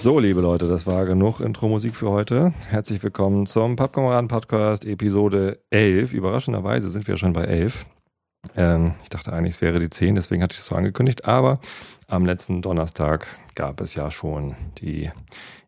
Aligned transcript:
So, 0.00 0.20
liebe 0.20 0.40
Leute, 0.40 0.68
das 0.68 0.86
war 0.86 1.04
genug 1.04 1.40
Intro-Musik 1.40 1.94
für 1.94 2.08
heute. 2.08 2.54
Herzlich 2.68 3.02
willkommen 3.02 3.46
zum 3.46 3.76
Pappkameraden-Podcast 3.76 4.86
Episode 4.86 5.58
11. 5.68 6.14
Überraschenderweise 6.14 6.88
sind 6.88 7.06
wir 7.08 7.18
schon 7.18 7.34
bei 7.34 7.42
11. 7.42 7.84
Ähm, 8.58 8.96
ich 9.04 9.08
dachte 9.08 9.32
eigentlich, 9.32 9.54
es 9.54 9.60
wäre 9.62 9.78
die 9.78 9.88
10, 9.88 10.16
deswegen 10.16 10.42
hatte 10.42 10.54
ich 10.54 10.58
es 10.58 10.66
so 10.66 10.74
angekündigt. 10.74 11.24
Aber 11.24 11.60
am 12.08 12.26
letzten 12.26 12.60
Donnerstag 12.60 13.26
gab 13.54 13.80
es 13.80 13.94
ja 13.94 14.10
schon 14.10 14.56
die 14.78 15.10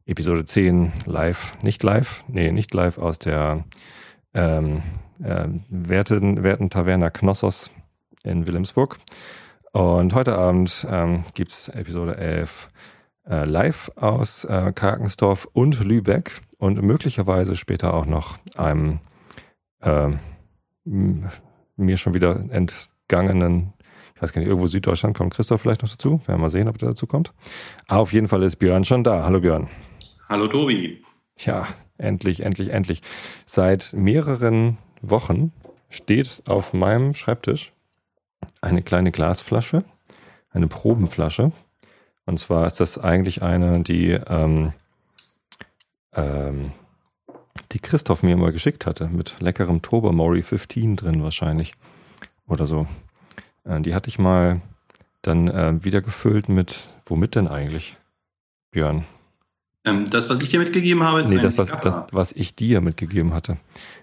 Episode 0.07 0.45
10 0.45 0.93
live, 1.07 1.55
nicht 1.63 1.85
live, 1.85 2.25
nee, 2.27 2.51
nicht 2.51 2.75
live 2.75 2.99
aus 2.99 3.21
der 3.21 3.65
ähm, 4.35 4.83
äh, 5.23 5.47
Werten, 5.69 6.43
Werten 6.43 6.69
Taverna 6.69 7.11
Knossos 7.11 7.71
in 8.25 8.49
Wilhelmsburg. 8.49 8.99
Und 9.71 10.13
heute 10.15 10.37
Abend 10.37 10.85
ähm, 10.91 11.25
gibt 11.35 11.53
es 11.53 11.69
Episode 11.69 12.17
11 12.17 12.71
äh, 13.29 13.45
live 13.45 13.93
aus 13.95 14.45
äh, 14.45 14.73
Karkensdorf 14.75 15.47
und 15.53 15.79
Lübeck 15.79 16.41
und 16.59 16.83
möglicherweise 16.83 17.55
später 17.55 17.95
auch 17.95 18.07
noch 18.07 18.39
einem 18.57 18.99
äh, 19.81 20.09
mir 21.81 21.97
schon 21.97 22.15
wieder 22.15 22.45
entgangenen, 22.51 23.73
ich 24.15 24.23
weiß 24.23 24.33
gar 24.33 24.41
nicht, 24.41 24.49
irgendwo 24.49 24.67
Süddeutschland 24.67 25.17
kommt 25.17 25.35
Christoph 25.35 25.61
vielleicht 25.61 25.83
noch 25.83 25.91
dazu. 25.91 26.21
Werden 26.27 26.27
wir 26.27 26.39
mal 26.39 26.51
sehen, 26.51 26.69
ob 26.69 26.79
der 26.79 26.91
dazu 26.91 27.07
kommt. 27.07 27.33
Aber 27.89 28.01
auf 28.01 28.13
jeden 28.13 28.29
Fall 28.29 28.43
ist 28.43 28.57
Björn 28.57 28.85
schon 28.85 29.05
da. 29.05 29.25
Hallo 29.25 29.41
Björn. 29.41 29.69
Hallo 30.29 30.47
Tobi. 30.47 31.03
Ja, 31.39 31.67
endlich, 31.99 32.41
endlich, 32.41 32.71
endlich. 32.71 33.03
Seit 33.47 33.93
mehreren 33.95 34.79
Wochen 35.03 35.53
steht 35.89 36.43
auf 36.47 36.73
meinem 36.73 37.15
Schreibtisch 37.15 37.73
eine 38.61 38.83
kleine 38.83 39.11
Glasflasche, 39.11 39.85
eine 40.53 40.69
Probenflasche 40.69 41.53
und 42.31 42.39
zwar 42.39 42.67
ist 42.67 42.79
das 42.79 42.97
eigentlich 42.97 43.43
eine, 43.43 43.81
die, 43.81 44.11
ähm, 44.11 44.73
ähm, 46.15 46.71
die 47.73 47.79
Christoph 47.79 48.23
mir 48.23 48.37
mal 48.37 48.53
geschickt 48.53 48.87
hatte, 48.87 49.09
mit 49.09 49.37
leckerem 49.41 49.83
Tobermory 49.83 50.43
15 50.43 50.97
drin 50.97 51.23
wahrscheinlich. 51.23 51.75
Oder 52.47 52.67
so. 52.67 52.87
Äh, 53.65 53.81
die 53.81 53.95
hatte 53.95 54.09
ich 54.09 54.19
mal 54.19 54.61
dann 55.23 55.49
äh, 55.49 55.85
wieder 55.85 56.01
gefüllt 56.01 56.49
mit, 56.49 56.95
womit 57.07 57.35
denn 57.35 57.47
eigentlich, 57.47 57.97
Björn? 58.71 59.05
Ähm, 59.85 60.09
das, 60.11 60.29
was 60.29 60.43
ich 60.43 60.49
dir 60.49 60.59
mitgegeben 60.59 61.05
habe, 61.05 61.21
ist 61.21 61.31
nee, 61.31 61.41
das, 61.41 61.59
was, 61.59 61.71
das, 61.81 62.03
was 62.13 62.33
ich 62.33 62.55
dir 62.55 62.81
mitgegeben 62.81 63.33
hatte. 63.33 63.59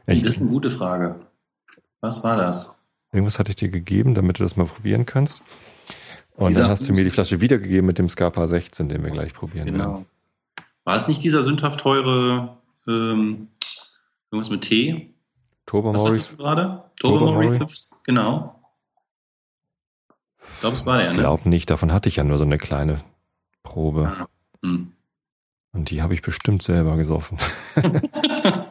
Ich, 0.06 0.22
das 0.24 0.36
ist 0.36 0.42
eine 0.42 0.50
gute 0.50 0.72
Frage. 0.72 1.16
Was 2.02 2.24
war 2.24 2.38
das? 2.38 2.80
Irgendwas 3.12 3.40
hatte 3.40 3.52
ich 3.52 3.56
dir 3.56 3.70
gegeben, 3.70 4.16
damit 4.16 4.40
du 4.40 4.44
das 4.44 4.56
mal 4.56 4.66
probieren 4.66 5.06
kannst. 5.06 5.42
Und 6.36 6.50
dieser, 6.50 6.62
dann 6.62 6.72
hast 6.72 6.88
du 6.88 6.94
mir 6.94 7.04
die 7.04 7.10
Flasche 7.10 7.42
wiedergegeben 7.42 7.86
mit 7.86 7.98
dem 7.98 8.10
Scarpa 8.10 8.48
16, 8.48 8.90
den 8.90 9.04
wir 9.04 9.12
gleich 9.12 9.34
probieren 9.34 9.66
genau. 9.66 9.94
werden. 9.94 10.06
War 10.84 10.96
es 10.96 11.08
nicht 11.08 11.24
dieser 11.24 11.44
sündhaft 11.44 11.80
teure 11.80 12.58
ähm, 12.88 13.48
irgendwas 14.32 14.50
mit 14.50 14.62
Tee? 14.62 15.14
Tobermory. 15.66 16.18
Was 16.18 16.38
gerade? 16.38 16.92
Tobermory 17.00 17.58
5, 17.58 17.74
genau. 18.04 18.58
Ich 20.40 20.60
glaube, 20.62 20.76
es 20.76 20.86
war 20.86 20.98
der. 20.98 21.12
Ich 21.12 21.18
glaube 21.18 21.44
ne? 21.44 21.50
nicht, 21.50 21.70
davon 21.70 21.92
hatte 21.92 22.10
ich 22.10 22.16
ja 22.16 22.24
nur 22.24 22.38
so 22.38 22.44
eine 22.44 22.58
kleine 22.58 23.02
Probe. 23.64 24.12
Ah, 24.20 24.28
hm. 24.64 24.94
Und 25.74 25.92
die 25.92 26.02
habe 26.02 26.14
ich 26.14 26.22
bestimmt 26.22 26.64
selber 26.64 26.96
gesoffen. 26.98 27.38
ja, 27.76 28.70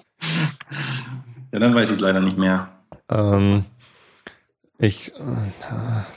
dann 1.52 1.74
weiß 1.74 1.90
ich 1.92 2.00
leider 2.00 2.20
nicht 2.20 2.38
mehr. 2.38 2.68
Ähm, 3.08 3.64
ich, 4.78 5.14
äh, 5.14 5.52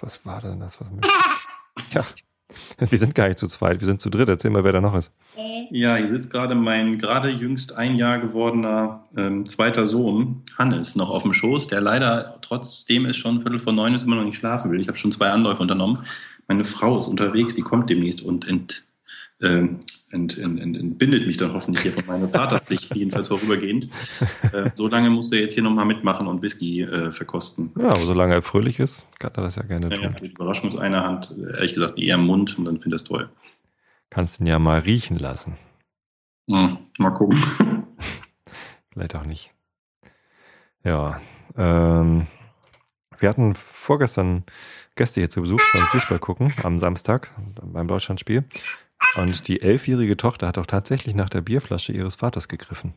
was 0.02 0.26
war 0.26 0.42
denn 0.42 0.60
das? 0.60 0.82
Was 0.82 0.90
mir 0.90 1.02
ja, 1.92 2.06
wir 2.78 2.98
sind 2.98 3.16
gar 3.16 3.28
nicht 3.28 3.40
zu 3.40 3.48
zweit, 3.48 3.80
wir 3.80 3.88
sind 3.88 4.02
zu 4.02 4.10
dritt. 4.10 4.30
Erzähl 4.30 4.52
mal, 4.52 4.64
wer 4.64 4.74
da 4.74 4.82
noch 4.82 4.96
ist. 4.96 5.12
Ja, 5.72 5.96
hier 5.96 6.10
sitzt 6.10 6.32
gerade 6.32 6.56
mein 6.56 6.98
gerade 6.98 7.30
jüngst 7.30 7.74
ein 7.74 7.96
Jahr 7.96 8.20
gewordener 8.20 9.04
ähm, 9.16 9.46
zweiter 9.46 9.86
Sohn, 9.86 10.42
Hannes, 10.58 10.96
noch 10.96 11.10
auf 11.10 11.24
dem 11.24 11.34
Schoß, 11.34 11.68
der 11.68 11.82
leider 11.82 12.40
trotzdem 12.42 13.06
es 13.06 13.18
schon 13.18 13.42
Viertel 13.42 13.60
vor 13.60 13.74
neun 13.74 13.94
ist, 13.94 14.04
immer 14.04 14.16
noch 14.16 14.24
nicht 14.24 14.38
schlafen 14.38 14.72
will. 14.72 14.82
Ich 14.82 14.88
habe 14.88 14.98
schon 14.98 15.12
zwei 15.12 15.30
Anläufe 15.30 15.62
unternommen. 15.62 16.06
Meine 16.48 16.64
Frau 16.64 16.98
ist 16.98 17.08
unterwegs, 17.08 17.54
die 17.54 17.62
kommt 17.62 17.90
demnächst 17.90 18.22
und 18.22 18.48
ent, 18.48 18.84
ähm, 19.42 19.80
ent, 20.12 20.38
ent, 20.38 20.60
entbindet 20.60 21.26
mich 21.26 21.38
dann 21.38 21.54
hoffentlich 21.54 21.84
hier 21.84 21.94
von 21.94 22.06
meiner 22.08 22.28
Vaterpflicht, 22.28 22.96
jedenfalls 22.96 23.28
vorübergehend. 23.28 23.90
Äh, 24.52 24.72
so 24.76 24.88
lange 24.88 25.10
muss 25.10 25.32
er 25.32 25.40
jetzt 25.40 25.54
hier 25.54 25.64
nochmal 25.64 25.86
mitmachen 25.86 26.28
und 26.28 26.42
Whisky 26.42 26.82
äh, 26.82 27.12
verkosten. 27.12 27.72
Ja, 27.78 27.90
aber 27.90 28.02
solange 28.02 28.34
er 28.34 28.42
fröhlich 28.42 28.80
ist, 28.80 29.08
kann 29.20 29.32
er 29.36 29.44
das 29.44 29.56
ja 29.56 29.64
gerne 29.64 29.90
tun. 29.90 30.04
Ja, 30.04 30.10
die 30.10 30.28
Überraschung 30.28 30.72
aus 30.72 30.78
einer 30.78 31.04
Hand, 31.04 31.34
ehrlich 31.54 31.74
gesagt, 31.74 31.98
eher 32.00 32.16
im 32.16 32.26
Mund 32.26 32.58
und 32.58 32.66
dann 32.66 32.80
finde 32.80 32.96
ich 32.96 33.02
das 33.02 33.10
toll. 33.10 33.30
Kannst 34.10 34.40
ihn 34.40 34.48
ja 34.48 34.60
mal 34.60 34.80
riechen 34.80 35.18
lassen. 35.18 35.56
Hm, 36.50 36.78
mal 36.98 37.12
gucken. 37.12 37.42
Vielleicht 38.92 39.16
auch 39.16 39.26
nicht. 39.26 39.52
Ja, 40.84 41.22
ähm, 41.56 42.26
wir 43.20 43.30
hatten 43.30 43.54
vorgestern 43.54 44.44
Gäste 44.96 45.22
hier 45.22 45.30
zu 45.30 45.42
Besuch 45.42 45.62
beim 45.74 45.84
Fußball 45.84 46.20
gucken 46.20 46.54
am 46.64 46.80
Samstag 46.80 47.32
beim 47.62 47.88
Deutschlandspiel. 47.88 48.44
Und 49.18 49.48
die 49.48 49.62
elfjährige 49.62 50.18
Tochter 50.18 50.48
hat 50.48 50.58
auch 50.58 50.66
tatsächlich 50.66 51.16
nach 51.16 51.30
der 51.30 51.42
Bierflasche 51.42 51.92
ihres 51.92 52.16
Vaters 52.16 52.48
gegriffen. 52.48 52.94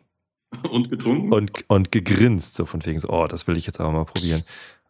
Und 0.70 0.90
getrunken? 0.90 1.32
Und, 1.32 1.64
und 1.68 1.92
gegrinst, 1.92 2.54
so 2.54 2.66
von 2.66 2.84
wegen 2.84 2.98
so, 2.98 3.08
oh, 3.08 3.26
das 3.26 3.46
will 3.46 3.56
ich 3.56 3.66
jetzt 3.66 3.80
aber 3.80 3.90
mal 3.90 4.04
probieren. 4.04 4.44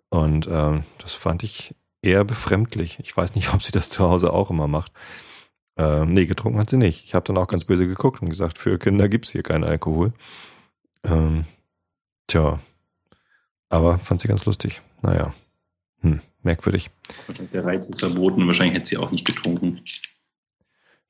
Und 0.08 0.48
ähm, 0.50 0.84
das 0.98 1.14
fand 1.14 1.42
ich 1.42 1.74
eher 2.02 2.24
befremdlich. 2.24 2.98
Ich 3.00 3.16
weiß 3.16 3.34
nicht, 3.34 3.54
ob 3.54 3.62
sie 3.62 3.72
das 3.72 3.88
zu 3.90 4.04
Hause 4.04 4.32
auch 4.32 4.50
immer 4.50 4.68
macht. 4.68 4.92
Ähm, 5.76 6.12
nee, 6.12 6.26
getrunken 6.26 6.58
hat 6.58 6.68
sie 6.68 6.76
nicht. 6.76 7.04
Ich 7.04 7.14
habe 7.14 7.24
dann 7.24 7.38
auch 7.38 7.48
ganz 7.48 7.64
böse 7.64 7.86
geguckt 7.86 8.20
und 8.20 8.28
gesagt, 8.28 8.58
für 8.58 8.78
Kinder 8.78 9.08
gibt 9.08 9.26
es 9.26 9.32
hier 9.32 9.42
keinen 9.42 9.64
Alkohol. 9.64 10.12
Ähm, 11.04 11.44
tja. 12.26 12.58
Aber 13.68 13.98
fand 13.98 14.20
sie 14.20 14.28
ganz 14.28 14.44
lustig. 14.44 14.82
Naja. 15.00 15.32
Hm, 16.00 16.20
merkwürdig. 16.42 16.90
Der 17.52 17.64
Reiz 17.64 17.88
ist 17.88 18.00
verboten 18.00 18.42
und 18.42 18.48
wahrscheinlich 18.48 18.76
hätte 18.76 18.88
sie 18.88 18.98
auch 18.98 19.12
nicht 19.12 19.24
getrunken. 19.24 19.80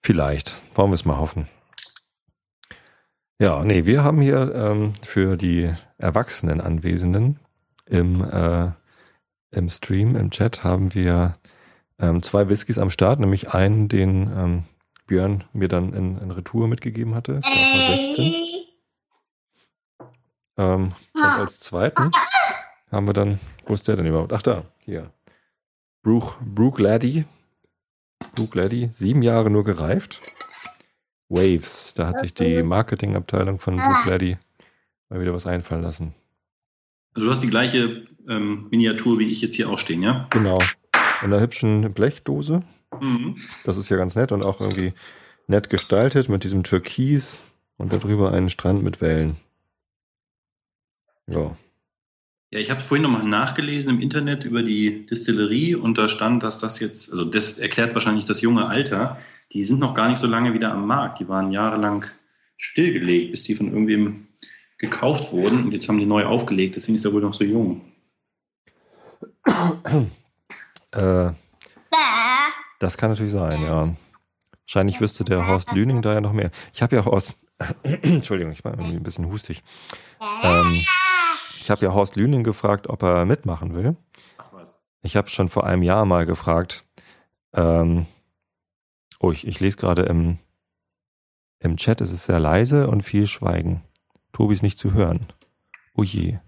Vielleicht. 0.03 0.57
Wollen 0.75 0.91
wir 0.91 0.95
es 0.95 1.05
mal 1.05 1.19
hoffen. 1.19 1.49
Ja, 3.39 3.65
nee, 3.65 3.87
wir 3.87 4.05
haben 4.05 4.21
hier 4.21 4.55
ähm, 4.55 4.95
für 5.03 5.37
die 5.37 5.73
erwachsenen 5.99 6.61
Anwesenden 6.61 7.41
im, 7.87 8.23
äh, 8.23 8.71
im 9.51 9.69
Stream, 9.69 10.17
im 10.17 10.31
Chat, 10.31 10.65
haben 10.65 10.95
wir 10.95 11.39
ähm, 11.99 12.23
zwei 12.23 12.49
Whiskys 12.49 12.79
am 12.79 12.91
Start, 12.91 13.21
nämlich 13.21 13.53
einen, 13.53 13.89
den 13.89 14.31
ähm, 14.37 14.65
Björn 15.07 15.45
mir 15.53 15.69
dann 15.69 15.93
in, 15.93 16.19
in 16.19 16.31
Retour 16.31 16.69
mitgegeben 16.69 17.15
hatte. 17.15 17.34
Es 17.34 17.45
gab 17.45 17.55
16. 17.55 18.34
Ähm, 20.59 20.93
und 21.15 21.23
als 21.23 21.61
zweiten 21.61 22.11
haben 22.91 23.07
wir 23.07 23.15
dann, 23.15 23.41
wo 23.67 23.75
ist 23.75 23.89
der 23.89 23.97
denn 23.97 24.07
überhaupt? 24.07 24.33
Ach 24.33 24.43
da, 24.43 24.65
hier. 24.79 25.11
Brooke, 26.03 26.34
Brooke 26.45 26.83
Laddie 26.83 27.25
Blue 28.34 28.48
Lady, 28.53 28.91
sieben 28.93 29.22
Jahre 29.22 29.50
nur 29.50 29.65
gereift. 29.65 30.20
Waves, 31.28 31.94
da 31.94 32.09
hat 32.09 32.19
sich 32.19 32.34
die 32.34 32.62
Marketingabteilung 32.62 33.59
von 33.59 33.76
Blue 33.76 34.03
Lady 34.06 34.37
mal 35.09 35.20
wieder 35.20 35.32
was 35.32 35.47
einfallen 35.47 35.82
lassen. 35.82 36.15
Also 37.15 37.26
du 37.26 37.31
hast 37.31 37.42
die 37.42 37.50
gleiche 37.50 38.06
ähm, 38.28 38.69
Miniatur 38.71 39.19
wie 39.19 39.31
ich 39.31 39.41
jetzt 39.41 39.56
hier 39.56 39.69
auch 39.69 39.78
stehen, 39.78 40.03
ja? 40.03 40.26
Genau. 40.31 40.59
In 41.22 41.32
einer 41.32 41.41
hübschen 41.41 41.92
Blechdose. 41.92 42.62
Mhm. 43.00 43.36
Das 43.65 43.77
ist 43.77 43.89
ja 43.89 43.97
ganz 43.97 44.15
nett 44.15 44.33
und 44.33 44.45
auch 44.45 44.60
irgendwie 44.60 44.92
nett 45.47 45.71
gestaltet 45.71 46.28
mit 46.28 46.45
diesem 46.45 46.62
Türkis 46.62 47.41
und 47.77 47.92
darüber 47.92 48.33
einen 48.33 48.51
Strand 48.51 48.83
mit 48.83 49.01
Wellen. 49.01 49.36
Ja. 51.27 51.57
Ja, 52.53 52.60
ich 52.60 52.71
habe 52.71 52.83
vorhin 52.83 53.03
nochmal 53.03 53.25
nachgelesen 53.25 53.95
im 53.95 54.01
Internet 54.01 54.45
über 54.45 54.63
die 54.63 55.07
Distillerie 55.07 55.75
und 55.75 55.97
da 55.97 56.07
stand, 56.07 56.43
dass 56.43 56.59
das 56.59 56.81
jetzt, 56.81 57.10
also 57.10 57.25
das 57.25 57.59
erklärt 57.59 57.95
wahrscheinlich 57.95 58.27
das 58.27 58.43
junge 58.43 58.66
Alter, 58.66 59.19
die 59.53 59.65
sind 59.65 59.81
noch 59.81 59.95
gar 59.95 60.10
nicht 60.10 60.19
so 60.19 60.27
lange 60.27 60.53
wieder 60.53 60.71
am 60.71 60.87
Markt. 60.87 61.19
Die 61.19 61.28
waren 61.28 61.51
jahrelang 61.51 62.04
stillgelegt, 62.59 63.31
bis 63.31 63.45
die 63.45 63.54
von 63.54 63.69
irgendwem 63.69 64.28
gekauft 64.77 65.33
wurden 65.33 65.65
und 65.65 65.72
jetzt 65.72 65.89
haben 65.89 65.99
die 65.99 66.04
neu 66.04 66.27
aufgelegt, 66.27 66.77
deswegen 66.77 66.97
ist 66.97 67.07
er 67.07 67.15
wohl 67.15 67.22
noch 67.22 67.33
so 67.33 67.45
jung. 67.45 67.81
Äh, 70.91 71.31
das 72.81 72.98
kann 72.98 73.10
natürlich 73.13 73.33
sein, 73.33 73.63
ja. 73.63 73.97
Wahrscheinlich 74.66 75.01
wüsste 75.01 75.25
der 75.25 75.47
Horst 75.47 75.72
Lüning 75.72 76.03
da 76.03 76.13
ja 76.13 76.21
noch 76.21 76.34
mehr. 76.34 76.51
Ich 76.75 76.83
habe 76.83 76.97
ja 76.97 77.03
auch 77.03 77.07
aus, 77.07 77.34
Entschuldigung, 77.83 78.53
ich 78.53 78.63
war 78.63 78.72
irgendwie 78.72 78.97
ein 78.97 79.03
bisschen 79.03 79.27
hustig. 79.28 79.63
Ähm, 80.21 80.83
ich 81.62 81.70
habe 81.70 81.84
ja 81.84 81.92
Horst 81.92 82.16
Lüning 82.16 82.42
gefragt, 82.42 82.88
ob 82.88 83.03
er 83.03 83.24
mitmachen 83.24 83.74
will. 83.74 83.97
Ach 84.38 84.53
was. 84.53 84.82
Ich 85.03 85.16
habe 85.16 85.28
schon 85.28 85.48
vor 85.48 85.64
einem 85.64 85.82
Jahr 85.82 86.04
mal 86.04 86.26
gefragt, 86.26 86.84
Ähm, 87.54 88.06
oh, 89.20 89.30
ich, 89.30 89.47
ich 89.47 89.60
lese 89.60 89.76
gerade 89.76 90.03
im, 90.03 90.38
im 91.59 91.76
Chat, 91.76 92.00
es 92.00 92.10
ist 92.10 92.24
sehr 92.24 92.41
leise 92.41 92.88
und 92.88 93.03
viel 93.03 93.26
Schweigen. 93.26 93.82
Tobi 94.32 94.54
ist 94.54 94.62
nicht 94.62 94.78
zu 94.78 94.92
hören. 94.94 95.26
Oh 95.94 96.03
je. 96.03 96.38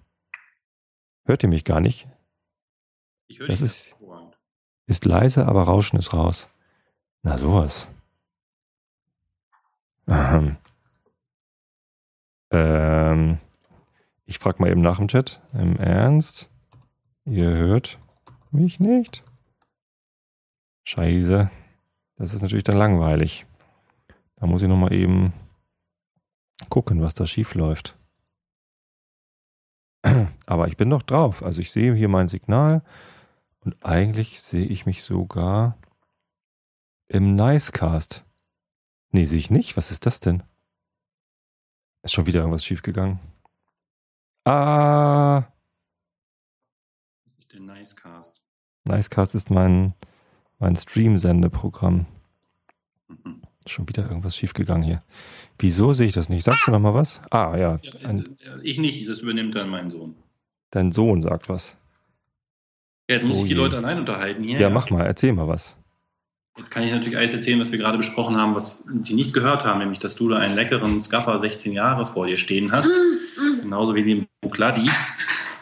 Hört 1.26 1.42
ihr 1.42 1.48
mich 1.48 1.64
gar 1.64 1.80
nicht? 1.80 2.08
Ich 3.26 3.38
höre 3.38 3.48
dich 3.48 3.60
ist-. 3.60 3.94
Ist 4.86 5.04
leise, 5.04 5.46
aber 5.46 5.62
Rauschen 5.62 5.98
ist 5.98 6.12
raus. 6.12 6.48
Na 7.22 7.38
sowas. 7.38 7.86
Ähm, 10.06 10.56
ähm, 12.50 13.38
ich 14.34 14.40
frage 14.40 14.60
mal 14.60 14.68
eben 14.68 14.80
nach 14.80 14.98
im 14.98 15.06
Chat. 15.06 15.40
Im 15.52 15.76
Ernst? 15.76 16.50
Ihr 17.24 17.50
hört 17.56 18.00
mich 18.50 18.80
nicht? 18.80 19.22
Scheiße. 20.88 21.52
Das 22.16 22.34
ist 22.34 22.42
natürlich 22.42 22.64
dann 22.64 22.76
langweilig. 22.76 23.46
Da 24.34 24.46
muss 24.46 24.60
ich 24.60 24.68
nochmal 24.68 24.92
eben 24.92 25.32
gucken, 26.68 27.00
was 27.00 27.14
da 27.14 27.28
schief 27.28 27.54
läuft. 27.54 27.96
Aber 30.46 30.66
ich 30.66 30.76
bin 30.76 30.90
doch 30.90 31.02
drauf. 31.02 31.44
Also 31.44 31.60
ich 31.60 31.70
sehe 31.70 31.94
hier 31.94 32.08
mein 32.08 32.26
Signal. 32.26 32.82
Und 33.60 33.84
eigentlich 33.84 34.42
sehe 34.42 34.66
ich 34.66 34.84
mich 34.84 35.04
sogar 35.04 35.78
im 37.06 37.36
Nicecast. 37.36 38.24
Nee, 39.12 39.26
sehe 39.26 39.38
ich 39.38 39.52
nicht. 39.52 39.76
Was 39.76 39.92
ist 39.92 40.06
das 40.06 40.18
denn? 40.18 40.42
Ist 42.02 42.14
schon 42.14 42.26
wieder 42.26 42.40
irgendwas 42.40 42.64
schiefgegangen. 42.64 43.20
Ah, 44.44 45.42
Das 47.24 47.38
ist 47.44 47.52
der 47.52 47.60
Nicecast. 47.60 48.34
Nicecast 48.84 49.34
ist 49.34 49.50
mein, 49.50 49.94
mein 50.58 50.76
Stream-Sendeprogramm. 50.76 52.06
Mhm. 53.08 53.42
Schon 53.66 53.88
wieder 53.88 54.02
irgendwas 54.06 54.36
schiefgegangen 54.36 54.82
hier. 54.82 55.02
Wieso 55.58 55.94
sehe 55.94 56.06
ich 56.08 56.12
das 56.12 56.28
nicht? 56.28 56.44
Sagst 56.44 56.66
du 56.66 56.70
noch 56.70 56.80
mal 56.80 56.92
was? 56.92 57.22
Ah, 57.30 57.56
ja. 57.56 57.78
Ja, 57.82 58.08
Ein, 58.08 58.36
äh, 58.40 58.60
ich 58.62 58.78
nicht, 58.78 59.08
das 59.08 59.20
übernimmt 59.20 59.54
dann 59.54 59.70
mein 59.70 59.88
Sohn. 59.90 60.14
dein 60.70 60.92
Sohn 60.92 61.22
sagt 61.22 61.48
was. 61.48 61.74
Ja, 63.08 63.16
jetzt 63.16 63.24
muss 63.24 63.38
Oh 63.38 63.42
ich 63.42 63.48
die 63.48 63.54
je. 63.54 63.60
Leute 63.60 63.78
allein 63.78 63.98
unterhalten 63.98 64.42
hier. 64.42 64.58
Ja, 64.60 64.68
mach 64.68 64.90
mal. 64.90 65.06
Erzähl 65.06 65.32
mal 65.32 65.48
was. 65.48 65.74
Jetzt 66.58 66.70
kann 66.70 66.82
ich 66.84 66.92
natürlich 66.92 67.16
alles 67.18 67.32
erzählen, 67.32 67.58
was 67.58 67.72
wir 67.72 67.78
gerade 67.78 67.96
besprochen 67.98 68.36
haben, 68.36 68.54
was 68.54 68.84
Sie 69.02 69.14
nicht 69.14 69.32
gehört 69.32 69.64
haben, 69.64 69.78
nämlich, 69.80 69.98
dass 69.98 70.14
du 70.14 70.28
da 70.28 70.36
einen 70.38 70.54
leckeren 70.54 71.00
Scaffer 71.00 71.38
16 71.38 71.72
Jahre 71.72 72.06
vor 72.06 72.26
dir 72.26 72.36
stehen 72.38 72.70
hast. 72.72 72.90
Genauso 73.64 73.94
wie 73.94 74.04
den 74.04 74.26
Bukladi, 74.42 74.90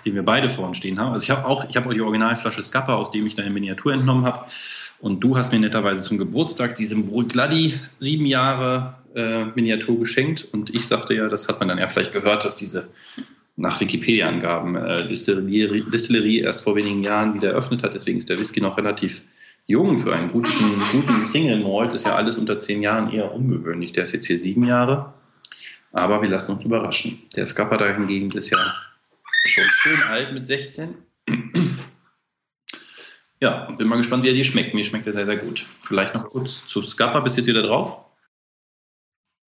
den 0.05 0.17
wir 0.17 0.25
beide 0.25 0.49
vor 0.49 0.67
uns 0.67 0.77
stehen 0.77 0.99
haben. 0.99 1.13
Also 1.13 1.23
ich 1.23 1.31
habe 1.31 1.47
auch, 1.47 1.69
ich 1.69 1.77
habe 1.77 1.89
auch 1.89 1.95
die 1.95 2.01
Originalflasche 2.01 2.61
Scappa, 2.61 2.95
aus 2.95 3.13
dem 3.13 3.25
ich 3.29 3.37
deine 3.37 3.51
Miniatur 3.51 3.93
entnommen 3.93 4.25
habe. 4.25 4.45
Und 4.99 5.21
du 5.21 5.37
hast 5.37 5.53
mir 5.53 5.61
netterweise 5.61 6.03
zum 6.03 6.19
Geburtstag 6.19 6.75
diesen 6.75 7.07
Bukladi 7.07 7.75
sieben 8.01 8.27
Jahre 8.27 8.95
äh, 9.15 9.45
Miniatur 9.55 10.01
geschenkt. 10.01 10.49
Und 10.53 10.75
ich 10.75 10.89
sagte 10.89 11.15
ja, 11.15 11.29
das 11.29 11.49
hat 11.49 11.61
man 11.61 11.69
dann 11.69 11.79
ja 11.79 11.87
vielleicht 11.87 12.13
gehört, 12.13 12.45
dass 12.45 12.57
diese 12.57 12.89
nach 13.55 13.81
Wikipedia-Angaben 13.81 14.75
äh, 14.75 15.07
Distillerie, 15.07 15.85
Distillerie 15.93 16.41
erst 16.41 16.63
vor 16.63 16.75
wenigen 16.75 17.05
Jahren 17.05 17.35
wieder 17.35 17.51
eröffnet 17.51 17.85
hat. 17.85 17.95
Deswegen 17.95 18.19
ist 18.19 18.29
der 18.29 18.39
Whisky 18.41 18.61
noch 18.61 18.79
relativ 18.79 19.23
jung 19.67 19.97
für 19.97 20.13
einen 20.13 20.33
guten, 20.33 20.83
guten 20.91 21.25
Single 21.25 21.63
Malt. 21.63 21.93
Ist 21.93 22.05
ja 22.07 22.17
alles 22.17 22.37
unter 22.37 22.59
zehn 22.59 22.83
Jahren 22.83 23.13
eher 23.13 23.33
ungewöhnlich. 23.33 23.93
Der 23.93 24.05
ist 24.05 24.13
jetzt 24.13 24.27
hier 24.27 24.41
sieben 24.41 24.65
Jahre. 24.65 25.15
Aber 25.93 26.23
wir 26.23 26.29
lassen 26.29 26.53
uns 26.53 26.65
überraschen. 26.65 27.23
Der 27.37 27.47
Scappa 27.47 27.77
da 27.77 27.87
hingegen 27.95 28.31
ist 28.33 28.51
ja 28.51 28.59
schon 29.45 29.65
schön 29.65 30.03
alt 30.05 30.33
mit 30.33 30.47
16. 30.47 30.95
Ja, 33.41 33.71
bin 33.73 33.89
mal 33.89 33.97
gespannt, 33.97 34.23
wie 34.25 34.29
er 34.29 34.35
dir 34.35 34.45
schmeckt. 34.45 34.73
Mir 34.73 34.85
schmeckt 34.85 35.07
er 35.07 35.13
sehr, 35.13 35.27
sehr 35.27 35.37
gut. 35.37 35.67
Vielleicht 35.83 36.15
noch 36.15 36.25
kurz 36.25 36.67
zu 36.67 36.83
Scappa. 36.83 37.21
Bist 37.21 37.37
du 37.37 37.41
jetzt 37.41 37.49
wieder 37.49 37.63
drauf? 37.63 38.05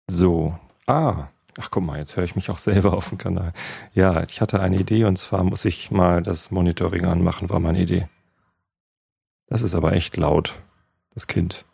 So. 0.08 0.58
Ah. 0.86 1.28
Ach 1.56 1.70
guck 1.70 1.84
mal, 1.84 1.98
jetzt 1.98 2.16
höre 2.16 2.24
ich 2.24 2.34
mich 2.34 2.50
auch 2.50 2.58
selber 2.58 2.94
auf 2.94 3.10
dem 3.10 3.18
Kanal. 3.18 3.52
Ja, 3.94 4.22
ich 4.24 4.40
hatte 4.40 4.60
eine 4.60 4.76
Idee 4.76 5.04
und 5.04 5.16
zwar 5.16 5.44
muss 5.44 5.64
ich 5.64 5.90
mal 5.92 6.22
das 6.22 6.50
Monitoring 6.50 7.04
anmachen, 7.04 7.48
war 7.48 7.60
meine 7.60 7.80
Idee. 7.80 8.08
Das 9.46 9.62
ist 9.62 9.74
aber 9.74 9.92
echt 9.92 10.16
laut, 10.16 10.54
das 11.14 11.28
Kind. 11.28 11.64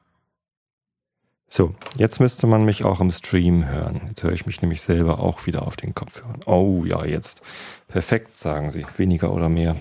So, 1.53 1.75
jetzt 1.97 2.21
müsste 2.21 2.47
man 2.47 2.65
mich 2.65 2.85
auch 2.85 3.01
im 3.01 3.11
Stream 3.11 3.67
hören. 3.67 4.03
Jetzt 4.07 4.23
höre 4.23 4.31
ich 4.31 4.47
mich 4.47 4.63
nämlich 4.63 4.83
selber 4.83 5.19
auch 5.19 5.47
wieder 5.47 5.67
auf 5.67 5.75
den 5.75 5.97
Kopfhörern. 5.97 6.43
Oh 6.47 6.85
ja, 6.85 7.05
jetzt. 7.05 7.43
Perfekt, 7.89 8.39
sagen 8.39 8.71
Sie. 8.71 8.87
Weniger 8.97 9.33
oder 9.33 9.49
mehr. 9.49 9.75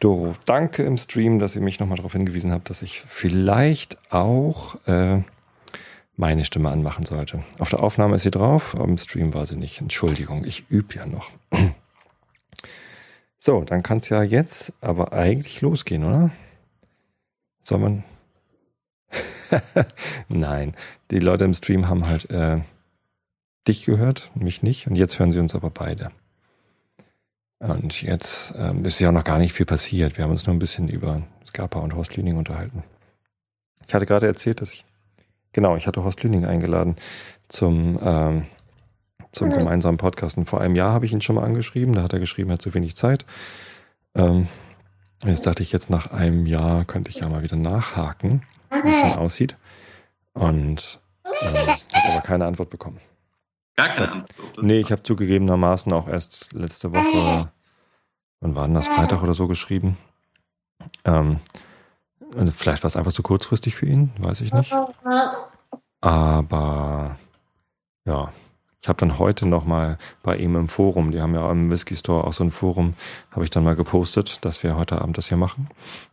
Doro, 0.00 0.34
danke 0.44 0.82
im 0.82 0.98
Stream, 0.98 1.38
dass 1.38 1.54
ihr 1.54 1.62
mich 1.62 1.78
nochmal 1.78 1.98
darauf 1.98 2.14
hingewiesen 2.14 2.50
habt, 2.50 2.68
dass 2.68 2.82
ich 2.82 3.00
vielleicht 3.00 3.96
auch 4.12 4.74
äh, 4.88 5.22
meine 6.16 6.44
Stimme 6.44 6.70
anmachen 6.70 7.06
sollte. 7.06 7.44
Auf 7.60 7.70
der 7.70 7.84
Aufnahme 7.84 8.16
ist 8.16 8.22
sie 8.22 8.32
drauf, 8.32 8.74
aber 8.74 8.84
im 8.84 8.98
Stream 8.98 9.34
war 9.34 9.46
sie 9.46 9.56
nicht. 9.56 9.80
Entschuldigung, 9.80 10.44
ich 10.44 10.68
übe 10.68 10.94
ja 10.96 11.06
noch. 11.06 11.30
So, 13.38 13.62
dann 13.62 13.84
kann 13.84 13.98
es 13.98 14.08
ja 14.08 14.24
jetzt 14.24 14.72
aber 14.80 15.12
eigentlich 15.12 15.60
losgehen, 15.60 16.02
oder? 16.02 16.32
Soll 17.62 17.78
man. 17.78 18.04
Nein, 20.28 20.74
die 21.10 21.18
Leute 21.18 21.44
im 21.44 21.54
Stream 21.54 21.88
haben 21.88 22.06
halt 22.06 22.30
äh, 22.30 22.60
dich 23.66 23.84
gehört, 23.84 24.30
mich 24.34 24.62
nicht. 24.62 24.86
Und 24.86 24.96
jetzt 24.96 25.18
hören 25.18 25.32
sie 25.32 25.40
uns 25.40 25.54
aber 25.54 25.70
beide. 25.70 26.10
Und 27.58 28.02
jetzt 28.02 28.54
ähm, 28.58 28.84
ist 28.84 29.00
ja 29.00 29.10
noch 29.10 29.24
gar 29.24 29.38
nicht 29.38 29.54
viel 29.54 29.66
passiert. 29.66 30.16
Wir 30.18 30.24
haben 30.24 30.30
uns 30.30 30.46
nur 30.46 30.54
ein 30.54 30.58
bisschen 30.58 30.88
über 30.88 31.22
Scarpa 31.46 31.78
und 31.78 31.94
Horst 31.94 32.16
Lüning 32.16 32.36
unterhalten. 32.36 32.82
Ich 33.86 33.94
hatte 33.94 34.06
gerade 34.06 34.26
erzählt, 34.26 34.60
dass 34.60 34.72
ich, 34.72 34.84
genau, 35.52 35.76
ich 35.76 35.86
hatte 35.86 36.04
Horst 36.04 36.22
Lüning 36.22 36.44
eingeladen 36.44 36.96
zum, 37.48 37.98
ähm, 38.02 38.46
zum 39.32 39.50
gemeinsamen 39.50 39.96
Podcasten. 39.96 40.44
Vor 40.44 40.60
einem 40.60 40.74
Jahr 40.74 40.92
habe 40.92 41.06
ich 41.06 41.12
ihn 41.12 41.20
schon 41.20 41.36
mal 41.36 41.44
angeschrieben. 41.44 41.94
Da 41.94 42.02
hat 42.02 42.12
er 42.12 42.18
geschrieben, 42.18 42.50
er 42.50 42.54
hat 42.54 42.62
zu 42.62 42.74
wenig 42.74 42.96
Zeit. 42.96 43.24
Ähm, 44.14 44.48
jetzt 45.24 45.46
dachte 45.46 45.62
ich, 45.62 45.72
jetzt 45.72 45.88
nach 45.88 46.12
einem 46.12 46.46
Jahr 46.46 46.84
könnte 46.84 47.10
ich 47.10 47.20
ja 47.20 47.28
mal 47.28 47.42
wieder 47.42 47.56
nachhaken, 47.56 48.42
wie 48.82 48.90
es 48.90 49.02
dann 49.02 49.18
aussieht. 49.18 49.56
Und 50.32 51.00
ähm, 51.42 51.54
habe 51.56 52.12
aber 52.12 52.20
keine 52.22 52.46
Antwort 52.46 52.70
bekommen. 52.70 53.00
Gar 53.76 53.88
keine 53.88 54.12
Antwort. 54.12 54.62
Nee, 54.62 54.80
ich 54.80 54.92
habe 54.92 55.02
zugegebenermaßen 55.02 55.92
auch 55.92 56.08
erst 56.08 56.52
letzte 56.52 56.92
Woche, 56.92 57.50
wann 58.40 58.54
war 58.54 58.66
denn 58.66 58.74
das, 58.74 58.86
Freitag 58.86 59.22
oder 59.22 59.34
so 59.34 59.48
geschrieben. 59.48 59.96
Ähm, 61.04 61.40
also 62.36 62.52
vielleicht 62.52 62.82
war 62.82 62.88
es 62.88 62.96
einfach 62.96 63.12
zu 63.12 63.22
kurzfristig 63.22 63.74
für 63.74 63.86
ihn, 63.86 64.12
weiß 64.18 64.40
ich 64.40 64.52
nicht. 64.52 64.74
Aber 66.00 67.16
ja, 68.04 68.32
ich 68.84 68.88
habe 68.90 68.98
dann 68.98 69.18
heute 69.18 69.48
nochmal 69.48 69.96
bei 70.22 70.36
ihm 70.36 70.56
im 70.56 70.68
Forum, 70.68 71.10
die 71.10 71.22
haben 71.22 71.34
ja 71.34 71.50
im 71.50 71.70
Whisky 71.70 71.96
Store 71.96 72.24
auch 72.24 72.34
so 72.34 72.44
ein 72.44 72.50
Forum, 72.50 72.92
habe 73.30 73.42
ich 73.42 73.48
dann 73.48 73.64
mal 73.64 73.76
gepostet, 73.76 74.44
dass 74.44 74.62
wir 74.62 74.76
heute 74.76 75.00
Abend 75.00 75.16
das 75.16 75.28
hier 75.28 75.38
machen 75.38 75.70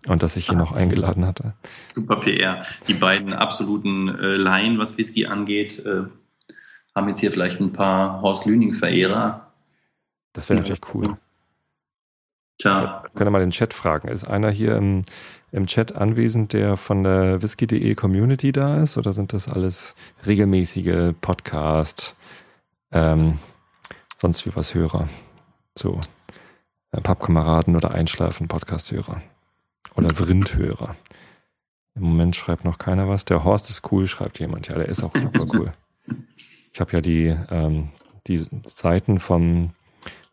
und 0.07 0.23
dass 0.23 0.37
ich 0.37 0.49
ihn 0.49 0.57
noch 0.57 0.71
eingeladen 0.71 1.25
hatte. 1.25 1.51
Super 1.89 2.15
PR. 2.21 2.61
Die 2.87 2.93
beiden 2.93 3.33
absoluten 3.33 4.07
äh, 4.07 4.35
Laien, 4.35 4.79
was 4.79 4.97
Whisky 4.97 5.25
angeht, 5.25 5.85
äh, 5.85 6.03
haben 6.95 7.09
jetzt 7.09 7.19
hier 7.19 7.33
vielleicht 7.33 7.59
ein 7.59 7.73
paar 7.73 8.21
Horst 8.21 8.45
Lüning-Verehrer. 8.45 9.51
Das 10.31 10.47
wäre 10.47 10.61
natürlich 10.61 10.79
cool. 10.93 11.17
Tja, 12.57 13.03
Könnt 13.15 13.27
ihr 13.27 13.31
mal 13.31 13.39
den 13.39 13.49
Chat 13.49 13.73
fragen. 13.73 14.07
Ist 14.07 14.23
einer 14.23 14.49
hier 14.49 14.77
im, 14.77 15.03
im 15.51 15.67
Chat 15.67 15.97
anwesend, 15.97 16.53
der 16.53 16.77
von 16.77 17.03
der 17.03 17.41
whisky.de 17.41 17.95
Community 17.95 18.53
da 18.53 18.81
ist? 18.81 18.95
Oder 18.97 19.11
sind 19.11 19.33
das 19.33 19.49
alles 19.49 19.93
regelmäßige 20.25 21.13
Podcast, 21.19 22.15
ähm, 22.91 23.39
sonst 24.17 24.45
wie 24.45 24.55
was 24.55 24.73
Hörer? 24.73 25.07
So, 25.77 25.99
äh, 26.91 27.01
Pappkameraden 27.01 27.75
oder 27.75 27.91
Einschlafen 27.91 28.47
Podcast-Hörer. 28.47 29.21
Oder 29.95 30.09
Vrindhörer. 30.09 30.95
Im 31.95 32.03
Moment 32.03 32.35
schreibt 32.35 32.63
noch 32.63 32.77
keiner 32.77 33.09
was. 33.09 33.25
Der 33.25 33.43
Horst 33.43 33.69
ist 33.69 33.91
cool, 33.91 34.07
schreibt 34.07 34.39
jemand. 34.39 34.67
Ja, 34.67 34.75
der 34.75 34.87
ist 34.87 35.03
auch 35.03 35.13
super 35.13 35.45
cool. 35.53 35.71
Ich 36.73 36.79
habe 36.79 36.93
ja 36.93 37.01
die, 37.01 37.35
ähm, 37.49 37.89
die 38.27 38.45
Seiten 38.65 39.19
vom 39.19 39.71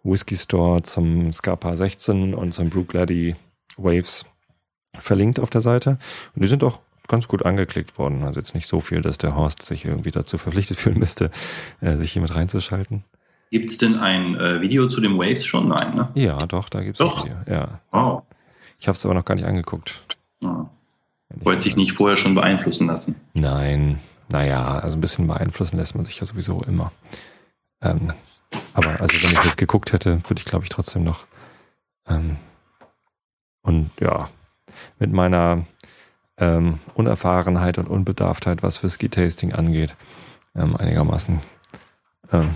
Whisky 0.05 0.37
Store 0.37 0.83
zum 0.83 1.33
Scarpa 1.33 1.75
16 1.75 2.35
und 2.35 2.53
zum 2.53 2.71
Brew 2.71 2.85
Gladdy 2.85 3.35
Waves 3.77 4.25
verlinkt 4.95 5.41
auf 5.41 5.51
der 5.51 5.61
Seite. 5.61 5.99
Und 6.35 6.43
die 6.43 6.49
sind 6.49 6.63
auch 6.63 6.81
ganz 7.09 7.27
gut 7.27 7.45
angeklickt 7.45 7.99
worden. 7.99 8.23
Also 8.23 8.41
jetzt 8.41 8.55
nicht 8.55 8.67
so 8.67 8.81
viel, 8.81 9.03
dass 9.03 9.19
der 9.19 9.35
Horst 9.35 9.63
sich 9.63 9.85
irgendwie 9.85 10.11
dazu 10.11 10.39
verpflichtet 10.39 10.79
fühlen 10.79 10.99
müsste, 10.99 11.31
äh, 11.81 11.97
sich 11.97 12.13
hier 12.13 12.23
mit 12.23 12.35
reinzuschalten. 12.35 13.05
gibt 13.51 13.71
es 13.71 13.79
denn 13.79 13.97
ein 13.97 14.37
äh, 14.37 14.61
Video 14.61 14.89
zu 14.89 15.01
den 15.01 15.19
Waves 15.19 15.45
schon? 15.45 15.69
Nein, 15.69 15.95
ne? 15.95 16.11
Ja, 16.15 16.47
doch, 16.47 16.69
da 16.69 16.83
gibt 16.83 17.01
es 17.01 17.17
ein. 17.17 17.25
Video. 17.25 17.37
Ja. 17.47 17.81
Wow. 17.91 18.23
Ich 18.79 18.87
habe 18.87 18.97
es 18.97 19.05
aber 19.05 19.15
noch 19.15 19.25
gar 19.25 19.35
nicht 19.35 19.47
angeguckt. 19.47 20.03
Ja. 20.43 20.71
Wollte 21.31 21.63
sich 21.63 21.77
nicht 21.77 21.93
vorher 21.93 22.17
schon 22.17 22.35
beeinflussen 22.35 22.87
lassen. 22.87 23.17
Nein, 23.35 23.99
naja, 24.29 24.79
also 24.79 24.97
ein 24.97 25.01
bisschen 25.01 25.27
beeinflussen 25.27 25.77
lässt 25.77 25.95
man 25.95 26.05
sich 26.05 26.21
ja 26.21 26.27
sowieso 26.27 26.63
immer. 26.63 26.93
Ähm, 27.83 28.13
aber 28.73 29.01
also 29.01 29.23
wenn 29.23 29.31
ich 29.31 29.45
jetzt 29.45 29.59
geguckt 29.59 29.93
hätte, 29.93 30.23
würde 30.29 30.41
ich 30.41 30.45
glaube 30.45 30.65
ich 30.65 30.71
trotzdem 30.71 31.05
noch. 31.05 31.27
Ähm, 32.09 32.37
und 33.63 33.91
ja, 34.01 34.31
mit 34.99 35.13
meiner 35.13 35.65
ähm, 36.39 36.79
Unerfahrenheit 36.95 37.79
und 37.79 37.89
Unbedarftheit, 37.89 38.63
was 38.63 38.83
Whisky-Tasting 38.83 39.53
angeht, 39.53 39.97
ähm, 40.55 40.77
einigermaßen 40.77 41.41
ähm, 42.33 42.55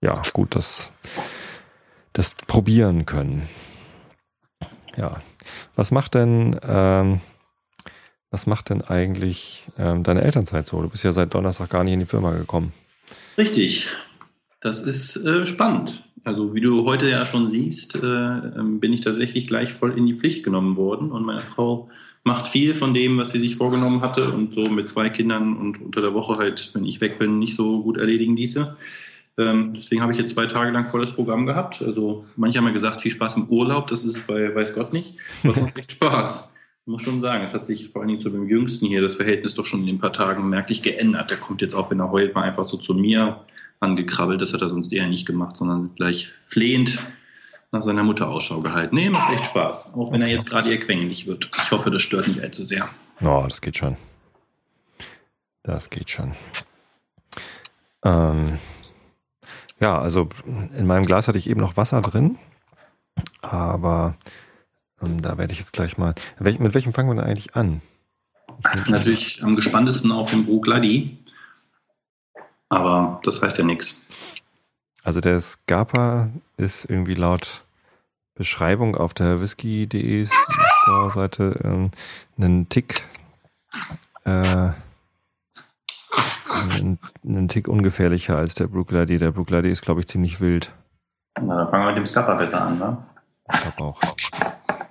ja, 0.00 0.22
gut 0.32 0.54
das, 0.54 0.92
das 2.12 2.34
probieren 2.34 3.06
können. 3.06 3.48
Ja. 4.96 5.20
Was 5.76 5.90
macht 5.90 6.14
denn, 6.14 6.58
ähm, 6.62 7.20
was 8.30 8.46
macht 8.46 8.70
denn 8.70 8.82
eigentlich 8.82 9.66
ähm, 9.78 10.02
deine 10.02 10.22
Elternzeit 10.22 10.66
so? 10.66 10.82
Du 10.82 10.88
bist 10.88 11.04
ja 11.04 11.12
seit 11.12 11.34
Donnerstag 11.34 11.70
gar 11.70 11.84
nicht 11.84 11.94
in 11.94 12.00
die 12.00 12.06
Firma 12.06 12.32
gekommen. 12.32 12.72
Richtig. 13.38 13.88
Das 14.60 14.82
ist 14.82 15.16
äh, 15.24 15.46
spannend. 15.46 16.04
Also 16.24 16.54
wie 16.54 16.60
du 16.60 16.84
heute 16.84 17.08
ja 17.08 17.24
schon 17.24 17.48
siehst, 17.48 17.94
äh, 17.94 17.98
ähm, 18.06 18.80
bin 18.80 18.92
ich 18.92 19.00
tatsächlich 19.00 19.46
gleich 19.46 19.72
voll 19.72 19.96
in 19.96 20.04
die 20.04 20.14
Pflicht 20.14 20.44
genommen 20.44 20.76
worden 20.76 21.12
und 21.12 21.24
meine 21.24 21.40
Frau 21.40 21.88
macht 22.28 22.46
viel 22.46 22.74
von 22.74 22.92
dem, 22.92 23.16
was 23.16 23.30
sie 23.30 23.38
sich 23.38 23.56
vorgenommen 23.56 24.02
hatte 24.02 24.30
und 24.30 24.54
so 24.54 24.62
mit 24.70 24.90
zwei 24.90 25.08
Kindern 25.08 25.56
und 25.56 25.80
unter 25.80 26.02
der 26.02 26.12
Woche 26.12 26.36
halt, 26.36 26.70
wenn 26.74 26.84
ich 26.84 27.00
weg 27.00 27.18
bin, 27.18 27.38
nicht 27.38 27.56
so 27.56 27.82
gut 27.82 27.96
erledigen 27.96 28.36
ließe. 28.36 28.76
Ähm, 29.38 29.72
deswegen 29.74 30.02
habe 30.02 30.12
ich 30.12 30.18
jetzt 30.18 30.34
zwei 30.34 30.44
Tage 30.44 30.70
lang 30.70 30.90
volles 30.90 31.10
Programm 31.10 31.46
gehabt. 31.46 31.80
Also 31.80 32.26
manche 32.36 32.58
haben 32.58 32.66
ja 32.66 32.72
gesagt, 32.72 33.00
viel 33.00 33.10
Spaß 33.10 33.38
im 33.38 33.48
Urlaub, 33.48 33.86
das 33.86 34.04
ist 34.04 34.16
es 34.16 34.22
bei 34.22 34.54
weiß 34.54 34.74
Gott 34.74 34.92
nicht. 34.92 35.14
Das 35.42 35.56
macht 35.56 35.78
echt 35.78 35.92
Spaß. 35.92 36.52
Ich 36.84 36.90
muss 36.90 37.02
schon 37.02 37.22
sagen, 37.22 37.44
es 37.44 37.54
hat 37.54 37.64
sich 37.64 37.88
vor 37.88 38.02
allen 38.02 38.08
Dingen 38.08 38.20
zu 38.20 38.28
dem 38.28 38.46
Jüngsten 38.46 38.86
hier 38.86 39.00
das 39.00 39.16
Verhältnis 39.16 39.54
doch 39.54 39.64
schon 39.64 39.82
in 39.88 39.96
ein 39.96 39.98
paar 39.98 40.12
Tagen 40.12 40.48
merklich 40.50 40.82
geändert. 40.82 41.30
Der 41.30 41.38
kommt 41.38 41.62
jetzt 41.62 41.74
auch, 41.74 41.90
wenn 41.90 42.00
er 42.00 42.10
heult, 42.10 42.34
mal 42.34 42.42
einfach 42.42 42.64
so 42.64 42.76
zu 42.76 42.92
mir 42.92 43.40
angekrabbelt. 43.80 44.40
Das 44.40 44.52
hat 44.52 44.60
er 44.60 44.68
sonst 44.68 44.92
eher 44.92 45.06
nicht 45.06 45.26
gemacht, 45.26 45.56
sondern 45.56 45.94
gleich 45.96 46.28
flehend 46.46 47.02
nach 47.70 47.82
seiner 47.82 48.02
Mutter 48.02 48.28
Ausschau 48.28 48.60
gehalten. 48.60 48.96
Nee, 48.96 49.10
macht 49.10 49.32
echt 49.32 49.46
Spaß. 49.46 49.94
Auch 49.94 50.12
wenn 50.12 50.22
er 50.22 50.28
jetzt 50.28 50.48
gerade 50.48 50.70
eher 50.70 50.80
quengelig 50.80 51.26
wird. 51.26 51.50
Ich 51.54 51.70
hoffe, 51.70 51.90
das 51.90 52.02
stört 52.02 52.28
nicht 52.28 52.40
allzu 52.40 52.66
sehr. 52.66 52.88
Oh, 53.20 53.44
das 53.48 53.60
geht 53.60 53.76
schon. 53.76 53.96
Das 55.62 55.90
geht 55.90 56.08
schon. 56.08 56.32
Ähm, 58.04 58.58
ja, 59.80 60.00
also 60.00 60.28
in 60.46 60.86
meinem 60.86 61.04
Glas 61.04 61.28
hatte 61.28 61.38
ich 61.38 61.48
eben 61.48 61.60
noch 61.60 61.76
Wasser 61.76 62.00
drin, 62.00 62.38
aber 63.42 64.16
ähm, 65.02 65.20
da 65.20 65.36
werde 65.36 65.52
ich 65.52 65.58
jetzt 65.58 65.72
gleich 65.72 65.98
mal. 65.98 66.14
Welch, 66.38 66.58
mit 66.58 66.74
welchem 66.74 66.92
fangen 66.92 67.10
wir 67.10 67.16
denn 67.16 67.24
eigentlich 67.24 67.54
an? 67.54 67.82
Natürlich 68.88 69.42
am 69.42 69.56
gespanntesten 69.56 70.10
auf 70.10 70.30
dem 70.30 70.46
Brugladi, 70.46 71.18
aber 72.68 73.20
das 73.24 73.40
heißt 73.40 73.58
ja 73.58 73.64
nichts. 73.64 74.06
Also 75.02 75.20
der 75.20 75.40
Scapa 75.40 76.28
ist 76.56 76.84
irgendwie 76.84 77.14
laut 77.14 77.64
Beschreibung 78.34 78.96
auf 78.96 79.14
der 79.14 79.40
whisky.de 79.40 80.26
Store-Seite 80.26 81.60
ähm, 81.64 81.90
einen 82.36 82.68
Tick 82.68 83.02
äh, 84.24 84.70
einen, 86.74 86.98
einen 87.24 87.48
Tick 87.48 87.68
ungefährlicher 87.68 88.36
als 88.36 88.54
der 88.54 88.66
Brooklady. 88.66 89.18
Der 89.18 89.32
Brooklady 89.32 89.70
ist, 89.70 89.82
glaube 89.82 90.00
ich, 90.00 90.08
ziemlich 90.08 90.40
wild. 90.40 90.70
Na, 91.40 91.56
dann 91.56 91.70
fangen 91.70 91.84
wir 91.84 91.88
mit 91.88 91.96
dem 91.96 92.06
Scappa 92.06 92.34
besser 92.34 92.62
an, 92.62 92.78
ne? 92.78 92.98
Ich 93.52 93.60
glaube 93.60 93.82
auch. 93.82 94.00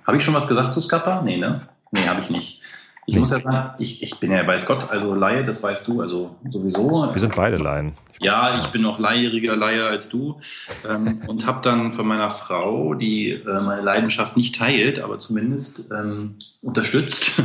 Habe 0.06 0.16
ich 0.16 0.24
schon 0.24 0.34
was 0.34 0.48
gesagt 0.48 0.72
zu 0.72 0.80
Scappa? 0.80 1.22
Nee, 1.22 1.36
ne? 1.36 1.68
Nee, 1.90 2.06
habe 2.06 2.20
ich 2.20 2.30
nicht. 2.30 2.62
Ich 3.08 3.14
nee. 3.14 3.20
muss 3.20 3.30
ja 3.30 3.38
sagen, 3.38 3.70
ich, 3.78 4.02
ich 4.02 4.20
bin 4.20 4.30
ja 4.30 4.46
weiß 4.46 4.66
Gott, 4.66 4.90
also 4.90 5.14
Laie, 5.14 5.42
das 5.42 5.62
weißt 5.62 5.88
du, 5.88 6.02
also 6.02 6.36
sowieso. 6.50 7.08
Wir 7.10 7.18
sind 7.18 7.34
beide 7.34 7.56
Laien. 7.56 7.94
Ja, 8.20 8.58
ich 8.58 8.66
bin 8.66 8.82
noch 8.82 8.98
leihjähriger 8.98 9.56
Laie 9.56 9.86
als 9.86 10.10
du 10.10 10.38
ähm, 10.86 11.22
und 11.26 11.46
habe 11.46 11.62
dann 11.62 11.92
von 11.92 12.06
meiner 12.06 12.28
Frau, 12.28 12.92
die 12.92 13.30
äh, 13.30 13.60
meine 13.62 13.80
Leidenschaft 13.80 14.36
nicht 14.36 14.56
teilt, 14.56 15.00
aber 15.00 15.18
zumindest 15.18 15.86
ähm, 15.90 16.34
unterstützt, 16.60 17.32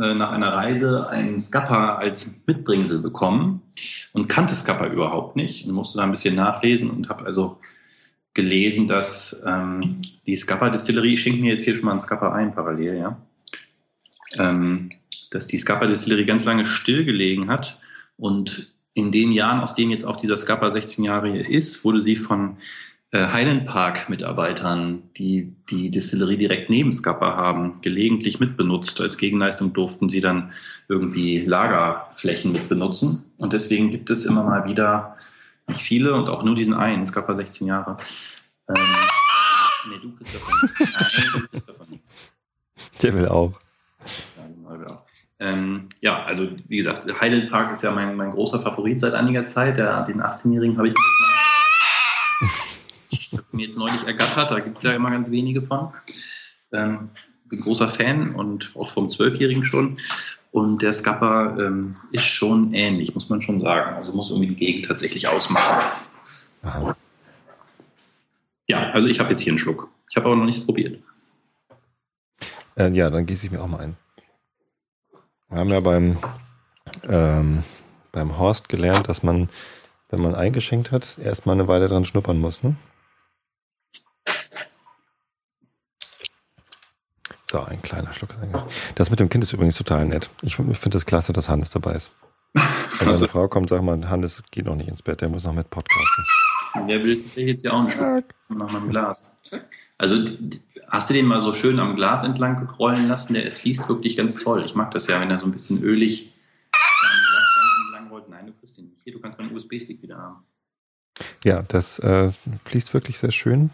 äh, 0.00 0.14
nach 0.14 0.30
einer 0.30 0.52
Reise 0.52 1.08
einen 1.08 1.40
Skappa 1.40 1.96
als 1.96 2.36
Mitbringsel 2.46 3.00
bekommen 3.00 3.60
und 4.12 4.28
kannte 4.28 4.54
Skappa 4.54 4.86
überhaupt 4.86 5.34
nicht 5.34 5.66
und 5.66 5.74
musste 5.74 5.98
da 5.98 6.04
ein 6.04 6.12
bisschen 6.12 6.36
nachlesen 6.36 6.90
und 6.90 7.08
habe 7.08 7.26
also 7.26 7.58
gelesen, 8.34 8.86
dass 8.86 9.42
ähm, 9.44 10.00
die 10.28 10.36
Skappa 10.36 10.70
Distillerie, 10.70 11.14
ich 11.14 11.22
schenke 11.22 11.40
mir 11.40 11.54
jetzt 11.54 11.64
hier 11.64 11.74
schon 11.74 11.86
mal 11.86 11.90
einen 11.90 12.00
Skappa 12.00 12.32
ein 12.34 12.54
parallel, 12.54 12.98
ja 12.98 13.18
dass 14.38 15.46
die 15.46 15.58
Scapa 15.58 15.86
Distillery 15.86 16.24
ganz 16.24 16.44
lange 16.44 16.64
stillgelegen 16.66 17.48
hat 17.48 17.78
und 18.16 18.72
in 18.94 19.10
den 19.10 19.32
Jahren, 19.32 19.60
aus 19.60 19.74
denen 19.74 19.90
jetzt 19.90 20.04
auch 20.04 20.16
dieser 20.16 20.36
Scapa 20.36 20.70
16 20.70 21.04
Jahre 21.04 21.36
ist, 21.36 21.84
wurde 21.84 22.02
sie 22.02 22.16
von 22.16 22.58
äh, 23.10 23.26
Highland 23.26 23.66
Park 23.66 24.08
Mitarbeitern, 24.08 25.02
die 25.16 25.54
die 25.70 25.90
Distillerie 25.90 26.36
direkt 26.36 26.70
neben 26.70 26.92
Scapa 26.92 27.36
haben, 27.36 27.74
gelegentlich 27.80 28.40
mitbenutzt. 28.40 29.00
Als 29.00 29.16
Gegenleistung 29.16 29.72
durften 29.72 30.08
sie 30.08 30.20
dann 30.20 30.52
irgendwie 30.88 31.38
Lagerflächen 31.40 32.52
mitbenutzen. 32.52 33.24
Und 33.38 33.52
deswegen 33.52 33.90
gibt 33.90 34.10
es 34.10 34.26
immer 34.26 34.44
mal 34.44 34.66
wieder 34.66 35.16
nicht 35.66 35.80
viele 35.80 36.14
und 36.14 36.28
auch 36.28 36.42
nur 36.42 36.54
diesen 36.54 36.74
einen, 36.74 37.06
Scapa 37.06 37.34
16 37.34 37.66
Jahre. 37.66 37.96
Ähm, 38.68 38.76
nee, 39.88 39.96
du 40.02 40.14
kriegst 40.16 40.34
davon. 40.34 40.70
Nein, 40.78 41.24
du 41.32 41.48
kriegst 41.48 41.68
davon 41.68 41.86
nichts. 41.90 42.14
Der 43.02 43.14
will 43.14 43.28
auch. 43.28 43.58
Ähm, 45.42 45.88
ja, 46.00 46.22
also 46.22 46.48
wie 46.68 46.76
gesagt, 46.76 47.04
Highland 47.20 47.50
Park 47.50 47.72
ist 47.72 47.82
ja 47.82 47.90
mein, 47.90 48.16
mein 48.16 48.30
großer 48.30 48.60
Favorit 48.60 49.00
seit 49.00 49.14
einiger 49.14 49.44
Zeit. 49.44 49.76
Der, 49.76 50.04
den 50.04 50.22
18-Jährigen 50.22 50.78
habe 50.78 50.88
ich, 50.88 50.94
hab 53.32 53.52
mir 53.52 53.66
jetzt 53.66 53.76
neulich 53.76 54.06
ergattert. 54.06 54.52
Da 54.52 54.60
gibt 54.60 54.76
es 54.78 54.84
ja 54.84 54.92
immer 54.92 55.10
ganz 55.10 55.32
wenige 55.32 55.60
von. 55.60 55.88
Ähm, 56.72 57.10
bin 57.48 57.60
großer 57.60 57.88
Fan 57.88 58.36
und 58.36 58.72
auch 58.78 58.88
vom 58.88 59.08
12-Jährigen 59.08 59.64
schon. 59.64 59.96
Und 60.52 60.80
der 60.80 60.92
Scapper 60.92 61.56
ähm, 61.58 61.96
ist 62.12 62.24
schon 62.24 62.72
ähnlich, 62.72 63.12
muss 63.14 63.28
man 63.28 63.42
schon 63.42 63.60
sagen. 63.60 63.96
Also 63.96 64.12
muss 64.12 64.30
irgendwie 64.30 64.48
die 64.48 64.56
Gegend 64.56 64.84
tatsächlich 64.84 65.26
ausmachen. 65.26 65.90
Aha. 66.62 66.96
Ja, 68.68 68.90
also 68.90 69.08
ich 69.08 69.18
habe 69.18 69.30
jetzt 69.30 69.40
hier 69.40 69.50
einen 69.50 69.58
Schluck. 69.58 69.88
Ich 70.08 70.16
habe 70.16 70.26
aber 70.26 70.36
noch 70.36 70.44
nichts 70.44 70.64
probiert. 70.64 71.02
Äh, 72.76 72.90
ja, 72.92 73.10
dann 73.10 73.26
gieße 73.26 73.46
ich 73.46 73.52
mir 73.52 73.60
auch 73.60 73.66
mal 73.66 73.80
ein. 73.80 73.96
Wir 75.52 75.60
haben 75.60 75.68
ja 75.68 75.80
beim, 75.80 76.18
ähm, 77.06 77.62
beim 78.10 78.38
Horst 78.38 78.70
gelernt, 78.70 79.06
dass 79.10 79.22
man, 79.22 79.50
wenn 80.08 80.22
man 80.22 80.34
eingeschenkt 80.34 80.90
hat, 80.92 81.18
erstmal 81.18 81.54
eine 81.54 81.68
Weile 81.68 81.88
dran 81.88 82.06
schnuppern 82.06 82.40
muss. 82.40 82.62
Ne? 82.62 82.74
So, 87.50 87.60
ein 87.60 87.82
kleiner 87.82 88.14
Schluck. 88.14 88.30
Das 88.94 89.10
mit 89.10 89.20
dem 89.20 89.28
Kind 89.28 89.44
ist 89.44 89.52
übrigens 89.52 89.76
total 89.76 90.06
nett. 90.06 90.30
Ich, 90.40 90.58
ich 90.58 90.78
finde 90.78 90.96
es 90.96 91.02
das 91.02 91.06
klasse, 91.06 91.34
dass 91.34 91.50
Hannes 91.50 91.68
dabei 91.68 91.96
ist. 91.96 92.10
Wenn 92.98 93.08
also, 93.08 93.28
Frau 93.28 93.46
kommt, 93.46 93.68
sag 93.68 93.82
mal, 93.82 94.08
Hannes 94.08 94.42
geht 94.50 94.64
noch 94.64 94.74
nicht 94.74 94.88
ins 94.88 95.02
Bett, 95.02 95.20
der 95.20 95.28
muss 95.28 95.44
noch 95.44 95.52
mit 95.52 95.68
podcasten. 95.68 96.24
Der 96.88 97.04
will 97.04 97.22
jetzt 97.36 97.62
ja 97.62 97.72
auch 97.72 97.80
einen 97.80 97.90
Schluck 97.90 98.24
nach 98.48 98.72
meinem 98.72 98.88
Glas. 98.88 99.36
Also 99.98 100.24
hast 100.92 101.08
du 101.08 101.14
den 101.14 101.26
mal 101.26 101.40
so 101.40 101.52
schön 101.52 101.80
am 101.80 101.96
Glas 101.96 102.22
entlang 102.22 102.68
rollen 102.78 103.08
lassen? 103.08 103.34
Der 103.34 103.50
fließt 103.50 103.88
wirklich 103.88 104.16
ganz 104.16 104.36
toll. 104.36 104.62
Ich 104.64 104.74
mag 104.74 104.90
das 104.92 105.06
ja, 105.08 105.20
wenn 105.20 105.30
er 105.30 105.40
so 105.40 105.46
ein 105.46 105.50
bisschen 105.50 105.82
ölig 105.82 106.34
am 106.72 107.10
Glas 107.30 107.56
entlang 107.84 108.08
rollt. 108.10 108.28
Nein, 108.28 108.46
du 108.46 108.52
kriegst 108.52 108.78
ihn 108.78 108.90
nicht. 108.90 109.02
Hier, 109.02 109.14
du 109.14 109.20
kannst 109.20 109.38
meinen 109.38 109.56
USB-Stick 109.56 110.02
wieder 110.02 110.18
haben. 110.18 110.44
Ja, 111.44 111.62
das 111.62 111.98
äh, 111.98 112.30
fließt 112.64 112.94
wirklich 112.94 113.18
sehr 113.18 113.32
schön. 113.32 113.70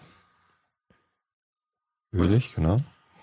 Ölig, 2.12 2.54
genau. 2.54 2.80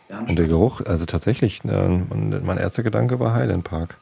Und 0.09 0.35
der 0.35 0.47
Geruch, 0.47 0.81
also 0.81 1.05
tatsächlich, 1.05 1.63
äh, 1.65 1.87
mein 1.87 2.57
erster 2.57 2.83
Gedanke 2.83 3.19
war 3.19 3.33
Highland 3.33 3.63
Park. 3.63 3.99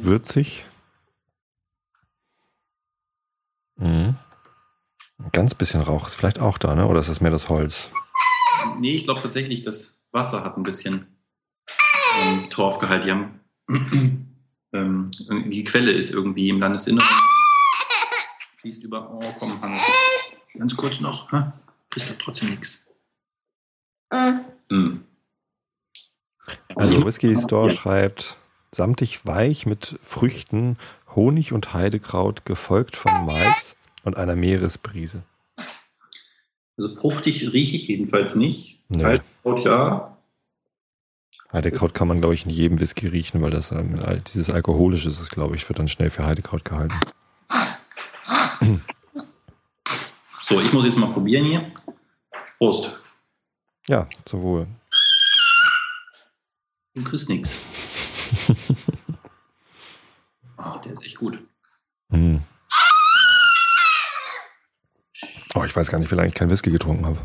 Würzig. 0.00 0.64
Mhm. 3.76 4.16
Ein 5.24 5.32
ganz 5.32 5.54
bisschen 5.54 5.80
Rauch 5.80 6.06
ist 6.06 6.14
vielleicht 6.14 6.38
auch 6.38 6.58
da, 6.58 6.74
ne? 6.74 6.86
Oder 6.86 7.00
ist 7.00 7.08
das 7.08 7.22
mehr 7.22 7.30
das 7.30 7.48
Holz? 7.48 7.88
Nee, 8.78 8.94
ich 8.94 9.04
glaube 9.04 9.22
tatsächlich, 9.22 9.62
das 9.62 9.98
Wasser 10.12 10.44
hat 10.44 10.56
ein 10.58 10.62
bisschen 10.62 11.06
ähm, 12.20 12.50
Torfgehalt. 12.50 13.04
Die 13.04 13.10
haben 13.10 13.40
ähm, 14.72 15.06
die 15.46 15.64
Quelle 15.64 15.92
ist 15.92 16.10
irgendwie 16.10 16.50
im 16.50 16.60
Landesinneren. 16.60 17.08
Fließt 18.58 18.82
über. 18.82 19.10
Oh, 19.10 19.34
komm, 19.38 19.60
Hannes. 19.62 19.80
Ganz 20.58 20.76
kurz 20.76 21.00
noch. 21.00 21.32
Ha? 21.32 21.52
Ist 21.94 22.10
da 22.10 22.14
trotzdem 22.20 22.50
nichts. 22.50 22.84
Mhm. 24.68 25.04
Also 26.76 27.06
Whisky 27.06 27.34
Store 27.38 27.70
ja. 27.70 27.74
schreibt 27.74 28.36
samtig 28.72 29.24
weich 29.24 29.64
mit 29.64 29.98
Früchten, 30.02 30.76
Honig 31.14 31.52
und 31.52 31.72
Heidekraut, 31.72 32.44
gefolgt 32.44 32.96
von 32.96 33.24
Malz 33.24 33.74
und 34.04 34.16
einer 34.16 34.36
Meeresbrise. 34.36 35.22
Also 36.76 36.94
fruchtig 36.94 37.52
rieche 37.52 37.76
ich 37.76 37.88
jedenfalls 37.88 38.34
nicht. 38.34 38.80
Nee. 38.88 39.04
Heidekraut 39.04 39.64
ja. 39.64 40.16
Heidekraut 41.52 41.94
kann 41.94 42.08
man, 42.08 42.20
glaube 42.20 42.34
ich, 42.34 42.44
in 42.44 42.50
jedem 42.50 42.80
Whisky 42.80 43.06
riechen, 43.06 43.40
weil 43.40 43.50
das 43.50 43.70
ähm, 43.70 44.00
dieses 44.26 44.50
alkoholische 44.50 45.08
ist, 45.08 45.30
glaube 45.30 45.54
ich, 45.54 45.68
wird 45.68 45.78
dann 45.78 45.88
schnell 45.88 46.10
für 46.10 46.26
Heidekraut 46.26 46.64
gehalten. 46.64 46.96
So, 50.44 50.60
ich 50.60 50.72
muss 50.72 50.84
jetzt 50.84 50.98
mal 50.98 51.12
probieren 51.12 51.44
hier. 51.46 51.72
Prost. 52.58 52.90
Ja, 53.86 54.08
zum 54.24 54.42
Wohl. 54.42 54.66
Du 56.94 57.02
kriegst 57.04 57.28
nichts. 57.28 57.60
Ach, 60.56 60.80
der 60.80 60.92
ist 60.92 61.04
echt 61.04 61.16
gut. 61.16 61.42
Hm. 62.10 62.42
Oh, 65.54 65.64
ich 65.64 65.74
weiß 65.74 65.90
gar 65.90 65.98
nicht, 65.98 66.10
wie 66.10 66.14
lange 66.16 66.28
ich 66.28 66.34
kein 66.34 66.50
Whisky 66.50 66.70
getrunken 66.70 67.06
habe. 67.06 67.18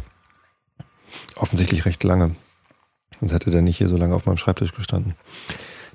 Offensichtlich 1.36 1.86
recht 1.86 2.04
lange. 2.04 2.36
Sonst 3.20 3.34
hätte 3.34 3.50
der 3.50 3.62
nicht 3.62 3.78
hier 3.78 3.90
so 3.90 3.98
lange 3.98 4.16
auf 4.16 4.26
meinem 4.26 4.38
Schreibtisch 4.38 4.74
gestanden. 4.74 5.16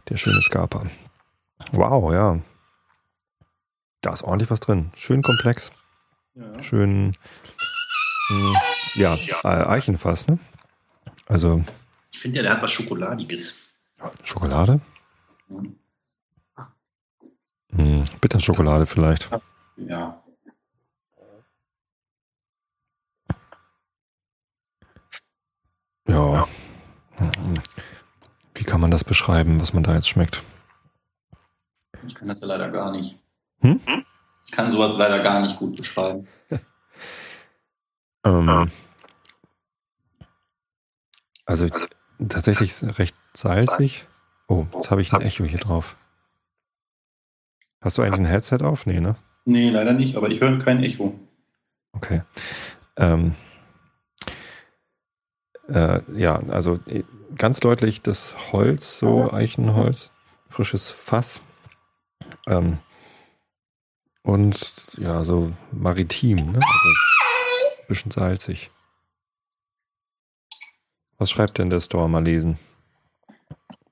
Der 0.08 0.16
schöne 0.16 0.42
Scarpa. 0.42 0.86
Wow, 1.72 2.12
ja. 2.12 2.40
Da 4.00 4.12
ist 4.12 4.22
ordentlich 4.22 4.50
was 4.50 4.60
drin. 4.60 4.90
Schön 4.96 5.22
komplex. 5.22 5.70
Ja. 6.34 6.62
Schön, 6.62 7.16
mh, 8.28 8.60
ja, 8.96 9.14
äh, 9.44 9.66
Eichenfass, 9.68 10.26
ne? 10.26 10.38
Also. 11.26 11.64
Ich 12.12 12.18
finde 12.18 12.38
ja, 12.38 12.42
der 12.42 12.52
hat 12.52 12.62
was 12.62 12.72
Schokoladiges. 12.72 13.62
Schokolade? 14.24 14.80
Mhm. 15.48 15.76
Hm, 17.76 18.04
Bitterschokolade 18.20 18.86
vielleicht. 18.86 19.30
Ja. 19.76 20.22
Ja. 26.06 26.46
Wie 28.54 28.64
kann 28.64 28.80
man 28.80 28.90
das 28.90 29.04
beschreiben, 29.04 29.60
was 29.60 29.72
man 29.72 29.82
da 29.82 29.94
jetzt 29.94 30.08
schmeckt? 30.08 30.42
Ich 32.06 32.14
kann 32.14 32.28
das 32.28 32.40
ja 32.40 32.46
leider 32.46 32.70
gar 32.70 32.90
nicht. 32.90 33.18
Hm? 33.60 33.80
Ich 34.46 34.52
kann 34.52 34.70
sowas 34.70 34.94
leider 34.96 35.20
gar 35.20 35.40
nicht 35.40 35.56
gut 35.58 35.76
beschreiben. 35.76 36.28
ähm, 38.24 38.70
also, 41.46 41.64
also 41.64 41.86
tatsächlich 42.28 42.72
recht 42.98 43.16
salzig. 43.32 44.06
Oh, 44.48 44.64
jetzt 44.74 44.90
habe 44.90 45.00
ich 45.00 45.12
ein 45.12 45.22
Echo 45.22 45.44
hier 45.44 45.58
drauf. 45.58 45.96
Hast 47.80 47.98
du 47.98 48.02
eigentlich 48.02 48.20
ein 48.20 48.26
Headset 48.26 48.58
auf? 48.62 48.86
Nee, 48.86 49.00
ne? 49.00 49.16
Nee, 49.46 49.70
leider 49.70 49.92
nicht, 49.92 50.16
aber 50.16 50.28
ich 50.28 50.40
höre 50.40 50.58
kein 50.58 50.82
Echo. 50.82 51.18
Okay. 51.92 52.22
Ähm, 52.96 53.34
äh, 55.68 56.00
ja, 56.14 56.40
also 56.48 56.78
äh, 56.86 57.04
ganz 57.36 57.60
deutlich 57.60 58.02
das 58.02 58.34
Holz, 58.52 58.98
so 58.98 59.32
Eichenholz, 59.32 60.10
frisches 60.48 60.90
Fass. 60.90 61.42
Ähm, 62.46 62.78
und 64.22 64.96
ja, 64.98 65.22
so 65.22 65.52
maritim, 65.70 66.52
ne? 66.52 66.54
Also 66.54 66.62
ein 67.80 67.88
bisschen 67.88 68.10
salzig. 68.10 68.70
Was 71.18 71.30
schreibt 71.30 71.58
denn 71.58 71.70
der 71.70 71.80
Store? 71.80 72.08
Mal 72.08 72.24
lesen. 72.24 72.58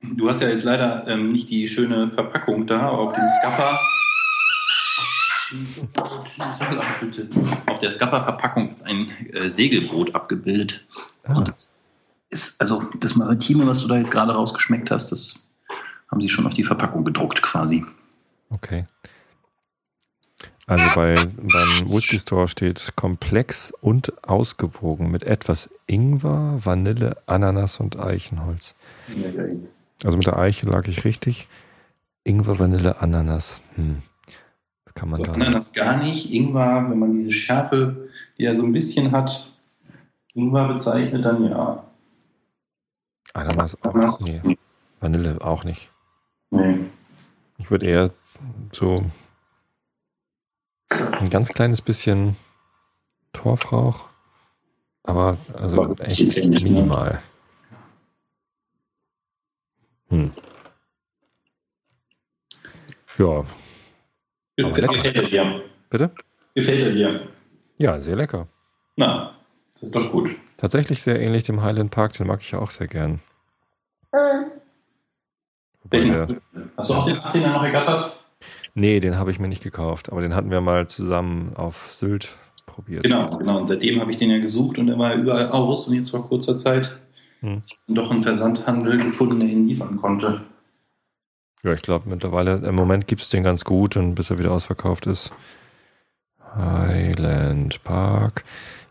Du 0.00 0.28
hast 0.28 0.42
ja 0.42 0.48
jetzt 0.48 0.64
leider 0.64 1.06
ähm, 1.06 1.32
nicht 1.32 1.48
die 1.50 1.68
schöne 1.68 2.10
Verpackung 2.10 2.66
da 2.66 2.88
auf 2.88 3.14
dem 3.14 3.24
Scapper. 3.40 3.78
Auf 7.66 7.78
der 7.78 7.90
Scapper-Verpackung 7.90 8.70
ist 8.70 8.82
ein 8.82 9.10
äh, 9.32 9.48
Segelboot 9.48 10.14
abgebildet. 10.14 10.84
Ah. 11.24 11.36
Und 11.36 11.48
das 11.48 11.78
ist, 12.30 12.60
also 12.60 12.84
das 12.98 13.14
Maritime, 13.14 13.66
was 13.66 13.80
du 13.80 13.88
da 13.88 13.96
jetzt 13.96 14.10
gerade 14.10 14.32
rausgeschmeckt 14.32 14.90
hast, 14.90 15.12
das 15.12 15.38
haben 16.10 16.20
sie 16.20 16.28
schon 16.28 16.46
auf 16.46 16.54
die 16.54 16.64
Verpackung 16.64 17.04
gedruckt 17.04 17.42
quasi. 17.42 17.84
Okay. 18.50 18.86
Also 20.66 20.84
bei, 20.94 21.14
beim 21.14 21.90
Whisky 21.90 22.18
Store 22.18 22.48
steht 22.48 22.92
komplex 22.96 23.72
und 23.80 24.12
ausgewogen 24.26 25.10
mit 25.10 25.24
etwas 25.24 25.70
Ingwer, 25.86 26.64
Vanille, 26.64 27.16
Ananas 27.26 27.80
und 27.80 27.98
Eichenholz. 27.98 28.74
Also 30.04 30.16
mit 30.16 30.26
der 30.26 30.38
Eiche 30.38 30.66
lag 30.66 30.86
ich 30.86 31.04
richtig. 31.04 31.48
Ingwer, 32.24 32.58
Vanille, 32.58 33.00
Ananas. 33.00 33.60
Hm. 33.74 34.02
Kann 34.94 35.10
man 35.10 35.16
so, 35.16 35.24
da. 35.24 35.32
Ananas 35.32 35.72
gar 35.72 35.96
nicht. 35.96 36.32
Ingwer, 36.32 36.86
wenn 36.88 36.98
man 36.98 37.12
diese 37.12 37.30
Schärfe, 37.30 38.08
die 38.38 38.44
er 38.44 38.56
so 38.56 38.62
ein 38.62 38.72
bisschen 38.72 39.12
hat, 39.12 39.52
Ingwer 40.34 40.68
bezeichnet, 40.68 41.24
dann 41.24 41.44
ja. 41.44 41.84
Ananas 43.34 43.76
auch 43.82 43.94
Ananas? 43.94 44.20
Nee. 44.20 44.58
Vanille 45.00 45.40
auch 45.40 45.64
nicht. 45.64 45.90
Nee. 46.50 46.80
Ich 47.58 47.70
würde 47.70 47.86
eher 47.86 48.10
so 48.72 48.96
ein 50.90 51.30
ganz 51.30 51.48
kleines 51.48 51.80
bisschen 51.80 52.36
Torfrauch, 53.32 54.08
aber 55.04 55.38
also 55.54 55.94
echt 55.96 56.50
minimal. 56.50 57.22
Hm. 60.08 60.32
Ja. 63.18 63.44
Gefällt 64.56 65.16
er 65.16 65.28
dir? 65.28 65.62
Bitte? 65.90 66.10
Gefällt 66.54 66.82
er 66.82 66.90
dir? 66.90 67.28
Ja, 67.78 68.00
sehr 68.00 68.16
lecker. 68.16 68.48
Na, 68.96 69.34
das 69.72 69.84
ist 69.84 69.94
doch 69.94 70.10
gut. 70.12 70.30
Tatsächlich 70.58 71.02
sehr 71.02 71.20
ähnlich 71.20 71.42
dem 71.44 71.62
Highland 71.62 71.90
Park, 71.90 72.12
den 72.12 72.26
mag 72.26 72.40
ich 72.40 72.50
ja 72.50 72.58
auch 72.58 72.70
sehr 72.70 72.86
gern. 72.86 73.20
Welchen 75.90 76.12
hast, 76.12 76.30
du, 76.30 76.36
hast 76.76 76.90
du 76.90 76.94
auch 76.94 77.06
den 77.06 77.16
18er 77.16 77.52
noch 77.52 77.64
ergattert? 77.64 78.16
Nee, 78.74 79.00
den 79.00 79.18
habe 79.18 79.30
ich 79.30 79.38
mir 79.38 79.48
nicht 79.48 79.62
gekauft, 79.62 80.10
aber 80.10 80.22
den 80.22 80.34
hatten 80.34 80.50
wir 80.50 80.60
mal 80.60 80.86
zusammen 80.86 81.52
auf 81.54 81.90
Sylt 81.90 82.36
probiert. 82.66 83.02
Genau, 83.02 83.36
genau. 83.36 83.58
Und 83.58 83.66
seitdem 83.66 84.00
habe 84.00 84.10
ich 84.10 84.16
den 84.16 84.30
ja 84.30 84.38
gesucht 84.38 84.78
und 84.78 84.88
er 84.88 84.98
war 84.98 85.14
überall 85.14 85.48
aus 85.50 85.88
und 85.88 85.94
jetzt 85.94 86.10
vor 86.10 86.26
kurzer 86.28 86.56
Zeit 86.56 86.94
hm. 87.40 87.62
doch 87.88 88.10
einen 88.10 88.22
Versandhandel 88.22 88.96
gefunden, 88.98 89.40
der 89.40 89.48
ihn 89.48 89.68
liefern 89.68 89.96
konnte. 89.96 90.42
Ja, 91.64 91.72
ich 91.72 91.82
glaube 91.82 92.08
mittlerweile, 92.08 92.56
im 92.56 92.74
Moment 92.74 93.06
gibt 93.06 93.22
es 93.22 93.28
den 93.28 93.44
ganz 93.44 93.64
gut 93.64 93.96
und 93.96 94.16
bis 94.16 94.30
er 94.30 94.38
wieder 94.38 94.50
ausverkauft 94.50 95.06
ist. 95.06 95.30
Highland 96.56 97.84
Park. 97.84 98.42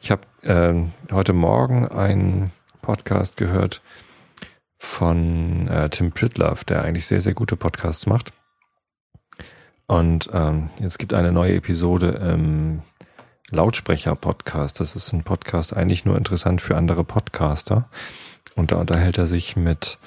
Ich 0.02 0.10
habe 0.10 0.22
äh, 0.44 1.14
heute 1.14 1.34
Morgen 1.34 1.90
einen 1.90 2.54
Podcast 2.82 3.36
gehört 3.36 3.82
von 4.78 5.68
äh, 5.68 5.90
Tim 5.90 6.14
Pritlove, 6.14 6.64
der 6.64 6.84
eigentlich 6.84 7.06
sehr, 7.06 7.20
sehr 7.20 7.34
gute 7.34 7.58
Podcasts 7.58 8.06
macht. 8.06 8.32
Und 9.86 10.30
ähm, 10.32 10.70
es 10.82 10.98
gibt 10.98 11.14
eine 11.14 11.34
neue 11.34 11.56
Episode 11.56 12.12
im 12.12 12.84
Lautsprecher-Podcast. 13.50 14.80
Das 14.80 14.96
ist 14.96 15.12
ein 15.12 15.26
Podcast 15.26 15.76
eigentlich 15.76 16.06
nur 16.06 16.18
interessant 16.18 16.62
für 16.62 16.78
andere 16.78 17.04
Podcaster. 17.04 17.90
Und 18.56 18.72
da 18.72 18.78
unterhält 18.78 19.18
er 19.18 19.28
sich 19.28 19.58
mit 19.58 20.00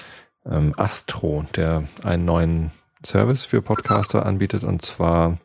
ähm, 0.50 0.74
Astro, 0.76 1.44
der 1.54 1.84
einen 2.02 2.24
neuen 2.24 2.70
Service 3.04 3.44
für 3.44 3.62
Podcaster 3.62 4.26
anbietet. 4.26 4.64
Und 4.64 4.82
zwar 4.82 5.38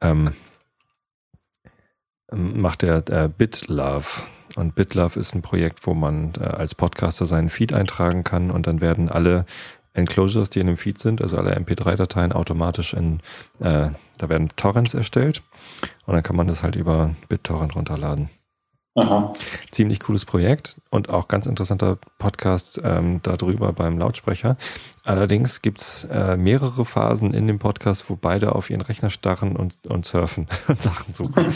ähm, 0.00 0.32
ähm 2.32 2.60
macht 2.60 2.82
er 2.82 3.08
äh, 3.08 3.28
BitLove. 3.28 4.22
Und 4.56 4.74
BitLove 4.74 5.18
ist 5.18 5.34
ein 5.34 5.42
Projekt, 5.42 5.86
wo 5.86 5.94
man 5.94 6.32
äh, 6.40 6.44
als 6.44 6.74
Podcaster 6.74 7.26
seinen 7.26 7.50
Feed 7.50 7.74
eintragen 7.74 8.24
kann 8.24 8.50
und 8.50 8.66
dann 8.66 8.80
werden 8.80 9.08
alle 9.08 9.44
Enclosures, 9.92 10.50
die 10.50 10.60
in 10.60 10.66
dem 10.66 10.76
Feed 10.76 10.98
sind, 10.98 11.22
also 11.22 11.36
alle 11.36 11.56
MP3-Dateien 11.56 12.32
automatisch 12.32 12.92
in, 12.92 13.20
äh, 13.60 13.90
da 14.18 14.28
werden 14.28 14.50
Torrents 14.56 14.94
erstellt 14.94 15.42
und 16.04 16.14
dann 16.14 16.22
kann 16.22 16.36
man 16.36 16.46
das 16.46 16.62
halt 16.62 16.76
über 16.76 17.14
BitTorrent 17.28 17.76
runterladen. 17.76 18.28
Aha. 18.96 19.34
Ziemlich 19.70 20.00
cooles 20.00 20.24
Projekt 20.24 20.80
und 20.88 21.10
auch 21.10 21.28
ganz 21.28 21.44
interessanter 21.44 21.98
Podcast 22.18 22.80
ähm, 22.82 23.20
darüber 23.22 23.72
beim 23.74 23.98
Lautsprecher. 23.98 24.56
Allerdings 25.04 25.60
gibt's 25.60 26.04
äh, 26.04 26.38
mehrere 26.38 26.86
Phasen 26.86 27.34
in 27.34 27.46
dem 27.46 27.58
Podcast, 27.58 28.08
wo 28.08 28.16
beide 28.16 28.54
auf 28.54 28.70
ihren 28.70 28.80
Rechner 28.80 29.10
starren 29.10 29.54
und, 29.54 29.86
und 29.86 30.06
surfen 30.06 30.48
und 30.68 30.80
Sachen 30.80 31.12
suchen. 31.12 31.34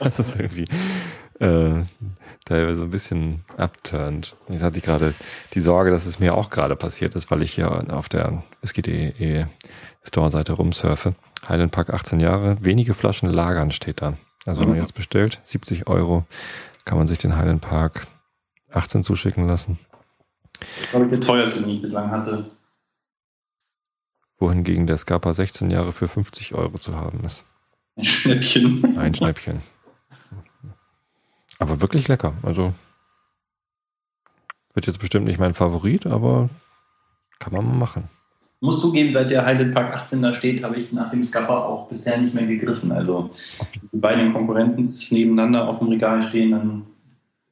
das 0.00 0.18
ist 0.18 0.36
irgendwie 0.36 0.64
äh, 1.38 1.82
teilweise 2.46 2.84
ein 2.84 2.90
bisschen 2.90 3.44
abturnt. 3.58 4.36
Jetzt 4.48 4.62
hatte 4.62 4.78
ich 4.78 4.84
gerade 4.84 5.12
die 5.52 5.60
Sorge, 5.60 5.90
dass 5.90 6.06
es 6.06 6.18
mir 6.18 6.34
auch 6.34 6.48
gerade 6.48 6.76
passiert 6.76 7.14
ist, 7.14 7.30
weil 7.30 7.42
ich 7.42 7.52
hier 7.52 7.92
auf 7.92 8.08
der 8.08 8.42
whisky.de 8.62 9.44
Store-Seite 10.02 10.54
rumsurfe. 10.54 11.14
Highland 11.46 11.72
Park 11.72 11.90
18 11.90 12.20
Jahre, 12.20 12.56
wenige 12.60 12.94
Flaschen 12.94 13.28
lagern 13.28 13.70
steht 13.70 14.00
da. 14.00 14.14
Also 14.46 14.62
wenn 14.62 14.70
man 14.70 14.78
jetzt 14.80 14.94
bestellt, 14.94 15.40
70 15.44 15.86
Euro 15.86 16.24
kann 16.84 16.98
man 16.98 17.06
sich 17.06 17.18
den 17.18 17.36
Highland 17.36 17.62
Park 17.62 18.06
18 18.70 19.02
zuschicken 19.02 19.46
lassen. 19.46 19.78
Das 20.92 21.02
ich 21.02 21.08
der 21.08 21.20
teuerste, 21.20 21.60
den 21.60 21.70
ich 21.70 21.82
bislang 21.82 22.10
hatte. 22.10 22.44
Wohingegen 24.38 24.86
der 24.86 24.96
Scapa 24.96 25.32
16 25.32 25.70
Jahre 25.70 25.92
für 25.92 26.08
50 26.08 26.54
Euro 26.54 26.78
zu 26.78 26.96
haben 26.96 27.24
ist. 27.24 27.44
Ein 27.96 28.04
Schnäppchen. 28.04 28.98
Ein 28.98 29.14
Schnäppchen. 29.14 29.62
Aber 31.58 31.80
wirklich 31.80 32.08
lecker. 32.08 32.34
Also 32.42 32.74
wird 34.72 34.86
jetzt 34.86 34.98
bestimmt 34.98 35.26
nicht 35.26 35.38
mein 35.38 35.54
Favorit, 35.54 36.06
aber 36.06 36.48
kann 37.38 37.52
man 37.52 37.66
mal 37.66 37.76
machen 37.76 38.08
muss 38.60 38.78
zugeben, 38.78 39.12
seit 39.12 39.30
der 39.30 39.44
Highland 39.44 39.74
Park 39.74 39.94
18 39.94 40.22
da 40.22 40.34
steht, 40.34 40.62
habe 40.62 40.76
ich 40.76 40.92
nach 40.92 41.10
dem 41.10 41.24
Scupper 41.24 41.66
auch 41.66 41.88
bisher 41.88 42.18
nicht 42.18 42.34
mehr 42.34 42.46
gegriffen. 42.46 42.92
Also 42.92 43.30
die 43.92 43.96
beiden 43.96 44.32
Konkurrenten 44.32 44.88
nebeneinander 45.10 45.66
auf 45.66 45.78
dem 45.78 45.88
Regal 45.88 46.22
stehen, 46.22 46.50
dann 46.50 46.86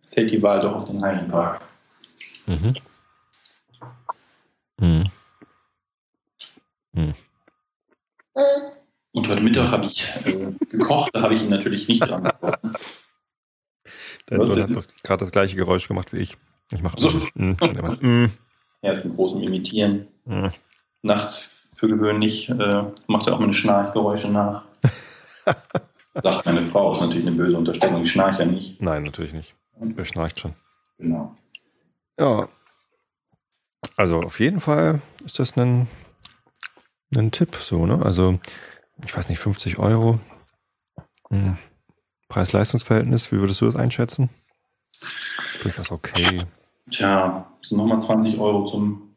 fällt 0.00 0.30
die 0.30 0.42
Wahl 0.42 0.60
doch 0.60 0.74
auf 0.74 0.84
den 0.84 1.02
Highland 1.02 1.30
Park. 1.30 1.62
Mhm. 2.46 2.74
Mhm. 4.80 5.10
Mhm. 6.92 7.14
Und 9.12 9.28
heute 9.28 9.42
Mittag 9.42 9.70
habe 9.70 9.86
ich 9.86 10.06
äh, 10.26 10.52
gekocht, 10.70 11.10
da 11.14 11.22
habe 11.22 11.34
ich 11.34 11.42
ihn 11.42 11.50
natürlich 11.50 11.88
nicht 11.88 12.00
dran 12.00 12.24
gegossen. 12.24 12.74
Dein 14.26 14.44
Sohn 14.44 14.62
hat 14.62 15.02
gerade 15.02 15.20
das 15.20 15.32
gleiche 15.32 15.56
Geräusch 15.56 15.88
gemacht 15.88 16.12
wie 16.12 16.18
ich. 16.18 16.36
Ich 16.70 16.82
mache 16.82 17.00
so. 17.00 17.10
Mm, 17.34 17.52
mm, 17.52 18.06
mm. 18.06 18.30
Er 18.82 18.92
ist 18.92 19.04
im 19.06 19.14
großen 19.14 19.42
Imitieren. 19.42 20.06
Mm. 20.26 20.48
Nachts 21.08 21.68
für 21.74 21.88
gewöhnlich 21.88 22.50
äh, 22.50 22.84
macht 23.06 23.26
er 23.26 23.34
auch 23.34 23.40
meine 23.40 23.54
Schnarchgeräusche 23.54 24.30
nach. 24.30 24.64
Sagt 26.22 26.44
meine 26.44 26.66
Frau, 26.66 26.92
ist 26.92 27.00
natürlich 27.00 27.26
eine 27.26 27.36
böse 27.36 27.56
Unterstellung. 27.56 28.02
Ich 28.02 28.12
schnarche 28.12 28.42
ja 28.42 28.48
nicht. 28.48 28.82
Nein, 28.82 29.04
natürlich 29.04 29.32
nicht. 29.32 29.54
Wer 29.78 30.04
schnarcht 30.04 30.38
schon? 30.38 30.54
Genau. 30.98 31.34
Ja. 32.18 32.48
Also 33.96 34.20
auf 34.20 34.38
jeden 34.38 34.60
Fall 34.60 35.00
ist 35.24 35.38
das 35.38 35.56
ein, 35.56 35.88
ein 37.14 37.30
Tipp, 37.30 37.56
so, 37.56 37.86
ne? 37.86 38.04
Also, 38.04 38.38
ich 39.02 39.16
weiß 39.16 39.28
nicht, 39.30 39.38
50 39.38 39.78
Euro. 39.78 40.20
Hm. 41.30 41.56
Preis-Leistungs-Verhältnis, 42.28 43.32
wie 43.32 43.38
würdest 43.38 43.62
du 43.62 43.66
das 43.66 43.76
einschätzen? 43.76 44.28
Durchaus 45.62 45.90
okay. 45.90 46.44
Tja, 46.90 47.50
sind 47.62 47.78
nochmal 47.78 48.02
20 48.02 48.38
Euro 48.38 48.66
zum 48.66 49.07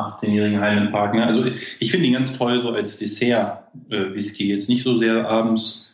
18-jährigen 0.00 0.60
Highland 0.60 0.92
Park. 0.92 1.14
Ne? 1.14 1.26
Also 1.26 1.44
ich 1.78 1.90
finde 1.90 2.06
ihn 2.06 2.14
ganz 2.14 2.36
toll 2.36 2.60
so 2.62 2.70
als 2.70 2.96
Dessert-Whisky. 2.96 4.50
Äh, 4.50 4.54
Jetzt 4.54 4.68
nicht 4.68 4.82
so 4.82 4.98
sehr 4.98 5.28
abends. 5.28 5.88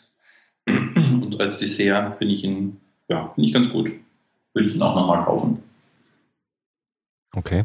Und 0.67 1.41
als 1.41 1.59
Dessert 1.59 2.19
finde 2.19 2.35
ich 2.35 2.45
ihn, 2.45 2.81
ja, 3.09 3.31
finde 3.35 3.47
ich 3.47 3.55
ganz 3.55 3.71
gut. 3.71 3.91
Würde 4.55 4.69
ich 4.69 4.75
ihn 4.75 4.83
auch 4.83 4.97
nochmal 4.97 5.25
kaufen. 5.25 5.63
Okay. 7.35 7.65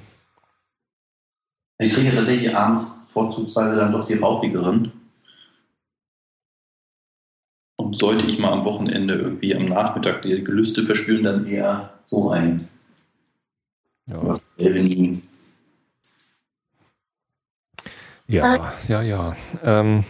Ich 1.80 1.94
trinke 1.94 2.16
tatsächlich 2.16 2.56
abends 2.56 3.10
vorzugsweise 3.12 3.78
dann 3.78 3.92
doch 3.92 4.08
die 4.08 4.14
rauchigeren. 4.14 4.92
Und 7.78 7.98
sollte 7.98 8.28
ich 8.28 8.38
mal 8.38 8.52
am 8.52 8.66
Wochenende 8.66 9.16
irgendwie 9.16 9.56
am 9.56 9.66
Nachmittag 9.66 10.22
die 10.22 10.44
Gelüste 10.44 10.84
verspüren, 10.84 11.24
dann 11.24 11.48
eher 11.48 12.00
so 12.04 12.30
ein. 12.30 12.68
Ja. 14.08 14.40
Ja, 18.32 18.74
ja, 18.88 19.02
ja. 19.02 19.36
Ähm, 19.62 20.06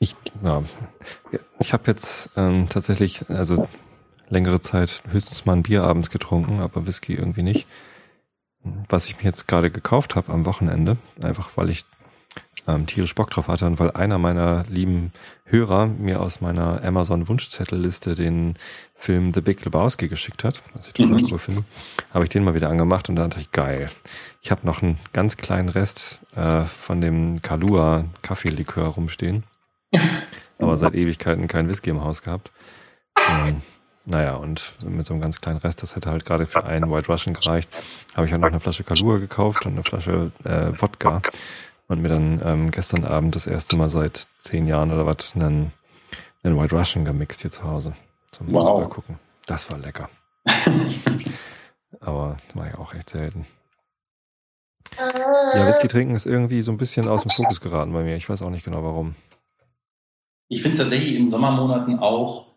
ich 0.00 0.16
ja, 0.42 0.64
ich 1.60 1.72
habe 1.72 1.84
jetzt 1.86 2.30
ähm, 2.36 2.68
tatsächlich, 2.68 3.28
also 3.30 3.68
längere 4.28 4.60
Zeit 4.60 5.02
höchstens 5.10 5.46
mal 5.46 5.52
ein 5.54 5.62
Bier 5.62 5.84
abends 5.84 6.10
getrunken, 6.10 6.60
aber 6.60 6.86
Whisky 6.86 7.14
irgendwie 7.14 7.42
nicht. 7.42 7.66
Was 8.88 9.06
ich 9.06 9.18
mir 9.18 9.24
jetzt 9.24 9.46
gerade 9.46 9.70
gekauft 9.70 10.16
habe 10.16 10.32
am 10.32 10.46
Wochenende, 10.46 10.96
einfach 11.22 11.50
weil 11.56 11.70
ich 11.70 11.84
ähm, 12.66 12.86
tierisch 12.86 13.14
Bock 13.14 13.30
drauf 13.30 13.48
hatte 13.48 13.66
und 13.66 13.78
weil 13.78 13.90
einer 13.92 14.18
meiner 14.18 14.64
lieben 14.68 15.12
Hörer 15.44 15.86
mir 15.86 16.20
aus 16.20 16.40
meiner 16.40 16.82
Amazon-Wunschzettelliste 16.84 18.14
den 18.14 18.54
Film 18.94 19.32
The 19.32 19.40
Big 19.40 19.64
Lebowski 19.64 20.08
geschickt 20.08 20.44
hat, 20.44 20.62
was 20.74 20.88
ich 20.88 20.94
total 20.94 21.20
mhm. 21.20 21.28
cool 21.30 21.38
finde, 21.38 21.62
habe 22.12 22.24
ich 22.24 22.30
den 22.30 22.44
mal 22.44 22.54
wieder 22.54 22.68
angemacht 22.68 23.08
und 23.08 23.16
da 23.16 23.26
dachte 23.26 23.40
ich, 23.40 23.50
geil. 23.50 23.90
Ich 24.42 24.50
habe 24.50 24.66
noch 24.66 24.82
einen 24.82 24.98
ganz 25.12 25.36
kleinen 25.36 25.68
Rest 25.68 26.20
äh, 26.36 26.64
von 26.64 27.00
dem 27.00 27.42
Kalua 27.42 28.04
Kaffeelikör 28.22 28.86
rumstehen. 28.88 29.44
Aber 30.58 30.76
seit 30.76 30.98
Ewigkeiten 30.98 31.48
kein 31.48 31.68
Whisky 31.68 31.90
im 31.90 32.04
Haus 32.04 32.22
gehabt. 32.22 32.52
Ähm, 33.28 33.62
naja, 34.04 34.34
und 34.34 34.76
mit 34.84 35.06
so 35.06 35.14
einem 35.14 35.20
ganz 35.20 35.40
kleinen 35.40 35.58
Rest, 35.58 35.82
das 35.82 35.96
hätte 35.96 36.10
halt 36.10 36.24
gerade 36.24 36.46
für 36.46 36.64
einen 36.64 36.90
White 36.90 37.10
Russian 37.10 37.34
gereicht, 37.34 37.70
habe 38.14 38.26
ich 38.26 38.32
halt 38.32 38.40
noch 38.40 38.48
eine 38.48 38.60
Flasche 38.60 38.84
Kalua 38.84 39.18
gekauft 39.18 39.66
und 39.66 39.72
eine 39.72 39.84
Flasche 39.84 40.32
äh, 40.44 40.72
Wodka 40.80 41.22
und 41.90 42.02
mir 42.02 42.08
dann 42.08 42.40
ähm, 42.44 42.70
gestern 42.70 43.04
Abend 43.04 43.34
das 43.34 43.48
erste 43.48 43.76
Mal 43.76 43.88
seit 43.88 44.28
zehn 44.42 44.68
Jahren 44.68 44.92
oder 44.92 45.06
was 45.06 45.34
einen, 45.34 45.72
einen 46.44 46.56
White 46.56 46.74
Russian 46.76 47.04
gemixt 47.04 47.42
hier 47.42 47.50
zu 47.50 47.64
Hause. 47.64 47.94
Zum 48.30 48.52
wow. 48.52 48.88
gucken. 48.88 49.18
Das 49.46 49.70
war 49.72 49.78
lecker. 49.78 50.08
Aber 52.00 52.36
war 52.54 52.68
ja 52.68 52.78
auch 52.78 52.94
echt 52.94 53.10
selten. 53.10 53.44
Ja, 54.96 55.66
Whisky 55.66 55.88
trinken 55.88 56.14
ist 56.14 56.26
irgendwie 56.26 56.62
so 56.62 56.70
ein 56.70 56.78
bisschen 56.78 57.08
aus 57.08 57.22
dem 57.22 57.30
Fokus 57.32 57.60
geraten 57.60 57.92
bei 57.92 58.04
mir. 58.04 58.14
Ich 58.14 58.28
weiß 58.28 58.42
auch 58.42 58.50
nicht 58.50 58.64
genau 58.64 58.84
warum. 58.84 59.16
Ich 60.48 60.62
finde 60.62 60.76
es 60.76 60.78
tatsächlich 60.78 61.16
in 61.16 61.28
Sommermonaten 61.28 61.98
auch 61.98 62.52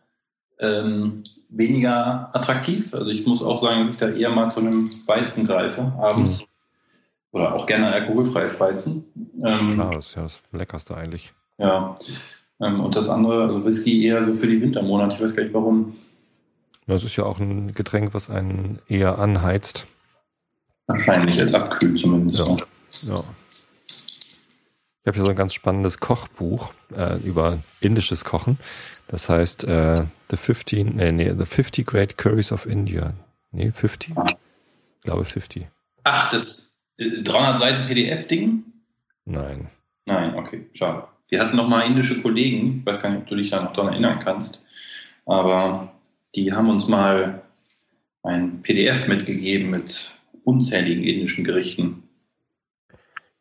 ähm, 0.59 1.23
weniger 1.49 2.29
attraktiv. 2.35 2.93
Also 2.93 3.09
ich 3.09 3.25
muss 3.25 3.41
auch 3.41 3.57
sagen, 3.57 3.79
dass 3.79 3.89
ich 3.89 3.97
da 3.97 4.09
eher 4.09 4.29
mal 4.29 4.51
zu 4.51 4.59
einem 4.59 4.87
Weizen 5.07 5.47
greife 5.47 5.91
abends. 5.97 6.41
Hm. 6.41 6.47
Oder 7.33 7.55
auch 7.55 7.65
gerne 7.65 7.87
alkoholfreies 7.91 8.59
Weizen. 8.59 9.05
Ähm, 9.43 9.73
Klar, 9.73 9.91
das 9.91 10.07
ist 10.07 10.15
ja 10.15 10.21
das 10.21 10.41
Leckerste 10.51 10.95
eigentlich. 10.95 11.33
Ja. 11.57 11.95
Ähm, 12.61 12.79
und 12.79 12.95
das 12.95 13.09
andere, 13.09 13.43
also 13.43 13.65
Whisky 13.65 14.05
eher 14.05 14.23
so 14.23 14.35
für 14.35 14.47
die 14.47 14.61
Wintermonate. 14.61 15.15
Ich 15.15 15.21
weiß 15.21 15.35
gar 15.35 15.43
nicht 15.43 15.53
warum. 15.53 15.97
Das 16.85 17.03
ist 17.03 17.15
ja 17.15 17.23
auch 17.23 17.39
ein 17.39 17.73
Getränk, 17.73 18.13
was 18.13 18.29
einen 18.29 18.79
eher 18.87 19.17
anheizt. 19.17 19.87
Wahrscheinlich 20.85 21.39
als 21.41 21.55
abkühlt 21.55 21.97
zumindest. 21.97 22.37
Ja. 22.37 23.15
ja. 23.15 23.23
Ich 23.87 25.07
habe 25.07 25.15
hier 25.15 25.23
so 25.23 25.29
ein 25.29 25.35
ganz 25.35 25.55
spannendes 25.55 25.99
Kochbuch 25.99 26.71
äh, 26.95 27.17
über 27.17 27.57
indisches 27.81 28.23
Kochen. 28.23 28.59
Das 29.07 29.27
heißt 29.27 29.63
äh, 29.63 29.95
The 30.29 30.37
15, 30.37 30.95
nee, 30.95 31.11
nee, 31.11 31.33
The 31.35 31.45
50 31.45 31.87
Great 31.87 32.17
Curries 32.19 32.51
of 32.51 32.67
India. 32.67 33.13
Nee, 33.51 33.71
50? 33.71 34.11
Ich 34.11 35.03
glaube 35.03 35.25
50. 35.25 35.67
Ach, 36.03 36.29
das 36.29 36.72
300 37.23 37.59
Seiten 37.59 37.87
PDF-Ding? 37.87 38.63
Nein. 39.25 39.69
Nein, 40.05 40.35
okay, 40.35 40.65
schade. 40.73 41.07
Wir 41.29 41.39
hatten 41.39 41.55
noch 41.55 41.67
mal 41.67 41.81
indische 41.81 42.21
Kollegen, 42.21 42.79
ich 42.79 42.85
weiß 42.85 43.01
gar 43.01 43.09
nicht, 43.09 43.21
ob 43.21 43.27
du 43.27 43.35
dich 43.35 43.49
da 43.49 43.63
noch 43.63 43.73
daran 43.73 43.93
erinnern 43.93 44.19
kannst, 44.23 44.61
aber 45.25 45.93
die 46.35 46.51
haben 46.51 46.69
uns 46.69 46.87
mal 46.87 47.41
ein 48.23 48.61
PDF 48.61 49.07
mitgegeben 49.07 49.69
mit 49.69 50.13
unzähligen 50.43 51.03
indischen 51.03 51.43
Gerichten. 51.43 52.03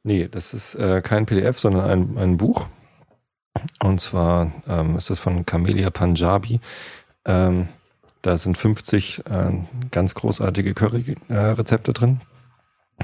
Nee, 0.05 0.29
das 0.29 0.55
ist 0.55 0.75
äh, 0.75 1.01
kein 1.03 1.27
PDF, 1.27 1.59
sondern 1.59 1.89
ein, 1.89 2.19
ein 2.19 2.37
Buch. 2.37 2.67
Und 3.83 4.01
zwar 4.01 4.53
ähm, 4.69 4.97
ist 4.97 5.11
das 5.11 5.21
von 5.21 5.47
Camellia 5.47 5.91
Punjabi. 5.91 6.61
Ähm, 7.25 7.69
da 8.23 8.37
sind 8.37 8.57
50 8.57 9.23
äh, 9.27 9.51
ganz 9.91 10.15
großartige 10.15 10.75
Curry-Rezepte 10.75 11.91
äh, 11.91 11.95
drin 11.95 12.21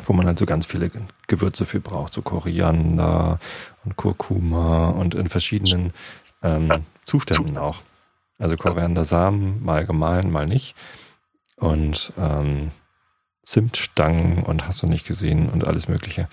wo 0.04 0.12
man 0.12 0.26
halt 0.26 0.38
so 0.38 0.46
ganz 0.46 0.66
viele 0.66 0.88
Gewürze 1.26 1.64
für 1.64 1.80
braucht, 1.80 2.12
so 2.12 2.22
Koriander 2.22 3.38
und 3.84 3.96
Kurkuma 3.96 4.90
und 4.90 5.14
in 5.14 5.28
verschiedenen 5.28 5.92
ähm, 6.42 6.84
Zuständen 7.04 7.58
auch. 7.58 7.82
Also 8.38 8.56
Koriandersamen, 8.56 9.64
mal 9.64 9.84
gemahlen, 9.84 10.30
mal 10.30 10.46
nicht. 10.46 10.74
Und 11.56 12.12
ähm, 12.16 12.70
Zimtstangen 13.42 14.44
und 14.44 14.68
hast 14.68 14.82
du 14.82 14.86
nicht 14.86 15.06
gesehen 15.06 15.48
und 15.48 15.66
alles 15.66 15.88
Mögliche. 15.88 16.28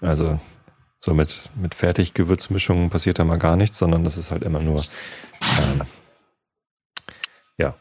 Also 0.00 0.40
so 1.00 1.14
mit, 1.14 1.50
mit 1.54 1.74
Fertiggewürzmischungen 1.74 2.90
passiert 2.90 3.18
da 3.18 3.24
mal 3.24 3.38
gar 3.38 3.56
nichts, 3.56 3.78
sondern 3.78 4.04
das 4.04 4.18
ist 4.18 4.30
halt 4.30 4.42
immer 4.42 4.60
nur 4.60 4.82
ähm, 5.60 5.82
ja, 7.58 7.74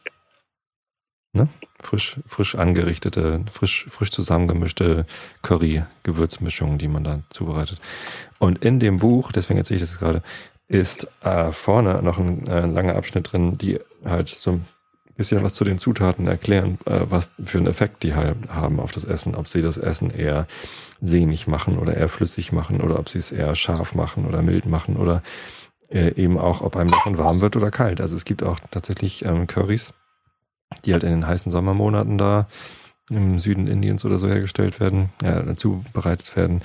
Ne? 1.34 1.48
Frisch, 1.82 2.20
frisch 2.28 2.56
angerichtete, 2.56 3.42
frisch, 3.52 3.88
frisch 3.90 4.12
zusammengemischte 4.12 5.06
Curry-Gewürzmischungen, 5.42 6.78
die 6.78 6.88
man 6.88 7.04
da 7.04 7.20
zubereitet. 7.32 7.80
Und 8.40 8.64
in 8.64 8.80
dem 8.80 8.98
Buch, 8.98 9.32
deswegen 9.32 9.58
erzähle 9.58 9.82
ich 9.82 9.90
das 9.90 10.00
gerade, 10.00 10.22
ist 10.68 11.08
äh, 11.22 11.52
vorne 11.52 12.02
noch 12.02 12.18
ein 12.18 12.48
äh, 12.48 12.66
langer 12.66 12.96
Abschnitt 12.96 13.32
drin, 13.32 13.58
die 13.58 13.80
halt 14.06 14.30
so 14.30 14.52
ein 14.52 14.66
bisschen 15.18 15.44
was 15.44 15.54
zu 15.54 15.64
den 15.64 15.80
Zutaten 15.80 16.28
erklären, 16.28 16.78
äh, 16.86 17.02
was 17.10 17.32
für 17.44 17.58
einen 17.58 17.68
Effekt 17.68 18.04
die 18.04 18.16
halt 18.16 18.38
haben 18.48 18.80
auf 18.80 18.92
das 18.92 19.04
Essen, 19.04 19.36
ob 19.36 19.48
sie 19.48 19.62
das 19.62 19.78
Essen 19.78 20.12
eher 20.12 20.48
sämig 21.02 21.48
machen 21.48 21.78
oder 21.78 21.96
eher 21.96 22.10
flüssig 22.10 22.52
machen 22.52 22.80
oder 22.80 23.00
ob 23.00 23.10
sie 23.10 23.20
es 23.20 23.32
eher 23.32 23.54
scharf 23.56 23.96
machen 23.96 24.26
oder 24.26 24.42
mild 24.42 24.66
machen 24.66 24.96
oder 24.96 25.24
äh, 25.90 26.14
eben 26.16 26.38
auch, 26.38 26.62
ob 26.62 26.78
einem 26.78 26.92
davon 26.92 27.18
warm 27.18 27.42
wird 27.42 27.56
oder 27.56 27.70
kalt. 27.70 28.00
Also 28.00 28.16
es 28.16 28.24
gibt 28.24 28.44
auch 28.44 28.60
tatsächlich 28.72 29.26
ähm, 29.26 29.48
Currys, 29.48 29.94
die 30.86 30.94
halt 30.94 31.04
in 31.04 31.12
den 31.12 31.28
heißen 31.28 31.52
Sommermonaten 31.52 32.18
da 32.18 32.48
im 33.10 33.40
Süden 33.40 33.68
Indiens 33.68 34.06
oder 34.06 34.18
so 34.18 34.28
hergestellt 34.28 34.80
werden, 34.80 35.10
ja, 35.22 35.56
zubereitet 35.56 36.36
werden, 36.36 36.62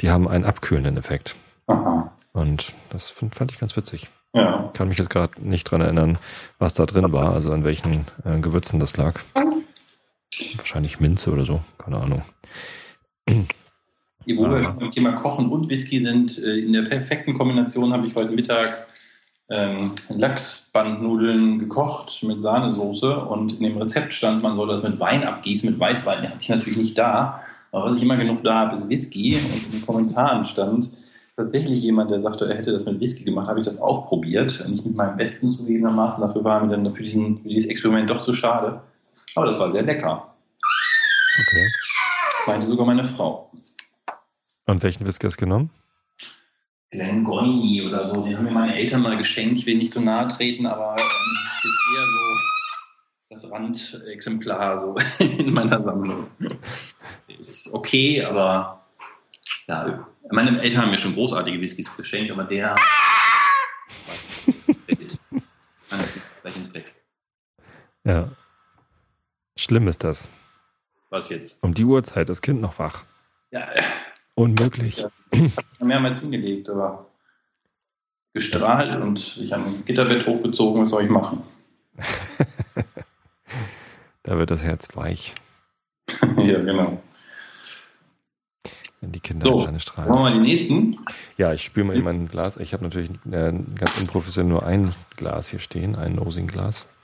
die 0.00 0.10
haben 0.10 0.28
einen 0.28 0.44
abkühlenden 0.44 0.96
Effekt. 0.96 1.36
Aha. 1.66 2.12
Und 2.32 2.74
das 2.90 3.08
fand, 3.08 3.34
fand 3.34 3.52
ich 3.52 3.58
ganz 3.58 3.76
witzig. 3.76 4.08
Ja. 4.34 4.70
Kann 4.74 4.88
mich 4.88 4.98
jetzt 4.98 5.10
gerade 5.10 5.32
nicht 5.42 5.64
dran 5.64 5.80
erinnern, 5.80 6.18
was 6.58 6.74
da 6.74 6.86
drin 6.86 7.12
war, 7.12 7.32
also 7.32 7.52
an 7.52 7.64
welchen 7.64 8.06
äh, 8.24 8.38
Gewürzen 8.40 8.78
das 8.80 8.96
lag. 8.96 9.20
Wahrscheinlich 10.56 11.00
Minze 11.00 11.30
oder 11.32 11.44
so, 11.44 11.60
keine 11.78 11.98
Ahnung. 11.98 12.22
Wo 13.28 13.44
wir 14.26 14.62
schon 14.62 14.78
beim 14.78 14.90
Thema 14.90 15.12
Kochen 15.12 15.50
und 15.50 15.68
Whisky 15.68 15.98
sind, 15.98 16.38
äh, 16.38 16.60
in 16.60 16.72
der 16.72 16.82
perfekten 16.82 17.34
Kombination 17.34 17.92
habe 17.92 18.06
ich 18.06 18.14
heute 18.14 18.30
Mittag 18.30 18.86
ähm, 19.50 19.90
Lachsbandnudeln 20.08 21.58
gekocht 21.58 22.22
mit 22.22 22.42
Sahnesoße 22.42 23.16
und 23.16 23.54
in 23.54 23.64
dem 23.64 23.78
Rezept 23.78 24.12
stand, 24.12 24.42
man 24.42 24.56
soll 24.56 24.68
das 24.68 24.82
mit 24.82 25.00
Wein 25.00 25.24
abgießen, 25.24 25.68
mit 25.68 25.80
Weißwein. 25.80 26.22
Den 26.22 26.30
hatte 26.30 26.40
ich 26.40 26.48
natürlich 26.48 26.78
nicht 26.78 26.98
da. 26.98 27.42
Aber 27.72 27.86
was 27.86 27.96
ich 27.96 28.02
immer 28.02 28.16
genug 28.16 28.42
da 28.42 28.60
habe, 28.60 28.74
ist 28.74 28.88
Whisky. 28.88 29.36
Und 29.36 29.66
in 29.66 29.72
den 29.72 29.86
Kommentaren 29.86 30.44
stand, 30.44 30.90
tatsächlich 31.36 31.82
jemand, 31.82 32.10
der 32.10 32.20
sagte, 32.20 32.48
er 32.48 32.56
hätte 32.56 32.72
das 32.72 32.84
mit 32.84 33.00
Whisky 33.00 33.24
gemacht, 33.24 33.48
habe 33.48 33.60
ich 33.60 33.64
das 33.64 33.80
auch 33.80 34.08
probiert. 34.08 34.64
Nicht 34.68 34.86
mit 34.86 34.96
meinem 34.96 35.16
Besten 35.16 35.56
zugegebenermaßen. 35.56 36.22
Dafür 36.22 36.44
war 36.44 36.64
mir 36.64 36.76
dann 36.76 36.92
für, 36.92 37.02
diesen, 37.02 37.42
für 37.42 37.48
dieses 37.48 37.68
Experiment 37.68 38.08
doch 38.08 38.20
zu 38.20 38.32
schade. 38.32 38.80
Aber 39.34 39.46
das 39.46 39.58
war 39.58 39.70
sehr 39.70 39.82
lecker. 39.82 40.32
Okay. 41.40 41.68
Meinte 42.46 42.66
sogar 42.66 42.86
meine 42.86 43.04
Frau. 43.04 43.50
Und 44.66 44.82
welchen 44.82 45.06
Whisky 45.06 45.26
hast 45.26 45.36
du 45.36 45.44
genommen? 45.44 45.70
Glen 46.90 47.22
Goini 47.22 47.82
oder 47.86 48.04
so, 48.04 48.24
den 48.24 48.36
haben 48.36 48.44
mir 48.44 48.50
meine 48.50 48.74
Eltern 48.74 49.02
mal 49.02 49.16
geschenkt. 49.16 49.58
Ich 49.58 49.66
will 49.66 49.76
nicht 49.76 49.92
zu 49.92 50.00
nahe 50.00 50.26
treten, 50.26 50.66
aber 50.66 50.96
ähm, 50.98 51.38
das 51.52 51.64
ist 51.64 51.82
eher 51.94 52.02
so 52.02 52.20
das 53.30 53.50
Randexemplar 53.52 54.76
so 54.76 54.96
in 55.20 55.52
meiner 55.52 55.80
Sammlung. 55.82 56.26
Ist 57.28 57.72
okay, 57.72 58.24
aber 58.24 58.84
ja, 59.68 60.08
meine 60.32 60.60
Eltern 60.60 60.82
haben 60.82 60.90
mir 60.90 60.98
schon 60.98 61.14
großartige 61.14 61.60
Whiskys 61.60 61.96
geschenkt, 61.96 62.32
aber 62.32 62.42
der 62.44 62.74
gleich 66.42 66.56
ins 66.56 66.68
Bett. 66.70 66.92
Ja. 68.02 68.32
Schlimm 69.56 69.86
ist 69.86 70.02
das. 70.02 70.28
Was 71.10 71.28
jetzt? 71.28 71.62
Um 71.62 71.72
die 71.72 71.84
Uhrzeit, 71.84 72.28
das 72.28 72.42
Kind 72.42 72.60
noch 72.60 72.80
wach. 72.80 73.04
Ja, 73.52 73.68
Unmöglich. 74.40 74.96
Ja. 74.96 75.10
mehrmals 75.84 76.20
hingelegt, 76.20 76.70
aber 76.70 77.10
gestrahlt 78.32 78.96
und 78.96 79.36
ich 79.36 79.52
habe 79.52 79.64
ein 79.64 79.84
Gitterbett 79.84 80.26
hochgezogen, 80.26 80.80
was 80.80 80.88
soll 80.88 81.04
ich 81.04 81.10
machen? 81.10 81.42
da 84.22 84.38
wird 84.38 84.50
das 84.50 84.64
Herz 84.64 84.88
weich, 84.96 85.34
ja, 86.38 86.58
genau. 86.58 87.02
wenn 89.02 89.12
die 89.12 89.20
Kinder 89.20 89.46
So, 89.46 89.60
alleine 89.60 89.78
strahlen. 89.78 90.10
Machen 90.10 90.24
wir 90.24 90.30
mal 90.30 90.38
die 90.38 90.48
nächsten. 90.48 90.98
Ja, 91.36 91.52
ich 91.52 91.62
spüre 91.62 91.84
mal 91.84 91.96
in 91.96 92.04
mein 92.04 92.28
Glas. 92.28 92.56
Ich 92.56 92.72
habe 92.72 92.82
natürlich 92.82 93.10
äh, 93.30 93.52
ganz 93.74 94.00
unprofessionell 94.00 94.50
nur 94.50 94.64
ein 94.64 94.94
Glas 95.16 95.48
hier 95.48 95.60
stehen, 95.60 95.96
ein 95.96 96.14
Nosing-Glas. 96.14 96.98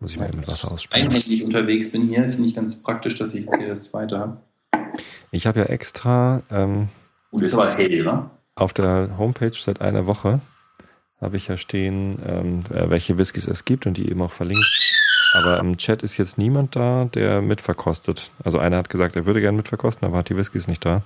Muss 0.00 0.10
ich 0.10 0.18
mal 0.18 0.26
eben 0.26 0.38
mit 0.38 0.48
Wasser 0.48 0.72
ausspülen. 0.72 1.06
Einhändig 1.06 1.44
unterwegs 1.44 1.92
bin 1.92 2.08
hier, 2.08 2.28
finde 2.28 2.48
ich 2.48 2.54
ganz 2.54 2.82
praktisch, 2.82 3.14
dass 3.14 3.32
ich 3.32 3.44
jetzt 3.44 3.58
hier 3.58 3.68
das 3.68 3.84
zweite 3.84 4.18
habe. 4.18 4.40
Ich 5.34 5.46
habe 5.46 5.60
ja 5.60 5.66
extra 5.66 6.42
ähm, 6.50 6.88
Gut, 7.30 7.42
ist 7.42 7.54
aber 7.54 7.70
hell, 7.72 8.04
ne? 8.04 8.30
auf 8.54 8.72
der 8.72 9.18
Homepage 9.18 9.52
seit 9.52 9.80
einer 9.80 10.06
Woche 10.06 10.40
habe 11.20 11.36
ich 11.36 11.48
ja 11.48 11.56
stehen, 11.56 12.20
ähm, 12.24 12.62
äh, 12.70 12.90
welche 12.90 13.18
Whiskys 13.18 13.48
es 13.48 13.64
gibt 13.64 13.86
und 13.86 13.96
die 13.96 14.08
eben 14.08 14.22
auch 14.22 14.32
verlinkt. 14.32 14.64
Aber 15.32 15.58
im 15.58 15.76
Chat 15.76 16.02
ist 16.02 16.18
jetzt 16.18 16.38
niemand 16.38 16.76
da, 16.76 17.06
der 17.06 17.42
mitverkostet. 17.42 18.30
Also 18.44 18.58
einer 18.58 18.76
hat 18.76 18.90
gesagt, 18.90 19.16
er 19.16 19.26
würde 19.26 19.40
gerne 19.40 19.56
mitverkosten, 19.56 20.06
aber 20.06 20.18
hat 20.18 20.28
die 20.28 20.36
Whiskys 20.36 20.68
nicht 20.68 20.84
da. 20.84 21.02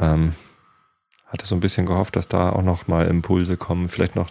Ähm, 0.00 0.34
hatte 1.26 1.46
so 1.46 1.54
ein 1.54 1.60
bisschen 1.60 1.86
gehofft, 1.86 2.16
dass 2.16 2.26
da 2.26 2.50
auch 2.50 2.62
noch 2.62 2.88
mal 2.88 3.06
Impulse 3.06 3.56
kommen. 3.56 3.88
Vielleicht 3.88 4.16
noch 4.16 4.30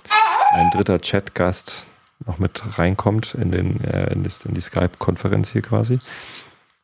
ein 0.52 0.72
dritter 0.72 1.00
Chatgast 1.00 1.88
noch 2.26 2.40
mit 2.40 2.62
reinkommt 2.78 3.36
in, 3.36 3.52
den, 3.52 3.82
äh, 3.82 4.12
in, 4.12 4.26
in 4.26 4.54
die 4.54 4.62
Skype-Konferenz 4.62 5.52
hier 5.52 5.62
quasi. 5.62 5.98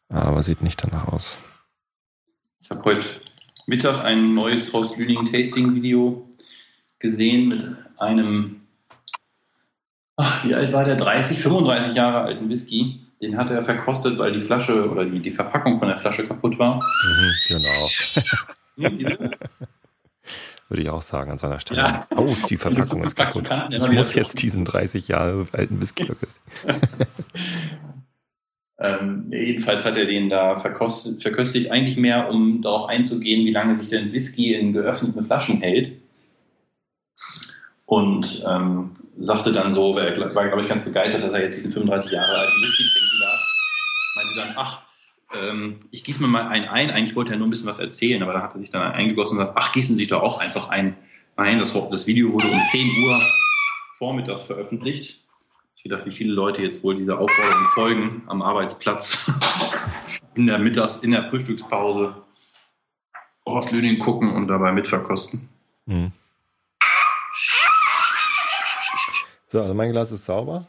Aber 0.10 0.44
sieht 0.44 0.62
nicht 0.62 0.82
danach 0.84 1.08
aus. 1.08 1.40
Ich 2.71 2.77
habe 2.77 2.84
heute 2.84 3.08
Mittag 3.65 4.05
ein 4.05 4.36
neues 4.36 4.71
Haus 4.73 4.95
Lüning 4.95 5.25
Tasting 5.25 5.73
Video 5.73 6.29
gesehen 6.99 7.47
mit 7.47 7.65
einem, 7.97 8.62
ach, 10.17 10.45
wie 10.45 10.53
alt 10.53 10.71
war 10.71 10.86
der? 10.86 10.95
30, 10.95 11.39
35 11.39 11.95
Jahre 11.95 12.21
alten 12.21 12.47
Whisky. 12.47 12.99
Den 13.23 13.38
hatte 13.38 13.55
er 13.55 13.63
verkostet, 13.63 14.19
weil 14.19 14.34
die 14.34 14.41
Flasche 14.41 14.88
oder 14.88 15.03
die, 15.03 15.19
die 15.19 15.32
Verpackung 15.32 15.79
von 15.79 15.88
der 15.88 15.97
Flasche 15.97 16.27
kaputt 16.27 16.60
war. 16.60 16.75
Mhm, 16.75 17.32
genau. 17.47 17.88
Würde 20.69 20.84
ich 20.84 20.89
auch 20.91 21.01
sagen 21.01 21.32
an 21.32 21.39
seiner 21.39 21.60
Stelle. 21.60 21.79
Ja. 21.79 22.03
Oh, 22.17 22.36
die 22.51 22.58
Verpackung 22.58 23.03
ist 23.03 23.15
kaputt. 23.15 23.49
Ich 23.71 23.91
muss 23.91 24.13
jetzt 24.13 24.43
diesen 24.43 24.63
30 24.63 25.08
Jahre 25.08 25.47
alten 25.53 25.82
Whisky 25.82 26.05
verköstigen. 26.05 26.51
Ähm, 28.82 29.26
jedenfalls 29.30 29.84
hat 29.84 29.98
er 29.98 30.06
den 30.06 30.30
da 30.30 30.56
verkostet, 30.56 31.22
verköstigt, 31.22 31.70
eigentlich 31.72 31.98
mehr, 31.98 32.30
um 32.30 32.62
darauf 32.62 32.88
einzugehen, 32.88 33.46
wie 33.46 33.52
lange 33.52 33.76
sich 33.76 33.89
denn 33.89 34.13
Whisky 34.13 34.54
in 34.54 34.72
geöffneten 34.72 35.22
Flaschen 35.22 35.60
hält. 35.60 35.92
Und 37.86 38.44
ähm, 38.48 38.92
sagte 39.20 39.52
dann 39.52 39.72
so, 39.72 39.98
er 39.98 40.36
war, 40.36 40.48
glaube 40.48 40.62
ich, 40.62 40.70
ganz 40.70 40.84
begeistert, 40.84 41.24
dass 41.24 41.34
er 41.34 41.42
jetzt 41.42 41.58
diesen 41.58 41.72
35 41.72 42.12
Jahre 42.12 42.32
alten 42.32 42.62
Whisky 42.62 42.84
trinken 42.84 43.20
darf. 43.20 43.42
Meinte 44.15 44.39
dann, 44.39 44.54
ach, 44.56 44.82
ähm, 45.36 45.80
ich 45.92 46.04
gieße 46.04 46.22
mir 46.22 46.28
mal 46.28 46.48
einen 46.48 46.65
ein. 46.65 46.89
Eigentlich 46.89 47.15
wollte 47.15 47.34
er 47.34 47.38
nur 47.38 47.48
ein 47.48 47.50
bisschen 47.50 47.68
was 47.68 47.80
erzählen, 47.80 48.24
aber 48.24 48.34
da 48.34 48.42
hat 48.42 48.54
er 48.54 48.60
sich 48.60 48.70
dann 48.70 48.94
eingegossen 48.94 49.38
und 49.38 49.44
gesagt, 49.44 49.58
ach, 49.62 49.74
gießen 49.74 49.96
Sie 49.96 50.02
sich 50.02 50.08
doch 50.08 50.22
auch 50.22 50.39
einfach 50.39 50.70
ein. 50.70 50.96
ein. 51.36 51.60
Das, 51.60 51.74
das 51.74 52.08
Video 52.08 52.32
wurde 52.32 52.48
um 52.48 52.63
10 52.63 53.04
Uhr 53.04 53.22
vormittags 53.98 54.44
veröffentlicht. 54.44 55.26
Ich 55.80 55.84
gedacht, 55.84 56.06
wie 56.06 56.12
viele 56.12 56.34
Leute 56.34 56.62
jetzt 56.62 56.84
wohl 56.84 56.98
dieser 56.98 57.18
Aufforderung 57.20 57.65
folgen 57.68 58.24
am 58.28 58.42
Arbeitsplatz, 58.42 59.32
in 60.36 60.46
der 60.46 60.60
Mittags-, 60.60 60.98
in 60.98 61.12
der 61.12 61.24
Frühstückspause 61.24 62.22
Horst 63.46 63.72
Lüning 63.72 63.98
gucken 63.98 64.30
und 64.36 64.50
dabei 64.50 64.74
mitverkosten. 64.74 65.48
Mhm. 65.86 66.12
So, 69.48 69.62
also 69.62 69.74
mein 69.74 69.94
Glas 69.94 70.12
ist 70.12 70.26
sauber. 70.26 70.68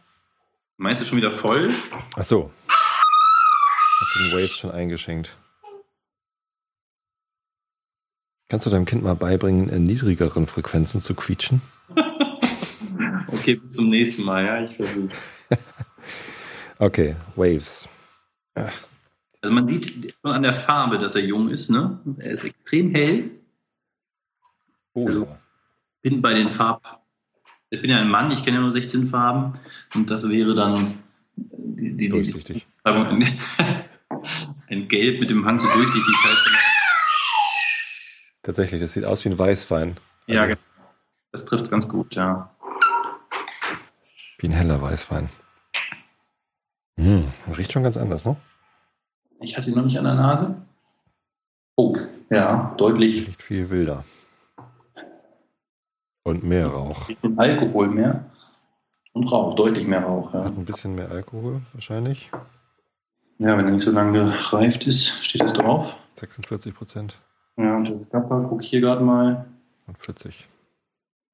Meinst 0.76 1.02
du 1.02 1.04
schon 1.04 1.18
wieder 1.18 1.32
voll? 1.32 1.74
Ach 2.16 2.22
so. 2.22 2.52
Hast 2.68 4.14
du 4.14 4.18
den 4.20 4.38
Waves 4.38 4.56
schon 4.56 4.70
eingeschenkt? 4.70 5.36
Kannst 8.48 8.64
du 8.64 8.70
deinem 8.70 8.84
Kind 8.84 9.02
mal 9.02 9.16
beibringen, 9.16 9.70
in 9.70 9.86
niedrigeren 9.86 10.46
Frequenzen 10.46 11.00
zu 11.00 11.16
quietschen? 11.16 11.62
Okay, 13.40 13.54
bis 13.56 13.72
zum 13.74 13.88
nächsten 13.88 14.22
Mal, 14.24 14.44
ja, 14.44 14.64
ich 14.64 14.76
versuche. 14.76 15.08
Okay, 16.78 17.14
Waves. 17.36 17.86
Also 18.54 19.52
man 19.54 19.68
sieht 19.68 20.14
an 20.22 20.42
der 20.42 20.54
Farbe, 20.54 20.98
dass 20.98 21.14
er 21.14 21.22
jung 21.26 21.50
ist, 21.50 21.68
ne? 21.68 22.00
Er 22.20 22.30
ist 22.30 22.42
extrem 22.44 22.94
hell. 22.94 23.30
Oh, 24.94 25.06
Also- 25.06 25.28
Bin 26.00 26.22
bei 26.22 26.32
den 26.32 26.48
Farben. 26.48 26.80
Ich 27.68 27.82
bin 27.82 27.90
ja 27.90 27.98
ein 28.00 28.08
Mann, 28.08 28.30
ich 28.30 28.42
kenne 28.42 28.56
ja 28.56 28.62
nur 28.62 28.72
16 28.72 29.04
Farben. 29.04 29.60
Und 29.94 30.10
das 30.10 30.26
wäre 30.26 30.54
dann 30.54 30.98
die, 31.36 31.90
die, 31.90 31.96
die 31.96 32.08
durchsichtig. 32.08 32.66
Beschreibung. 32.82 33.22
ein 34.70 34.88
Gelb 34.88 35.20
mit 35.20 35.28
dem 35.28 35.44
Hang 35.44 35.60
zur 35.60 35.70
Durchsichtigkeit. 35.74 36.36
Tatsächlich, 38.42 38.80
das 38.80 38.94
sieht 38.94 39.04
aus 39.04 39.22
wie 39.24 39.28
ein 39.28 39.38
Weißwein. 39.38 39.98
Ja, 40.26 40.42
Also, 40.44 40.54
genau. 40.54 40.60
Das 41.32 41.44
trifft 41.44 41.70
ganz 41.70 41.86
gut, 41.88 42.14
ja. 42.14 42.50
Wie 44.40 44.46
ein 44.48 44.52
heller 44.52 44.80
Weißwein. 44.80 45.28
Hm, 46.96 47.28
riecht 47.56 47.72
schon 47.72 47.82
ganz 47.82 47.96
anders, 47.96 48.24
ne? 48.24 48.36
Ich 49.40 49.56
hatte 49.56 49.68
ihn 49.70 49.76
noch 49.76 49.84
nicht 49.84 49.98
an 49.98 50.04
der 50.04 50.14
Nase. 50.14 50.54
Oh, 51.76 51.94
ja, 52.30 52.74
deutlich 52.78 53.26
Riecht 53.26 53.42
viel 53.42 53.68
wilder. 53.70 54.04
Und 56.22 56.42
mehr 56.42 56.68
Rauch. 56.68 57.08
Richtung 57.08 57.38
Alkohol 57.38 57.88
mehr. 57.88 58.24
Und 59.12 59.30
Rauch, 59.30 59.54
deutlich 59.54 59.86
mehr 59.86 60.04
Rauch, 60.04 60.32
ja. 60.32 60.44
Hat 60.44 60.56
ein 60.56 60.64
bisschen 60.64 60.94
mehr 60.94 61.10
Alkohol 61.10 61.62
wahrscheinlich. 61.72 62.30
Ja, 63.38 63.56
wenn 63.58 63.66
er 63.66 63.72
nicht 63.72 63.82
so 63.84 63.90
lange 63.92 64.18
gereift 64.18 64.86
ist, 64.86 65.24
steht 65.24 65.42
das 65.42 65.52
drauf. 65.52 65.96
46 66.18 66.74
Prozent 66.74 67.16
Ja, 67.56 67.76
und 67.76 67.90
das 67.90 68.08
Kappa, 68.10 68.40
gucke 68.40 68.62
ich 68.62 68.70
hier 68.70 68.80
gerade 68.80 69.02
mal. 69.02 69.46
und 69.86 69.98
40. 69.98 70.48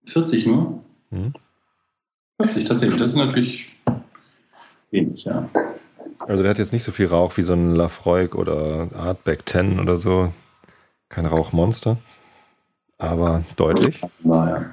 40 0.07 0.47
nur? 0.47 0.85
Mhm. 1.11 1.33
40 2.41 2.65
tatsächlich, 2.65 3.01
das 3.01 3.11
ist 3.11 3.17
natürlich 3.17 3.73
wenig, 4.91 5.25
ja. 5.25 5.49
Also 6.19 6.43
der 6.43 6.51
hat 6.51 6.59
jetzt 6.59 6.73
nicht 6.73 6.85
so 6.85 6.93
viel 6.93 7.07
Rauch 7.07 7.37
wie 7.37 7.43
so 7.43 7.53
ein 7.53 7.75
Lafroig 7.75 8.35
oder 8.35 8.89
Artback 8.95 9.49
10 9.49 9.81
oder 9.81 9.97
so. 9.97 10.33
Kein 11.09 11.27
Rauchmonster. 11.27 11.99
Aber 12.99 13.45
deutlich. 13.57 14.01
Naja. 14.21 14.73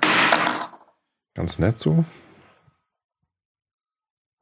Ganz 1.36 1.60
nett 1.60 1.80
so. 1.80 2.06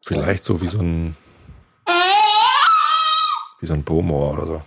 Vielleicht 0.05 0.43
so 0.43 0.61
wie 0.61 0.67
so 0.67 0.79
ein 0.79 1.15
wie 3.59 3.67
so 3.67 3.73
ein 3.73 3.83
Bowmore 3.83 4.33
oder 4.33 4.45
so. 4.45 4.61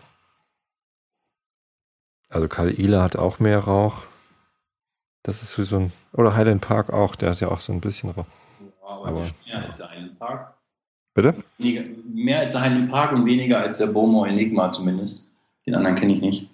Also 2.29 2.49
Kalila 2.49 3.03
hat 3.03 3.17
auch 3.17 3.39
mehr 3.41 3.59
Rauch. 3.59 4.07
Das 5.23 5.43
ist 5.43 5.59
wie 5.59 5.65
so 5.65 5.77
ein 5.77 5.93
oder 6.13 6.37
Highland 6.37 6.61
Park 6.63 6.91
auch, 6.93 7.17
der 7.17 7.31
hat 7.31 7.41
ja 7.41 7.49
auch 7.49 7.61
so 7.61 7.73
ein 7.73 7.81
bisschen 7.81 8.11
Rauch. 8.11 8.27
Aber, 9.09 9.21
mehr 9.47 9.63
als 9.65 9.77
der 9.77 9.91
Highland 9.91 10.19
Park. 10.19 10.55
Bitte? 11.15 11.45
Weniger, 11.59 11.85
mehr 12.13 12.41
als 12.41 12.53
der 12.53 12.63
Highland 12.63 12.91
Park 12.91 13.13
und 13.13 13.25
weniger 13.27 13.59
als 13.61 13.79
der 13.79 13.87
Beaumont 13.89 14.31
Enigma 14.31 14.73
zumindest. 14.73 15.27
Den 15.67 15.75
anderen 15.75 15.97
kenne 15.97 16.15
ich 16.15 16.21
nicht. 16.21 16.51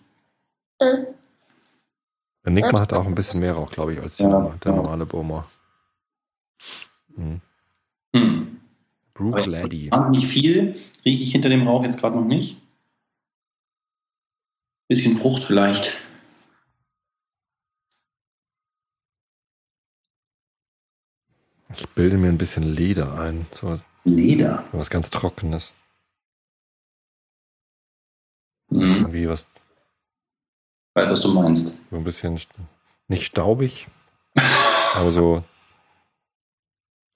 Enigma 2.45 2.81
hat 2.81 2.93
auch 2.93 3.07
ein 3.07 3.15
bisschen 3.15 3.41
mehr 3.41 3.55
Rauch, 3.55 3.71
glaube 3.71 3.95
ich, 3.95 4.01
als 4.01 4.17
die 4.17 4.23
Ja, 4.25 4.55
der 4.65 4.73
ja. 4.73 4.77
normale 4.77 5.07
Bowmore. 5.07 5.45
Mhm. 7.09 7.41
Hm. 8.15 8.61
Brook 9.15 9.37
Aber- 9.39 9.47
Laddie. 9.47 9.91
Wahnsinnig 9.91 10.27
viel 10.27 10.81
rieche 11.05 11.23
ich 11.23 11.33
hinter 11.33 11.49
dem 11.49 11.67
Rauch 11.67 11.83
jetzt 11.85 11.99
gerade 11.99 12.17
noch 12.17 12.25
nicht. 12.25 12.61
Bisschen 14.89 15.13
Frucht 15.13 15.45
vielleicht. 15.45 15.97
Ich 21.75 21.89
bilde 21.91 22.19
mir 22.19 22.29
ein 22.29 22.39
bisschen 22.39 22.63
Leder 22.63 23.19
ein. 23.19 23.47
So 23.53 23.79
Leder. 24.05 24.65
was 24.73 24.91
ganz 24.91 25.11
Trockenes. 25.11 25.75
Mhm. 28.71 28.83
Irgendwie 28.83 29.29
was 29.29 29.47
Weiß, 30.95 31.09
was 31.09 31.21
du 31.21 31.29
meinst. 31.33 31.79
so 31.91 31.97
ein 31.97 32.05
bisschen 32.05 32.41
nicht 33.09 33.27
staubig, 33.27 33.87
aber 34.95 35.11
so 35.11 35.45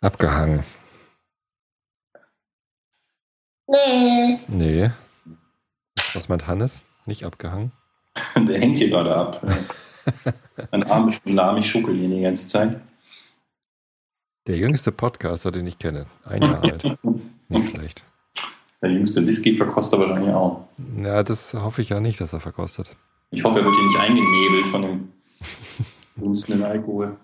abgehangen. 0.00 0.62
Nee. 3.66 4.40
Nee. 4.48 4.90
Was 6.12 6.28
meint 6.28 6.46
Hannes? 6.46 6.84
Nicht 7.06 7.24
abgehangen? 7.24 7.72
Der 8.36 8.60
hängt 8.60 8.78
hier 8.78 8.90
gerade 8.90 9.14
ab. 9.16 9.42
Mein 10.70 10.84
Arm 10.84 11.08
ist 11.08 11.22
schon 11.22 11.34
lahm, 11.34 11.56
ich 11.56 11.68
schuckel 11.68 11.96
hier 11.96 12.08
die 12.08 12.20
ganze 12.20 12.46
Zeit. 12.46 12.80
Der 14.46 14.58
jüngste 14.58 14.92
Podcaster, 14.92 15.50
den 15.50 15.66
ich 15.66 15.78
kenne. 15.78 16.06
Ein 16.24 16.42
Jahr 16.42 16.62
alt. 16.62 16.84
Nicht 17.48 17.70
schlecht. 17.70 18.04
Der 18.82 18.90
jüngste 18.90 19.26
Whisky-Verkoster 19.26 19.98
wahrscheinlich 19.98 20.34
auch. 20.34 20.68
Ja, 21.02 21.22
das 21.22 21.54
hoffe 21.54 21.80
ich 21.80 21.88
ja 21.88 22.00
nicht, 22.00 22.20
dass 22.20 22.34
er 22.34 22.40
verkostet. 22.40 22.94
Ich 23.30 23.42
hoffe, 23.42 23.60
er 23.60 23.64
wird 23.64 23.74
hier 23.74 23.86
nicht 23.86 23.98
eingenebelt 23.98 24.66
von 24.66 24.82
dem 24.82 25.12
dunstenden 26.16 26.64
Alkohol. 26.64 27.16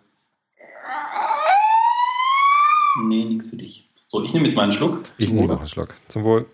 Nee, 3.04 3.24
nichts 3.26 3.50
für 3.50 3.56
dich. 3.56 3.90
So, 4.06 4.22
ich 4.22 4.32
nehme 4.32 4.46
jetzt 4.46 4.56
mal 4.56 4.62
einen 4.62 4.72
Schluck. 4.72 5.02
Ich 5.18 5.30
nehme 5.30 5.52
auch 5.52 5.58
einen 5.58 5.68
Schluck. 5.68 5.94
Zum 6.08 6.24
Wohl. 6.24 6.46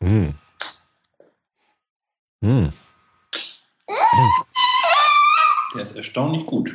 Mm. 0.00 0.30
Mm. 2.40 2.68
Der 5.74 5.82
ist 5.82 5.96
erstaunlich 5.96 6.44
gut. 6.44 6.74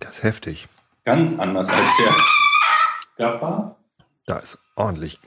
Das 0.00 0.18
ist 0.18 0.22
heftig. 0.22 0.68
Ganz 1.04 1.38
anders 1.38 1.68
als 1.68 1.96
der 1.96 2.14
Gappa. 3.16 3.76
Da 4.26 4.38
ist 4.38 4.58
ordentlich 4.76 5.18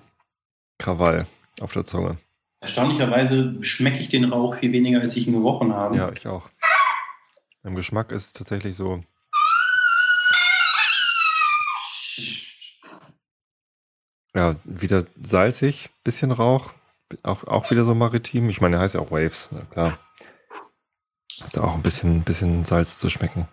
Krawall 0.78 1.28
auf 1.60 1.74
der 1.74 1.86
Zunge. 1.86 2.18
Erstaunlicherweise 2.62 3.64
schmecke 3.64 3.98
ich 4.00 4.10
den 4.10 4.32
Rauch 4.32 4.56
viel 4.56 4.72
weniger, 4.72 5.02
als 5.02 5.16
ich 5.16 5.28
ihn 5.28 5.34
gerochen 5.34 5.74
habe. 5.74 5.98
Ja, 5.98 6.12
ich 6.12 6.28
auch. 6.28 6.50
Im 7.64 7.76
Geschmack 7.76 8.12
ist 8.12 8.38
tatsächlich 8.38 8.76
so. 8.76 9.04
Ja, 14.34 14.56
wieder 14.64 15.06
salzig, 15.22 15.90
bisschen 16.04 16.32
Rauch, 16.32 16.72
auch, 17.24 17.44
auch 17.44 17.70
wieder 17.70 17.84
so 17.84 17.94
maritim. 17.94 18.50
Ich 18.50 18.62
meine, 18.62 18.76
der 18.76 18.82
heißt 18.82 18.96
ja 18.96 19.02
auch 19.02 19.12
Waves, 19.12 19.50
na 19.52 19.62
klar. 19.66 20.00
Ist 21.44 21.58
da 21.58 21.64
auch 21.64 21.74
ein 21.74 21.82
bisschen, 21.82 22.24
bisschen 22.24 22.64
Salz 22.64 22.98
zu 23.00 23.10
schmecken. 23.10 23.48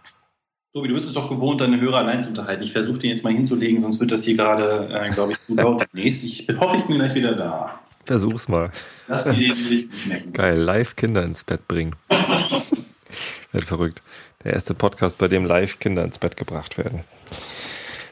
Tobi, 0.75 0.89
du 0.89 0.95
bist 0.95 1.07
es 1.07 1.15
doch 1.15 1.31
gewohnt, 1.31 1.63
deine 1.63 1.81
Hörer 1.81 1.99
allein 1.99 2.23
zu 2.23 2.29
unterhalten. 2.29 2.63
Ich 2.63 2.73
versuche 2.73 2.99
den 2.99 3.11
jetzt 3.11 3.25
mal 3.25 3.33
hinzulegen, 3.33 3.81
sonst 3.81 4.01
wird 4.01 4.13
das 4.13 4.25
hier 4.25 4.37
gerade, 4.37 4.89
äh, 4.93 5.09
glaube 5.11 5.33
ich, 5.33 5.39
zu 5.47 5.55
laut 5.55 5.87
demnächst. 5.93 6.23
Ich 6.25 6.47
hoffe, 6.59 6.77
ich 6.77 6.85
bin 6.85 6.97
gleich 6.97 7.15
wieder 7.15 7.35
da. 7.35 7.81
Versuch's 8.05 8.49
mal. 8.49 8.71
Lass 9.07 9.25
sie 9.25 9.49
den 9.49 9.71
Whisky 9.71 9.97
schmecken. 9.97 10.33
Geil, 10.35 10.59
live 10.59 10.95
Kinder 10.95 11.23
ins 11.23 11.43
Bett 11.43 11.67
bringen. 11.69 11.97
Wird 13.53 13.65
verrückt. 13.65 14.03
Der 14.45 14.53
erste 14.53 14.75
Podcast, 14.75 15.17
bei 15.17 15.29
dem 15.29 15.47
live 15.47 15.79
Kinder 15.79 16.05
ins 16.05 16.19
Bett 16.19 16.37
gebracht 16.37 16.77
werden. 16.77 17.01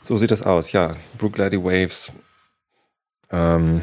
So 0.01 0.17
sieht 0.17 0.31
das 0.31 0.43
aus. 0.43 0.73
Ja, 0.73 0.93
Brooklady 1.19 1.63
Waves. 1.63 2.13
Ähm, 3.31 3.83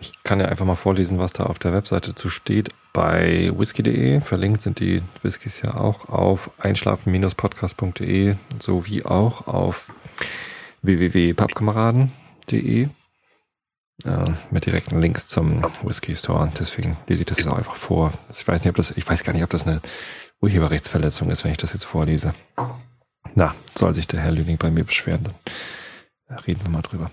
ich 0.00 0.22
kann 0.22 0.40
ja 0.40 0.46
einfach 0.46 0.64
mal 0.64 0.76
vorlesen, 0.76 1.18
was 1.18 1.32
da 1.32 1.44
auf 1.44 1.58
der 1.58 1.72
Webseite 1.72 2.14
zu 2.14 2.28
steht. 2.28 2.70
Bei 2.92 3.52
whisky.de 3.56 4.20
verlinkt 4.20 4.62
sind 4.62 4.80
die 4.80 5.02
Whiskys 5.22 5.62
ja 5.62 5.74
auch 5.74 6.08
auf 6.08 6.50
einschlafen-podcast.de 6.58 8.36
sowie 8.58 9.04
auch 9.04 9.46
auf 9.46 9.92
www.pappkameraden.de 10.82 12.88
äh, 14.04 14.24
mit 14.50 14.66
direkten 14.66 15.00
Links 15.00 15.28
zum 15.28 15.62
Whisky 15.82 16.14
Store. 16.14 16.50
Deswegen 16.58 16.96
lese 17.06 17.22
ich 17.22 17.26
das 17.26 17.38
jetzt 17.38 17.48
auch 17.48 17.58
einfach 17.58 17.74
vor. 17.74 18.12
Ich 18.30 18.46
weiß 18.46 18.62
nicht, 18.62 18.70
ob 18.70 18.76
das, 18.76 18.92
ich 18.92 19.08
weiß 19.08 19.24
gar 19.24 19.32
nicht, 19.32 19.42
ob 19.42 19.50
das 19.50 19.66
eine 19.66 19.80
Urheberrechtsverletzung 20.40 21.30
ist, 21.30 21.44
wenn 21.44 21.50
ich 21.50 21.58
das 21.58 21.72
jetzt 21.72 21.84
vorlese. 21.84 22.34
Na, 23.34 23.54
soll 23.76 23.94
sich 23.94 24.06
der 24.06 24.20
Herr 24.20 24.30
Lüning 24.30 24.56
bei 24.56 24.70
mir 24.70 24.84
beschweren, 24.84 25.34
dann 26.28 26.38
reden 26.40 26.60
wir 26.62 26.70
mal 26.70 26.82
drüber. 26.82 27.10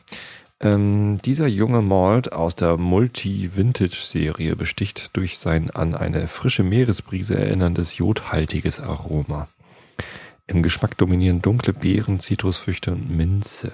Ähm, 0.61 1.19
dieser 1.23 1.47
junge 1.47 1.81
Malt 1.81 2.31
aus 2.31 2.55
der 2.55 2.77
Multi-Vintage-Serie 2.77 4.55
besticht 4.55 5.15
durch 5.17 5.37
sein 5.37 5.69
an 5.69 5.95
eine 5.95 6.27
frische 6.27 6.63
Meeresbrise 6.63 7.37
erinnerndes 7.37 7.97
jodhaltiges 7.97 8.79
Aroma. 8.79 9.49
Im 10.47 10.63
Geschmack 10.63 10.97
dominieren 10.97 11.41
dunkle 11.41 11.73
Beeren, 11.73 12.19
Zitrusfrüchte 12.19 12.91
und 12.91 13.09
Minze. 13.09 13.73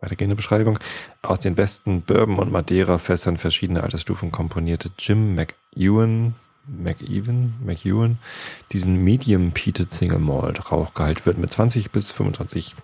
Weitergehende 0.00 0.36
Beschreibung. 0.36 0.78
Aus 1.22 1.38
den 1.38 1.54
besten 1.54 2.02
Bourbon- 2.02 2.40
und 2.40 2.52
Madeira-Fässern 2.52 3.38
verschiedener 3.38 3.84
Altersstufen 3.84 4.32
komponierte 4.32 4.90
Jim 4.98 5.34
McEwan, 5.34 6.34
McEwan, 6.66 7.54
McEwan 7.64 8.18
diesen 8.72 9.02
Medium 9.02 9.52
Peated 9.52 9.92
Single 9.92 10.18
Malt. 10.18 10.70
Rauchgehalt 10.70 11.24
wird 11.24 11.38
mit 11.38 11.52
20 11.52 11.90
bis 11.90 12.10
25 12.10 12.74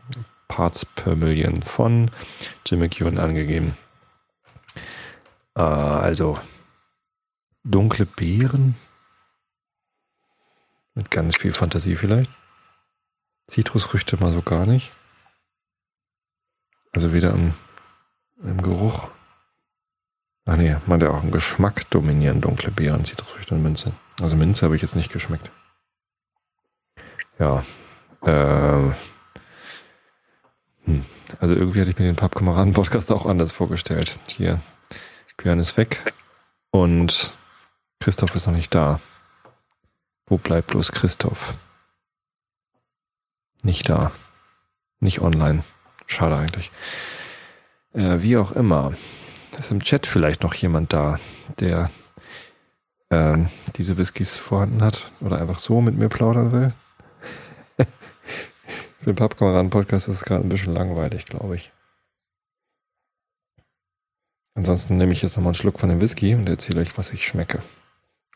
Parts 0.48 0.84
per 0.84 1.14
Million 1.14 1.62
von 1.62 2.10
Jim 2.66 2.80
McEwan 2.80 3.18
angegeben. 3.18 3.76
Äh, 5.54 5.60
also 5.60 6.38
dunkle 7.64 8.06
Beeren 8.06 8.74
mit 10.94 11.10
ganz 11.10 11.36
viel 11.36 11.52
Fantasie 11.52 11.96
vielleicht. 11.96 12.30
Zitrusfrüchte 13.46 14.16
mal 14.16 14.32
so 14.32 14.42
gar 14.42 14.66
nicht. 14.66 14.92
Also 16.92 17.12
weder 17.12 17.32
im, 17.32 17.54
im 18.42 18.60
Geruch. 18.62 19.10
Ach 20.44 20.56
nee, 20.56 20.76
man 20.86 20.98
der 20.98 21.12
auch 21.12 21.22
im 21.22 21.30
Geschmack 21.30 21.88
dominieren 21.90 22.40
dunkle 22.40 22.70
Beeren, 22.70 23.04
Zitrusfrüchte 23.04 23.54
und 23.54 23.62
Minze. 23.62 23.92
Also 24.20 24.34
Minze 24.34 24.64
habe 24.64 24.76
ich 24.76 24.82
jetzt 24.82 24.96
nicht 24.96 25.12
geschmeckt. 25.12 25.50
Ja. 27.38 27.64
Ähm. 28.22 28.94
Hm. 30.88 31.04
Also 31.38 31.54
irgendwie 31.54 31.80
hatte 31.80 31.90
ich 31.90 31.98
mir 31.98 32.06
den 32.06 32.16
Pappkameraden-Podcast 32.16 33.12
auch 33.12 33.26
anders 33.26 33.52
vorgestellt. 33.52 34.18
Hier, 34.26 34.60
Björn 35.36 35.60
ist 35.60 35.76
weg 35.76 36.14
und 36.70 37.36
Christoph 38.00 38.34
ist 38.34 38.46
noch 38.46 38.54
nicht 38.54 38.74
da. 38.74 38.98
Wo 40.26 40.38
bleibt 40.38 40.68
bloß 40.68 40.92
Christoph? 40.92 41.54
Nicht 43.62 43.88
da. 43.88 44.12
Nicht 45.00 45.20
online. 45.20 45.62
Schade 46.06 46.36
eigentlich. 46.36 46.70
Äh, 47.92 48.22
wie 48.22 48.38
auch 48.38 48.52
immer. 48.52 48.94
Ist 49.58 49.70
im 49.70 49.82
Chat 49.82 50.06
vielleicht 50.06 50.42
noch 50.42 50.54
jemand 50.54 50.92
da, 50.92 51.18
der 51.60 51.90
äh, 53.10 53.36
diese 53.76 53.98
Whiskys 53.98 54.36
vorhanden 54.36 54.82
hat 54.82 55.10
oder 55.20 55.40
einfach 55.40 55.58
so 55.58 55.80
mit 55.80 55.96
mir 55.96 56.08
plaudern 56.08 56.52
will? 56.52 56.72
Für 58.98 59.12
den 59.12 59.16
Pappkameraden-Podcast 59.16 60.08
ist 60.08 60.16
es 60.16 60.24
gerade 60.24 60.44
ein 60.44 60.48
bisschen 60.48 60.74
langweilig, 60.74 61.24
glaube 61.24 61.54
ich. 61.56 61.72
Ansonsten 64.54 64.96
nehme 64.96 65.12
ich 65.12 65.22
jetzt 65.22 65.36
nochmal 65.36 65.50
einen 65.50 65.54
Schluck 65.54 65.78
von 65.78 65.88
dem 65.88 66.00
Whisky 66.00 66.34
und 66.34 66.48
erzähle 66.48 66.80
euch, 66.80 66.98
was 66.98 67.12
ich 67.12 67.24
schmecke. 67.24 67.62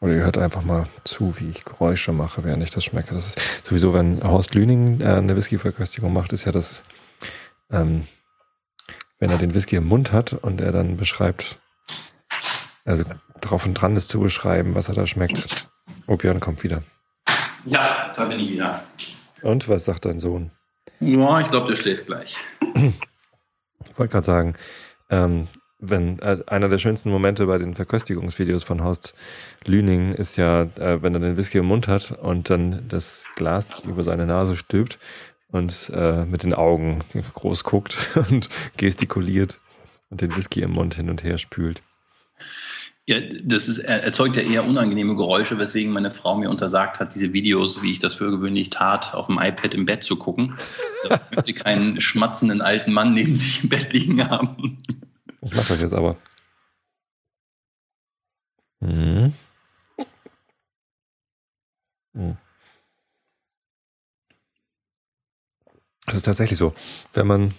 Oder 0.01 0.14
ihr 0.14 0.22
hört 0.22 0.38
einfach 0.38 0.62
mal 0.62 0.87
zu, 1.03 1.38
wie 1.40 1.51
ich 1.51 1.64
Geräusche 1.64 2.12
mache, 2.12 2.44
während 2.44 2.62
ich 2.62 2.70
das 2.70 2.85
schmecke. 2.85 3.12
Das 3.12 3.27
ist 3.27 3.66
sowieso, 3.66 3.92
wenn 3.92 4.22
Horst 4.22 4.55
Lüning 4.55 5.01
äh, 5.01 5.07
eine 5.07 5.34
Whisky-Verköstigung 5.34 6.12
macht, 6.12 6.32
ist 6.32 6.45
ja 6.45 6.53
das, 6.53 6.84
ähm, 7.70 8.07
wenn 9.18 9.30
er 9.30 9.39
den 9.39 9.55
Whisky 9.55 9.76
im 9.76 9.86
Mund 9.86 10.12
hat 10.12 10.32
und 10.32 10.61
er 10.61 10.70
dann 10.70 10.97
beschreibt, 10.97 11.59
also 12.84 13.05
drauf 13.41 13.66
und 13.66 13.74
dran 13.74 13.97
ist 13.97 14.09
zu 14.09 14.20
beschreiben, 14.20 14.76
was 14.76 14.89
er 14.89 14.95
da 14.95 15.09
schmeckt. 15.09 15.68
Oh, 16.07 16.16
Björn 16.16 16.39
kommt 16.39 16.62
wieder. 16.62 16.84
Ja, 17.64 18.12
da 18.16 18.26
bin 18.26 18.39
ich 18.39 18.51
wieder. 18.51 18.84
Und 19.43 19.68
was 19.68 19.84
sagt 19.84 20.05
dein 20.05 20.20
Sohn? 20.20 20.53
Ja, 21.03 21.40
ich 21.40 21.50
glaube, 21.50 21.66
der 21.66 21.76
schläft 21.76 22.07
gleich. 22.07 22.36
Ich 22.74 23.98
wollte 23.98 24.12
gerade 24.12 24.26
sagen, 24.26 24.55
ähm, 25.11 25.48
wenn 25.80 26.20
äh, 26.20 26.38
einer 26.46 26.68
der 26.68 26.78
schönsten 26.78 27.11
Momente 27.11 27.46
bei 27.46 27.59
den 27.59 27.74
Verköstigungsvideos 27.74 28.62
von 28.62 28.84
Horst 28.84 29.14
Lüning 29.66 30.12
ist 30.12 30.36
ja, 30.36 30.62
äh, 30.62 31.03
wenn 31.03 31.14
er 31.14 31.20
den 31.20 31.36
Whisky 31.36 31.59
im 31.59 31.66
Mund 31.66 31.88
hat 31.88 32.12
und 32.12 32.50
dann 32.50 32.84
das 32.88 33.26
Glas 33.34 33.88
über 33.88 34.05
seine 34.05 34.26
Nase 34.26 34.57
stülpt 34.57 34.98
und 35.48 35.90
äh, 35.92 36.24
mit 36.24 36.44
den 36.44 36.55
Augen 36.55 37.00
groß 37.34 37.64
guckt 37.64 37.96
und 38.30 38.48
gestikuliert 38.76 39.59
und 40.09 40.20
den 40.20 40.36
Whisky 40.36 40.62
im 40.62 40.70
Mund 40.70 40.94
hin 40.94 41.11
und 41.11 41.24
her 41.24 41.36
spült. 41.36 41.82
Ja, 43.09 43.20
das 43.20 43.66
ist, 43.66 43.78
er 43.78 44.05
erzeugt 44.05 44.36
ja 44.36 44.42
eher 44.42 44.64
unangenehme 44.64 45.16
Geräusche, 45.16 45.59
weswegen 45.59 45.92
meine 45.92 46.14
Frau 46.14 46.36
mir 46.36 46.48
untersagt 46.48 47.00
hat, 47.00 47.16
diese 47.16 47.32
Videos, 47.32 47.82
wie 47.82 47.90
ich 47.90 47.98
das 47.98 48.14
für 48.14 48.30
gewöhnlich 48.30 48.70
tat, 48.70 49.12
auf 49.14 49.26
dem 49.26 49.38
iPad 49.38 49.74
im 49.74 49.86
Bett 49.86 50.05
zu 50.05 50.16
gucken. 50.16 50.57
Ich 51.05 51.36
möchte 51.36 51.55
keinen 51.55 52.00
schmatzenden 52.00 52.62
alten 52.62 52.92
Mann 52.92 53.12
neben 53.12 53.36
sich 53.36 53.64
im 53.64 53.70
Bett 53.70 53.92
liegen 53.92 54.28
haben. 54.30 54.78
Ich 55.40 55.53
mache 55.53 55.72
das 55.72 55.80
jetzt 55.80 55.94
aber. 55.94 56.16
Mhm. 58.78 59.32
Mhm. 62.12 62.36
Das 66.07 66.16
ist 66.16 66.22
tatsächlich 66.24 66.59
so. 66.59 66.72
Wenn 67.14 67.26
man 67.26 67.55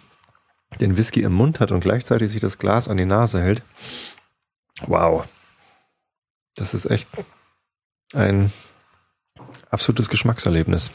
den 0.79 0.95
Whisky 0.95 1.21
im 1.21 1.33
Mund 1.33 1.59
hat 1.59 1.73
und 1.73 1.81
gleichzeitig 1.81 2.31
sich 2.31 2.39
das 2.39 2.59
Glas 2.59 2.87
an 2.87 2.95
die 2.95 3.05
Nase 3.05 3.41
hält, 3.41 3.61
wow. 4.81 5.27
Das 6.55 6.73
ist 6.73 6.85
echt 6.85 7.07
ein 8.13 8.51
absolutes 9.69 10.09
Geschmackserlebnis. 10.09 10.91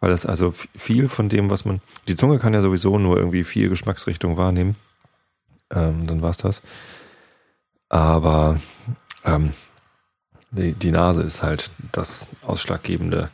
Weil 0.00 0.10
das 0.10 0.26
also 0.26 0.52
viel 0.76 1.08
von 1.08 1.28
dem, 1.28 1.50
was 1.50 1.64
man. 1.64 1.80
Die 2.06 2.16
Zunge 2.16 2.38
kann 2.38 2.54
ja 2.54 2.62
sowieso 2.62 2.98
nur 2.98 3.16
irgendwie 3.16 3.44
vier 3.44 3.68
Geschmacksrichtungen 3.68 4.36
wahrnehmen. 4.36 4.76
Ähm, 5.70 6.06
dann 6.06 6.22
war's 6.22 6.38
das. 6.38 6.62
Aber 7.88 8.60
ähm, 9.24 9.52
die, 10.50 10.72
die, 10.74 10.92
Nase 10.92 11.22
ist 11.22 11.42
halt 11.42 11.70
das 11.92 12.28
Ausschlaggebende, 12.42 13.30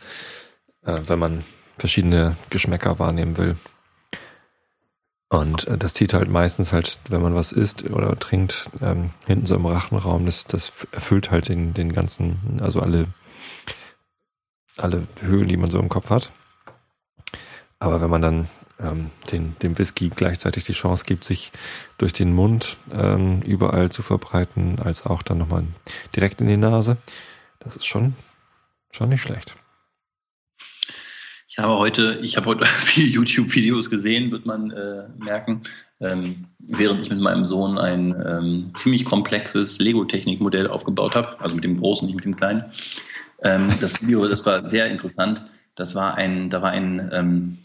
äh, 0.84 1.00
wenn 1.06 1.18
man 1.18 1.44
verschiedene 1.78 2.36
Geschmäcker 2.50 2.98
wahrnehmen 2.98 3.36
will. 3.36 3.56
Und 5.34 5.66
äh, 5.66 5.76
das 5.76 5.94
zieht 5.94 6.14
halt 6.14 6.28
meistens 6.28 6.72
halt, 6.72 7.00
wenn 7.08 7.22
man 7.22 7.34
was 7.34 7.52
isst 7.52 7.90
oder 7.90 8.16
trinkt, 8.16 8.70
ähm, 8.80 9.10
hinten 9.26 9.46
so 9.46 9.56
im 9.56 9.66
Rachenraum, 9.66 10.26
das, 10.26 10.44
das 10.44 10.72
erfüllt 10.92 11.30
halt 11.30 11.48
den, 11.48 11.74
den 11.74 11.92
ganzen, 11.92 12.60
also 12.62 12.80
alle, 12.80 13.06
alle 14.76 15.06
Höhlen, 15.20 15.48
die 15.48 15.56
man 15.56 15.70
so 15.70 15.80
im 15.80 15.88
Kopf 15.88 16.10
hat. 16.10 16.30
Aber 17.80 18.00
wenn 18.00 18.10
man 18.10 18.22
dann 18.22 18.48
ähm, 18.78 19.10
den, 19.32 19.56
dem 19.58 19.76
Whisky 19.76 20.08
gleichzeitig 20.08 20.64
die 20.64 20.72
Chance 20.72 21.04
gibt, 21.04 21.24
sich 21.24 21.50
durch 21.98 22.12
den 22.12 22.32
Mund 22.32 22.78
ähm, 22.92 23.42
überall 23.42 23.90
zu 23.90 24.02
verbreiten, 24.02 24.78
als 24.78 25.04
auch 25.04 25.22
dann 25.22 25.38
nochmal 25.38 25.64
direkt 26.14 26.40
in 26.40 26.46
die 26.46 26.56
Nase, 26.56 26.96
das 27.58 27.76
ist 27.76 27.86
schon, 27.86 28.14
schon 28.92 29.08
nicht 29.08 29.22
schlecht. 29.22 29.56
Ich 31.56 31.58
habe 31.60 31.78
heute, 31.78 32.18
ich 32.20 32.36
habe 32.36 32.46
heute 32.46 32.64
viele 32.84 33.06
YouTube-Videos 33.06 33.88
gesehen, 33.88 34.32
wird 34.32 34.44
man 34.44 34.72
äh, 34.72 35.04
merken, 35.18 35.62
ähm, 36.00 36.46
während 36.58 37.06
ich 37.06 37.10
mit 37.10 37.20
meinem 37.20 37.44
Sohn 37.44 37.78
ein 37.78 38.12
ähm, 38.26 38.72
ziemlich 38.74 39.04
komplexes 39.04 39.78
Lego-Technik-Modell 39.78 40.66
aufgebaut 40.66 41.14
habe, 41.14 41.40
also 41.40 41.54
mit 41.54 41.62
dem 41.62 41.78
großen, 41.78 42.06
nicht 42.06 42.16
mit 42.16 42.24
dem 42.24 42.34
kleinen. 42.34 42.64
Ähm, 43.44 43.68
das 43.80 44.02
Video, 44.02 44.26
das 44.26 44.44
war 44.44 44.68
sehr 44.68 44.88
interessant. 44.88 45.44
Das 45.76 45.94
war 45.94 46.16
ein, 46.16 46.50
da 46.50 46.60
war 46.60 46.72
ein 46.72 47.08
ähm, 47.12 47.58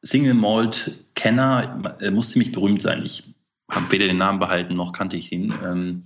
Single 0.00 0.32
Malt 0.32 1.04
Kenner, 1.14 1.94
er 1.98 2.10
muss 2.12 2.30
ziemlich 2.30 2.52
berühmt 2.52 2.80
sein. 2.80 3.04
Ich 3.04 3.34
habe 3.70 3.92
weder 3.92 4.06
den 4.06 4.16
Namen 4.16 4.38
behalten 4.38 4.76
noch 4.76 4.94
kannte 4.94 5.18
ich 5.18 5.30
ihn. 5.30 5.52
Ähm, 5.62 6.04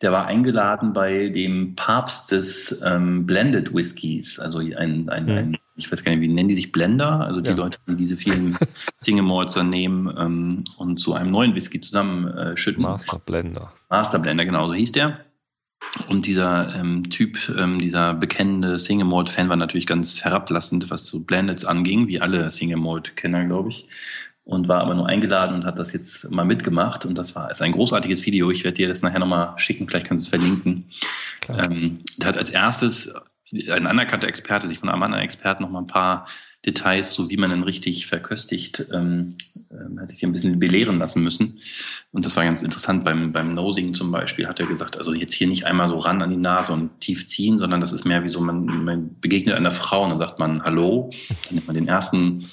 der 0.00 0.10
war 0.10 0.26
eingeladen 0.26 0.92
bei 0.92 1.28
dem 1.28 1.76
Papst 1.76 2.32
des 2.32 2.82
ähm, 2.84 3.24
Blended 3.24 3.72
Whiskys, 3.72 4.40
also 4.40 4.58
ein, 4.58 5.08
ein, 5.08 5.26
mhm. 5.26 5.30
ein, 5.30 5.58
ich 5.76 5.90
weiß 5.90 6.04
gar 6.04 6.12
nicht, 6.12 6.20
wie 6.20 6.28
nennen 6.28 6.48
die 6.48 6.54
sich 6.54 6.72
Blender? 6.72 7.20
Also 7.20 7.40
die 7.40 7.50
ja. 7.50 7.56
Leute, 7.56 7.78
die 7.88 7.96
diese 7.96 8.16
vielen 8.16 8.56
Single 9.00 9.24
Malts 9.24 9.54
dann 9.54 9.70
nehmen 9.70 10.12
ähm, 10.18 10.64
und 10.76 10.98
zu 10.98 11.14
einem 11.14 11.30
neuen 11.30 11.54
Whisky 11.54 11.80
zusammenschütten. 11.80 12.82
Äh, 12.84 12.86
Master 12.86 13.20
Blender. 13.24 13.72
Master 13.88 14.18
Blender, 14.18 14.44
genau, 14.44 14.66
so 14.66 14.74
hieß 14.74 14.92
der. 14.92 15.18
Und 16.08 16.26
dieser 16.26 16.74
ähm, 16.76 17.10
Typ, 17.10 17.38
ähm, 17.58 17.78
dieser 17.78 18.14
bekennende 18.14 18.78
Single 18.78 19.06
Malt 19.06 19.28
Fan 19.28 19.48
war 19.48 19.56
natürlich 19.56 19.86
ganz 19.86 20.24
herablassend, 20.24 20.90
was 20.90 21.06
so 21.06 21.20
Blendeds 21.20 21.64
anging, 21.64 22.06
wie 22.06 22.20
alle 22.20 22.50
Single 22.50 22.76
Malt 22.76 23.16
Kenner, 23.16 23.44
glaube 23.44 23.70
ich 23.70 23.88
und 24.44 24.68
war 24.68 24.80
aber 24.80 24.94
nur 24.94 25.06
eingeladen 25.06 25.54
und 25.54 25.64
hat 25.64 25.78
das 25.78 25.92
jetzt 25.92 26.30
mal 26.30 26.44
mitgemacht. 26.44 27.06
Und 27.06 27.16
das 27.16 27.34
war 27.34 27.50
ist 27.50 27.62
ein 27.62 27.72
großartiges 27.72 28.26
Video. 28.26 28.50
Ich 28.50 28.64
werde 28.64 28.76
dir 28.76 28.88
das 28.88 29.02
nachher 29.02 29.20
nochmal 29.20 29.52
schicken, 29.56 29.88
vielleicht 29.88 30.06
kannst 30.06 30.26
du 30.26 30.36
es 30.36 30.42
verlinken. 30.42 30.90
Ähm, 31.48 31.98
der 32.18 32.28
hat 32.28 32.36
als 32.36 32.50
erstes 32.50 33.14
ein 33.70 33.86
anerkannter 33.86 34.28
Experte 34.28 34.68
sich 34.68 34.78
von 34.78 34.88
einem 34.88 35.02
anderen 35.02 35.24
Experten 35.24 35.62
nochmal 35.62 35.82
ein 35.82 35.86
paar 35.86 36.26
Details, 36.64 37.12
so 37.12 37.28
wie 37.28 37.36
man 37.36 37.50
dann 37.50 37.64
richtig 37.64 38.06
verköstigt, 38.06 38.86
ähm, 38.92 39.36
äh, 39.70 40.00
hat 40.00 40.10
sich 40.10 40.22
ein 40.22 40.32
bisschen 40.32 40.60
belehren 40.60 40.98
lassen 40.98 41.22
müssen. 41.22 41.58
Und 42.12 42.24
das 42.24 42.36
war 42.36 42.44
ganz 42.44 42.62
interessant. 42.62 43.04
Beim, 43.04 43.32
beim 43.32 43.54
Nosing 43.54 43.94
zum 43.94 44.12
Beispiel 44.12 44.46
hat 44.46 44.60
er 44.60 44.66
gesagt, 44.66 44.96
also 44.96 45.12
jetzt 45.12 45.34
hier 45.34 45.48
nicht 45.48 45.66
einmal 45.66 45.88
so 45.88 45.98
ran 45.98 46.22
an 46.22 46.30
die 46.30 46.36
Nase 46.36 46.72
und 46.72 47.00
tief 47.00 47.26
ziehen, 47.26 47.58
sondern 47.58 47.80
das 47.80 47.92
ist 47.92 48.04
mehr 48.04 48.22
wie 48.22 48.28
so, 48.28 48.40
man, 48.40 48.84
man 48.84 49.20
begegnet 49.20 49.56
einer 49.56 49.72
Frau 49.72 50.04
und 50.04 50.10
dann 50.10 50.18
sagt 50.18 50.38
man 50.38 50.62
Hallo, 50.62 51.10
dann 51.28 51.54
nimmt 51.56 51.66
man 51.66 51.74
den 51.74 51.88
ersten 51.88 52.48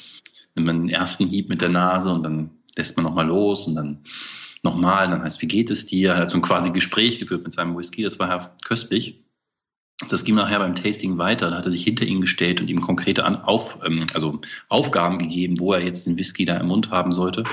nimmt 0.56 0.66
man 0.66 0.88
den 0.88 0.90
ersten 0.90 1.28
Hieb 1.28 1.48
mit 1.50 1.62
der 1.62 1.70
Nase 1.70 2.12
und 2.12 2.24
dann 2.24 2.50
lässt 2.76 2.98
man 2.98 3.06
nochmal 3.06 3.28
los 3.28 3.68
und 3.68 3.76
dann 3.76 4.00
nochmal, 4.64 5.08
dann 5.08 5.24
heißt, 5.24 5.42
wie 5.42 5.48
geht 5.48 5.70
es 5.70 5.86
dir? 5.86 6.14
Er 6.14 6.22
hat 6.22 6.32
so 6.32 6.38
ein 6.38 6.42
quasi 6.42 6.72
Gespräch 6.72 7.20
geführt 7.20 7.44
mit 7.44 7.54
seinem 7.54 7.78
Whisky, 7.78 8.04
das 8.04 8.20
war 8.20 8.30
ja 8.30 8.56
köstlich. 8.66 9.24
Das 10.08 10.24
ging 10.24 10.36
nachher 10.36 10.60
beim 10.60 10.76
Tasting 10.76 11.18
weiter. 11.18 11.52
Da 11.52 11.58
hat 11.58 11.66
er 11.66 11.72
sich 11.72 11.84
hinter 11.84 12.06
ihn 12.06 12.22
gestellt 12.22 12.62
und 12.62 12.70
ihm 12.70 12.80
konkrete 12.80 13.26
An 13.26 13.36
auf, 13.36 13.80
ähm, 13.86 14.08
also 14.14 14.40
Aufgaben 14.70 15.20
gegeben, 15.20 15.60
wo 15.60 15.74
er 15.74 15.84
jetzt 15.84 16.08
den 16.08 16.18
Whisky 16.18 16.46
da 16.46 16.56
im 16.56 16.68
Mund 16.68 16.90
haben 16.90 17.12
sollte. 17.12 17.44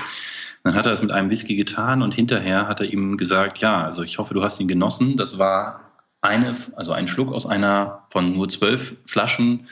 Dann 0.63 0.75
hat 0.75 0.85
er 0.85 0.93
es 0.93 1.01
mit 1.01 1.11
einem 1.11 1.29
Whisky 1.29 1.55
getan 1.55 2.01
und 2.01 2.13
hinterher 2.13 2.67
hat 2.67 2.79
er 2.79 2.91
ihm 2.91 3.17
gesagt, 3.17 3.57
ja, 3.59 3.83
also 3.83 4.03
ich 4.03 4.17
hoffe, 4.17 4.33
du 4.33 4.43
hast 4.43 4.59
ihn 4.59 4.67
genossen. 4.67 5.17
Das 5.17 5.37
war 5.37 5.91
eine, 6.21 6.55
also 6.75 6.93
ein 6.93 7.07
Schluck 7.07 7.33
aus 7.33 7.45
einer 7.45 8.05
von 8.09 8.33
nur 8.33 8.49
zwölf 8.49 8.95
Flaschen 9.05 9.67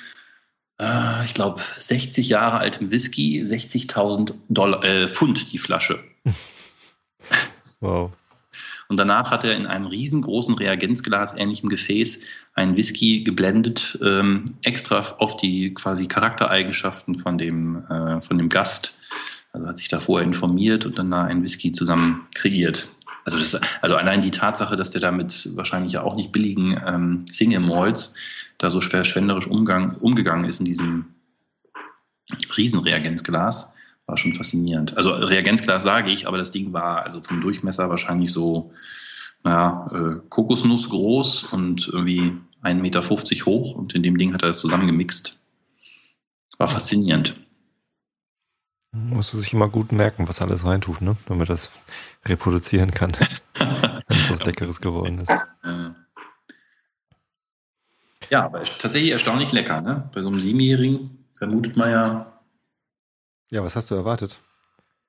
äh, 0.80 1.23
ich 1.23 1.34
glaube, 1.34 1.61
60 1.78 2.30
Jahre 2.30 2.57
altem 2.57 2.91
Whisky, 2.91 3.43
60.000 3.43 4.84
äh, 4.84 5.07
Pfund 5.07 5.51
die 5.51 5.57
Flasche. 5.57 6.03
wow. 7.80 8.11
Und 8.88 8.98
danach 8.98 9.32
hat 9.32 9.44
er 9.44 9.56
in 9.56 9.66
einem 9.66 9.88
riesengroßen 9.88 10.56
Reagenzglas 10.56 11.36
ähnlichem 11.36 11.70
Gefäß 11.70 12.22
einen 12.54 12.76
Whisky 12.76 13.24
geblendet, 13.24 13.98
ähm, 14.04 14.56
extra 14.62 15.00
auf 15.18 15.38
die 15.38 15.74
quasi 15.74 16.08
Charaktereigenschaften 16.08 17.18
von 17.18 17.38
dem, 17.38 17.84
äh, 17.86 18.22
von 18.22 18.38
dem 18.38 18.50
Gast. 18.50 19.00
Also 19.54 19.68
hat 19.68 19.78
sich 19.78 19.88
da 19.88 20.00
vorher 20.00 20.28
informiert 20.28 20.86
und 20.86 20.98
dann 21.00 21.12
da 21.12 21.24
einen 21.24 21.44
Whisky 21.44 21.72
zusammen 21.72 22.26
kreiert. 22.34 22.88
Also, 23.24 23.40
das, 23.40 23.60
also 23.82 23.96
allein 23.96 24.22
die 24.22 24.32
Tatsache, 24.32 24.76
dass 24.76 24.92
der 24.92 25.02
damit 25.02 25.50
wahrscheinlich 25.56 25.94
ja 25.94 26.04
auch 26.04 26.16
nicht 26.16 26.32
billigen 26.32 26.80
ähm, 26.86 27.26
Single 27.32 27.62
Malls 27.62 28.18
da 28.60 28.70
so 28.70 28.80
verschwenderisch 28.82 29.48
umgang, 29.48 29.96
umgegangen 29.96 30.46
ist 30.46 30.60
in 30.60 30.66
diesem 30.66 31.06
Riesenreagenzglas, 32.56 33.74
war 34.06 34.18
schon 34.18 34.34
faszinierend. 34.34 34.97
Also 34.97 35.12
Reagenzglas 35.12 35.84
sage 35.84 36.12
ich, 36.12 36.28
aber 36.28 36.38
das 36.38 36.51
Ding 36.51 36.74
war 36.74 37.03
also 37.03 37.22
vom 37.22 37.41
Durchmesser 37.41 37.89
wahrscheinlich 37.89 38.32
so, 38.32 38.72
naja, 39.43 39.88
äh, 39.91 40.20
Kokosnuss 40.30 40.89
groß 40.89 41.43
und 41.45 41.88
irgendwie 41.88 42.34
1,50 42.64 42.82
Meter 42.82 43.01
hoch 43.45 43.76
und 43.76 43.93
in 43.93 44.03
dem 44.03 44.18
Ding 44.18 44.34
hat 44.34 44.43
er 44.43 44.49
es 44.49 44.60
zusammengemixt. 44.60 45.39
War 46.58 46.68
faszinierend. 46.68 47.36
Musst 49.12 49.34
du 49.34 49.38
sich 49.38 49.51
immer 49.51 49.68
gut 49.68 49.91
merken, 49.91 50.28
was 50.30 50.41
alles 50.41 50.64
reintut, 50.64 51.01
ne? 51.01 51.18
damit 51.26 51.49
das 51.49 51.70
reproduzieren 52.26 52.91
kann, 52.91 53.12
wenn 53.58 54.18
es 54.18 54.30
was 54.30 54.45
Leckeres 54.45 54.80
geworden 54.80 55.20
ist. 55.20 55.45
Ja, 58.30 58.45
aber 58.45 58.64
tatsächlich 58.64 59.12
erstaunlich 59.12 59.51
lecker. 59.51 59.82
Ne? 59.82 60.10
Bei 60.14 60.22
so 60.22 60.30
einem 60.30 60.39
Siebenjährigen 60.39 61.26
vermutet 61.38 61.76
man 61.76 61.91
ja. 61.91 62.35
Ja, 63.50 63.64
was 63.64 63.76
hast 63.76 63.91
du 63.91 63.96
erwartet? 63.96 64.39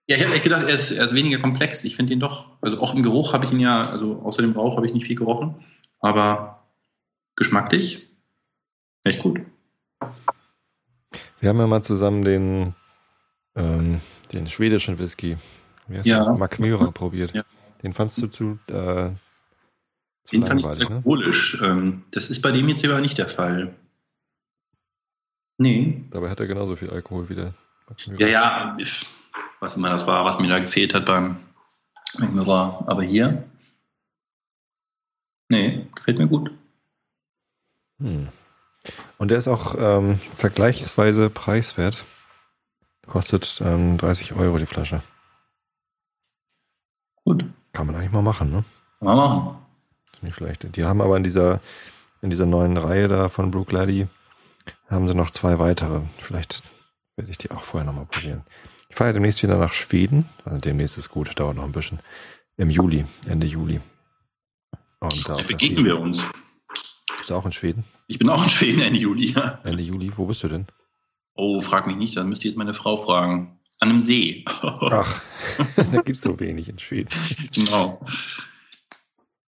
Ja, 0.09 0.17
ich 0.17 0.25
habe 0.25 0.35
echt 0.35 0.45
gedacht, 0.45 0.63
er 0.63 0.75
ist, 0.75 0.93
er 0.93 1.05
ist 1.05 1.15
weniger 1.15 1.39
komplex. 1.39 1.83
Ich 1.85 1.97
finde 1.97 2.13
ihn 2.13 2.21
doch, 2.21 2.49
also 2.61 2.81
auch 2.81 2.95
im 2.95 3.03
Geruch 3.03 3.33
habe 3.33 3.45
ich 3.45 3.53
ihn 3.53 3.61
ja, 3.61 3.83
also 3.83 4.21
außer 4.21 4.43
dem 4.43 4.53
Rauch 4.53 4.77
habe 4.77 4.87
ich 4.87 4.95
nicht 4.95 5.07
viel 5.07 5.17
gerochen, 5.17 5.65
aber 6.01 6.65
geschmacklich 7.35 8.07
echt 9.03 9.21
gut. 9.21 9.41
Wir 11.41 11.49
haben 11.49 11.59
ja 11.59 11.67
mal 11.67 11.83
zusammen 11.83 12.23
den, 12.23 12.75
ähm, 13.57 14.01
den 14.33 14.47
schwedischen 14.47 14.99
Whisky, 14.99 15.37
wie 15.89 15.99
heißt 15.99 16.07
ja. 16.07 16.19
das? 16.25 16.39
Macmyra 16.39 16.91
probiert. 16.93 17.35
Ja. 17.35 17.43
Den 17.83 17.93
fandst 17.93 18.19
du 18.19 18.29
zu, 18.29 18.59
äh, 18.69 19.11
den 20.33 20.47
fand 20.47 20.61
ich 20.61 20.67
ne? 20.67 20.73
alkoholisch. 20.73 21.61
Ne? 21.61 22.03
Das 22.11 22.31
ist 22.31 22.43
bei 22.43 22.51
dem 22.51 22.69
jetzt 22.69 22.85
aber 22.85 23.01
nicht 23.01 23.19
der 23.19 23.29
Fall. 23.29 23.75
Nee. 25.59 26.05
Dabei 26.11 26.29
hat 26.29 26.41
er 26.41 26.47
genauso 26.47 26.77
viel 26.77 26.91
Alkohol 26.91 27.29
wie 27.29 27.35
der. 27.35 27.55
Ja, 28.19 28.27
ja, 28.27 28.77
was 29.61 29.77
immer 29.77 29.91
das 29.91 30.07
war, 30.07 30.25
was 30.25 30.39
mir 30.39 30.49
da 30.49 30.59
gefehlt 30.59 30.95
hat 30.95 31.07
beim 31.07 31.37
McMurray. 32.19 32.85
Aber 32.87 33.03
hier, 33.03 33.45
nee, 35.49 35.87
gefällt 35.95 36.19
mir 36.19 36.27
gut. 36.27 36.51
Hm. 37.99 38.29
Und 39.19 39.31
der 39.31 39.39
ist 39.39 39.49
auch 39.49 39.75
ähm, 39.79 40.19
vergleichsweise 40.19 41.31
preiswert. 41.31 42.05
Kostet 43.07 43.61
ähm, 43.65 43.99
30 43.99 44.35
Euro 44.35 44.59
die 44.59 44.67
Flasche. 44.67 45.03
Gut. 47.25 47.45
Kann 47.73 47.87
man 47.87 47.97
eigentlich 47.97 48.13
mal 48.13 48.23
machen, 48.23 48.51
ne? 48.51 48.65
Mal 49.01 49.17
machen. 49.17 49.59
Nicht 50.23 50.37
schlecht. 50.37 50.77
Die 50.77 50.85
haben 50.85 51.01
aber 51.01 51.17
in 51.17 51.23
dieser, 51.23 51.61
in 52.21 52.31
dieser 52.31 52.47
neuen 52.47 52.77
Reihe 52.77 53.09
da 53.09 53.29
von 53.29 53.51
Brooke 53.51 53.75
Laddie 53.75 54.07
haben 54.89 55.09
sie 55.09 55.15
noch 55.15 55.31
zwei 55.31 55.59
weitere. 55.59 56.01
Vielleicht 56.19 56.65
werde 57.17 57.31
ich 57.31 57.39
die 57.39 57.51
auch 57.51 57.63
vorher 57.63 57.87
nochmal 57.87 58.07
probieren. 58.07 58.43
Ich 58.89 58.97
fahre 58.97 59.11
ja 59.11 59.15
demnächst 59.15 59.43
wieder 59.43 59.59
nach 59.59 59.73
Schweden. 59.73 60.27
Also 60.45 60.59
demnächst 60.59 60.99
ist 60.99 61.09
gut, 61.09 61.39
dauert 61.39 61.57
noch 61.57 61.65
ein 61.65 61.73
bisschen. 61.73 61.99
Im 62.57 62.71
Juli, 62.71 63.05
Ende 63.27 63.47
Juli. 63.47 63.81
Und 65.01 65.29
da 65.29 65.37
begegnen 65.43 65.85
wir 65.85 65.99
uns. 65.99 66.25
Bist 67.19 67.31
du 67.31 67.35
auch 67.35 67.45
in 67.45 67.53
Schweden? 67.53 67.85
Ich 68.07 68.19
bin 68.19 68.29
auch 68.29 68.43
in 68.43 68.49
Schweden 68.51 68.83
Ende 68.83 69.01
Juli, 69.01 69.33
ja. 69.33 69.61
Ende 69.65 69.83
Juli, 69.83 70.13
wo 70.17 70.27
bist 70.27 70.43
du 70.43 70.49
denn? 70.49 70.67
Oh, 71.35 71.61
frag 71.61 71.87
mich 71.87 71.97
nicht, 71.97 72.17
dann 72.17 72.29
müsste 72.29 72.47
ich 72.47 72.53
jetzt 72.53 72.59
meine 72.59 72.75
Frau 72.75 72.97
fragen. 72.97 73.59
An 73.79 73.91
einem 73.91 74.01
See. 74.01 74.45
Ach, 74.63 75.23
da 75.77 76.03
gibt 76.03 76.17
es 76.17 76.23
so 76.23 76.39
wenig 76.41 76.69
in 76.69 76.79
Schweden. 76.79 77.11
genau. 77.55 78.01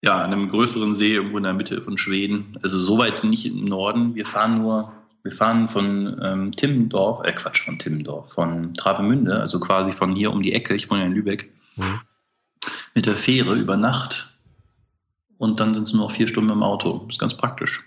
Ja, 0.03 0.23
an 0.23 0.33
einem 0.33 0.49
größeren 0.49 0.95
See 0.95 1.13
irgendwo 1.13 1.37
in 1.37 1.43
der 1.43 1.53
Mitte 1.53 1.81
von 1.81 1.97
Schweden. 1.97 2.57
Also 2.61 2.79
soweit 2.79 3.23
nicht 3.23 3.45
im 3.45 3.65
Norden. 3.65 4.15
Wir 4.15 4.25
fahren 4.25 4.59
nur, 4.59 4.93
wir 5.23 5.31
fahren 5.31 5.69
von 5.69 6.19
ähm, 6.23 6.51
Timmendorf, 6.53 7.25
äh 7.25 7.33
Quatsch, 7.33 7.61
von 7.65 7.79
Timmendorf, 7.79 8.31
von 8.33 8.73
Travemünde, 8.73 9.39
also 9.39 9.59
quasi 9.59 9.91
von 9.91 10.15
hier 10.15 10.31
um 10.31 10.41
die 10.41 10.53
Ecke, 10.53 10.73
ich 10.75 10.89
wohne 10.89 11.01
ja 11.01 11.07
in 11.07 11.13
Lübeck, 11.13 11.51
Mhm. 11.75 11.99
mit 12.95 13.05
der 13.05 13.15
Fähre 13.15 13.55
über 13.55 13.77
Nacht. 13.77 14.33
Und 15.37 15.59
dann 15.59 15.73
sind 15.75 15.83
es 15.83 15.93
nur 15.93 16.03
noch 16.03 16.11
vier 16.11 16.27
Stunden 16.27 16.49
im 16.49 16.63
Auto. 16.63 17.05
ist 17.09 17.19
ganz 17.19 17.35
praktisch. 17.37 17.83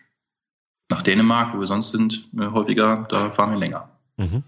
Nach 0.89 1.03
Dänemark, 1.03 1.55
wo 1.55 1.61
wir 1.61 1.67
sonst 1.67 1.91
sind, 1.91 2.29
äh, 2.39 2.47
häufiger, 2.47 3.07
da 3.09 3.31
fahren 3.33 3.51
wir 3.53 3.59
länger. 3.59 3.89
Mhm. 4.17 4.45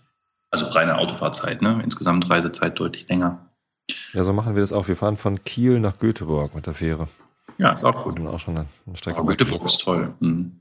Also 0.50 0.66
reine 0.66 0.98
Autofahrzeit, 0.98 1.62
ne? 1.62 1.80
Insgesamt 1.82 2.28
Reisezeit 2.30 2.78
deutlich 2.78 3.08
länger. 3.08 3.46
Ja, 4.12 4.22
so 4.22 4.32
machen 4.32 4.54
wir 4.54 4.60
das 4.60 4.72
auch. 4.72 4.86
Wir 4.86 4.96
fahren 4.96 5.16
von 5.16 5.42
Kiel 5.44 5.80
nach 5.80 5.98
Göteborg 5.98 6.54
mit 6.54 6.66
der 6.66 6.74
Fähre. 6.74 7.08
Ja, 7.58 7.72
ist 7.72 7.84
auch 7.84 8.04
gut. 8.04 8.20
Auch 8.20 8.38
schon 8.40 8.56
eine, 8.56 8.66
eine 8.86 8.96
Strecke. 8.96 9.18
Aber 9.18 9.28
Göteborg 9.34 9.64
ist 9.64 9.78
toll. 9.80 10.14
Mhm. 10.20 10.58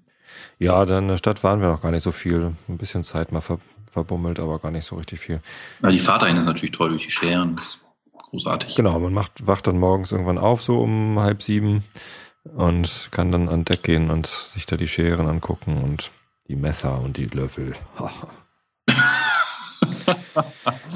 Ja, 0.59 0.85
dann 0.85 1.03
in 1.03 1.09
der 1.09 1.17
Stadt 1.17 1.43
waren 1.43 1.61
wir 1.61 1.69
noch 1.69 1.81
gar 1.81 1.91
nicht 1.91 2.03
so 2.03 2.11
viel. 2.11 2.55
Ein 2.67 2.77
bisschen 2.77 3.03
Zeit 3.03 3.31
mal 3.31 3.41
ver 3.41 3.59
verbummelt, 3.89 4.39
aber 4.39 4.59
gar 4.59 4.71
nicht 4.71 4.85
so 4.85 4.95
richtig 4.95 5.19
viel. 5.19 5.41
Ja, 5.83 5.89
die 5.89 5.99
Fahrt 5.99 6.21
dahin 6.21 6.37
ist 6.37 6.45
natürlich 6.45 6.71
toll 6.71 6.91
durch 6.91 7.03
die 7.03 7.11
Scheren. 7.11 7.57
Das 7.57 7.65
ist 7.65 7.79
großartig. 8.13 8.75
Genau, 8.75 8.97
man 8.99 9.11
macht, 9.11 9.45
wacht 9.45 9.67
dann 9.67 9.77
morgens 9.77 10.13
irgendwann 10.13 10.37
auf, 10.37 10.63
so 10.63 10.79
um 10.79 11.19
halb 11.19 11.43
sieben 11.43 11.83
und 12.43 13.09
kann 13.11 13.33
dann 13.33 13.49
an 13.49 13.65
Deck 13.65 13.83
gehen 13.83 14.09
und 14.09 14.27
sich 14.27 14.65
da 14.65 14.77
die 14.77 14.87
Scheren 14.87 15.27
angucken 15.27 15.83
und 15.83 16.09
die 16.47 16.55
Messer 16.55 17.01
und 17.01 17.17
die 17.17 17.25
Löffel. 17.25 17.73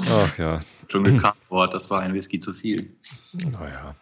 Ach 0.08 0.38
ja, 0.38 0.60
Schon 0.88 1.04
Dschungelkartwort, 1.04 1.74
das 1.74 1.90
war 1.90 2.00
ein 2.00 2.14
Whisky 2.14 2.40
zu 2.40 2.54
viel. 2.54 2.96
naja. 3.32 3.94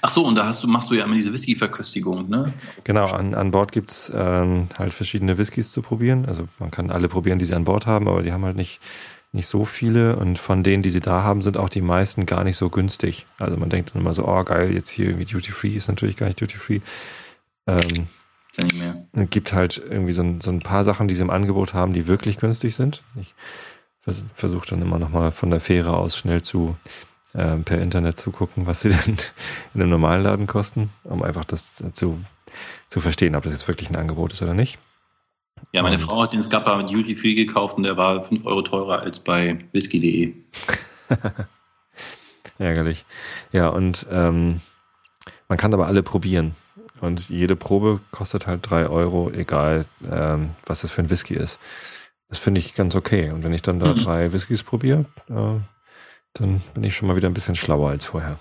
Ach 0.00 0.10
so, 0.10 0.24
und 0.24 0.36
da 0.36 0.46
hast 0.46 0.62
du, 0.62 0.68
machst 0.68 0.90
du 0.90 0.94
ja 0.94 1.04
immer 1.04 1.16
diese 1.16 1.32
Whisky-Verköstigung, 1.32 2.28
ne? 2.28 2.52
Genau, 2.84 3.06
an, 3.06 3.34
an 3.34 3.50
Bord 3.50 3.72
gibt 3.72 3.90
es 3.90 4.12
ähm, 4.14 4.68
halt 4.78 4.94
verschiedene 4.94 5.38
Whiskys 5.38 5.72
zu 5.72 5.82
probieren. 5.82 6.24
Also 6.26 6.48
man 6.58 6.70
kann 6.70 6.90
alle 6.90 7.08
probieren, 7.08 7.38
die 7.38 7.44
sie 7.44 7.54
an 7.54 7.64
Bord 7.64 7.86
haben, 7.86 8.08
aber 8.08 8.22
die 8.22 8.32
haben 8.32 8.44
halt 8.44 8.56
nicht, 8.56 8.80
nicht 9.32 9.48
so 9.48 9.64
viele. 9.64 10.16
Und 10.16 10.38
von 10.38 10.62
denen, 10.62 10.82
die 10.82 10.90
sie 10.90 11.00
da 11.00 11.22
haben, 11.24 11.42
sind 11.42 11.56
auch 11.56 11.68
die 11.68 11.80
meisten 11.80 12.26
gar 12.26 12.44
nicht 12.44 12.56
so 12.56 12.70
günstig. 12.70 13.26
Also 13.38 13.56
man 13.56 13.70
denkt 13.70 13.92
dann 13.92 14.02
immer 14.02 14.14
so, 14.14 14.26
oh 14.26 14.44
geil, 14.44 14.72
jetzt 14.72 14.88
hier 14.88 15.06
irgendwie 15.06 15.24
Duty 15.24 15.50
Free 15.50 15.74
ist 15.74 15.88
natürlich 15.88 16.16
gar 16.16 16.26
nicht 16.26 16.40
Duty 16.40 16.58
Free. 16.58 16.80
Ähm, 17.66 17.78
Ist 17.80 18.58
ja 18.58 18.64
nicht 18.64 18.78
mehr. 18.78 19.04
Es 19.12 19.30
gibt 19.30 19.52
halt 19.52 19.82
irgendwie 19.90 20.12
so 20.12 20.22
ein, 20.22 20.40
so 20.40 20.50
ein 20.50 20.60
paar 20.60 20.84
Sachen, 20.84 21.08
die 21.08 21.16
sie 21.16 21.22
im 21.22 21.30
Angebot 21.30 21.74
haben, 21.74 21.92
die 21.92 22.06
wirklich 22.06 22.38
günstig 22.38 22.76
sind. 22.76 23.02
Ich 23.20 23.34
vers 24.00 24.24
versuche 24.36 24.68
dann 24.68 24.82
immer 24.82 24.98
nochmal 24.98 25.32
von 25.32 25.50
der 25.50 25.60
Fähre 25.60 25.96
aus 25.96 26.16
schnell 26.16 26.42
zu 26.42 26.76
äh, 27.34 27.56
per 27.56 27.80
Internet 27.80 28.18
zu 28.18 28.30
gucken, 28.30 28.66
was 28.66 28.80
sie 28.80 28.88
denn 29.06 29.16
in 29.74 29.80
einem 29.80 29.90
normalen 29.90 30.22
Laden 30.22 30.46
kosten, 30.46 30.90
um 31.04 31.22
einfach 31.22 31.44
das 31.44 31.82
zu, 31.92 32.18
zu 32.90 33.00
verstehen, 33.00 33.34
ob 33.36 33.44
das 33.44 33.52
jetzt 33.52 33.68
wirklich 33.68 33.90
ein 33.90 33.96
Angebot 33.96 34.32
ist 34.32 34.42
oder 34.42 34.54
nicht. 34.54 34.78
Ja, 35.72 35.82
meine 35.82 35.96
Und- 35.96 36.02
Frau 36.02 36.22
hat 36.22 36.32
den 36.32 36.42
Scappa 36.42 36.82
Duty 36.82 37.14
Free 37.14 37.34
gekauft 37.34 37.76
und 37.76 37.84
der 37.84 37.96
war 37.96 38.24
5 38.24 38.44
Euro 38.46 38.62
teurer 38.62 39.00
als 39.00 39.18
bei 39.20 39.64
whisky.de. 39.72 40.34
Ärgerlich. 42.58 43.04
Ja, 43.52 43.68
und 43.68 44.06
ähm, 44.10 44.60
man 45.48 45.58
kann 45.58 45.72
aber 45.74 45.86
alle 45.86 46.02
probieren. 46.02 46.54
Und 47.00 47.28
jede 47.28 47.56
Probe 47.56 48.00
kostet 48.12 48.46
halt 48.46 48.68
drei 48.68 48.86
Euro, 48.86 49.30
egal 49.30 49.86
ähm, 50.08 50.50
was 50.66 50.82
das 50.82 50.92
für 50.92 51.02
ein 51.02 51.10
Whisky 51.10 51.34
ist. 51.34 51.58
Das 52.28 52.38
finde 52.38 52.60
ich 52.60 52.74
ganz 52.74 52.94
okay. 52.94 53.30
Und 53.30 53.42
wenn 53.42 53.52
ich 53.52 53.62
dann 53.62 53.80
da 53.80 53.92
Mhm. 53.92 53.98
drei 53.98 54.32
Whiskys 54.32 54.62
probiere, 54.62 55.06
äh, 55.28 55.58
dann 56.34 56.60
bin 56.74 56.84
ich 56.84 56.94
schon 56.96 57.08
mal 57.08 57.16
wieder 57.16 57.28
ein 57.28 57.34
bisschen 57.34 57.56
schlauer 57.56 57.90
als 57.90 58.06
vorher. 58.06 58.38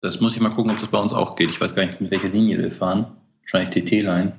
Das 0.00 0.20
muss 0.20 0.34
ich 0.34 0.40
mal 0.40 0.50
gucken, 0.50 0.72
ob 0.72 0.80
das 0.80 0.88
bei 0.88 0.98
uns 0.98 1.12
auch 1.12 1.36
geht. 1.36 1.50
Ich 1.50 1.60
weiß 1.60 1.74
gar 1.74 1.84
nicht, 1.86 2.00
mit 2.00 2.10
welcher 2.10 2.28
Linie 2.28 2.58
wir 2.58 2.72
fahren. 2.72 3.16
Wahrscheinlich 3.42 3.84
TT-Line. 3.84 4.38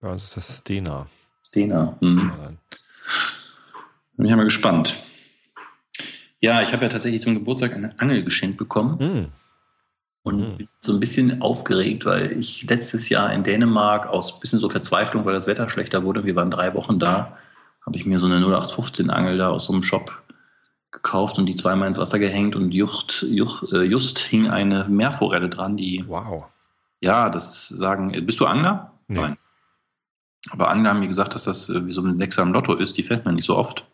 Bei 0.00 0.10
uns 0.10 0.24
ist 0.24 0.36
das 0.36 0.58
Stena. 0.60 1.06
Stena. 1.46 1.96
Mhm. 2.00 2.30
Bin 4.16 4.26
ich 4.26 4.36
mal 4.36 4.44
gespannt. 4.44 5.02
Ja, 6.40 6.60
ich 6.60 6.72
habe 6.74 6.82
ja 6.82 6.88
tatsächlich 6.90 7.22
zum 7.22 7.34
Geburtstag 7.34 7.72
eine 7.72 7.98
Angel 7.98 8.22
geschenkt 8.22 8.58
bekommen. 8.58 8.98
Mhm. 8.98 9.32
Und 10.24 10.40
Mhm. 10.40 10.56
bin 10.58 10.68
so 10.80 10.92
ein 10.92 11.00
bisschen 11.00 11.40
aufgeregt, 11.42 12.04
weil 12.04 12.32
ich 12.38 12.68
letztes 12.68 13.08
Jahr 13.08 13.32
in 13.32 13.44
Dänemark 13.44 14.06
aus 14.06 14.34
ein 14.34 14.40
bisschen 14.40 14.58
so 14.58 14.68
Verzweiflung, 14.68 15.24
weil 15.24 15.34
das 15.34 15.46
Wetter 15.46 15.70
schlechter 15.70 16.02
wurde, 16.04 16.24
wir 16.24 16.36
waren 16.36 16.50
drei 16.50 16.74
Wochen 16.74 16.98
da, 16.98 17.38
habe 17.86 17.96
ich 17.96 18.06
mir 18.06 18.18
so 18.18 18.26
eine 18.26 18.38
0815-Angel 18.38 19.38
da 19.38 19.50
aus 19.50 19.66
so 19.66 19.72
einem 19.72 19.82
Shop 19.82 20.12
gekauft 20.90 21.38
und 21.38 21.46
die 21.46 21.54
zweimal 21.54 21.88
ins 21.88 21.98
Wasser 21.98 22.18
gehängt 22.18 22.56
und 22.56 22.70
just, 22.70 23.26
just, 23.28 23.72
äh, 23.72 23.82
just 23.82 24.18
hing 24.18 24.48
eine 24.48 24.86
Meerforelle 24.88 25.48
dran, 25.48 25.76
die, 25.76 26.04
Wow. 26.06 26.44
ja, 27.00 27.28
das 27.30 27.68
sagen, 27.68 28.14
äh, 28.14 28.20
bist 28.20 28.40
du 28.40 28.46
Angler? 28.46 28.92
Nee. 29.08 29.20
Nein. 29.20 29.36
Aber 30.50 30.70
Angler 30.70 30.90
haben 30.90 31.00
mir 31.00 31.08
gesagt, 31.08 31.34
dass 31.34 31.44
das 31.44 31.68
äh, 31.68 31.86
wie 31.86 31.92
so 31.92 32.02
ein 32.02 32.18
Sechser 32.18 32.42
im 32.42 32.52
Lotto 32.52 32.74
ist, 32.74 32.96
die 32.96 33.02
fällt 33.02 33.24
mir 33.24 33.32
nicht 33.32 33.46
so 33.46 33.56
oft. 33.56 33.84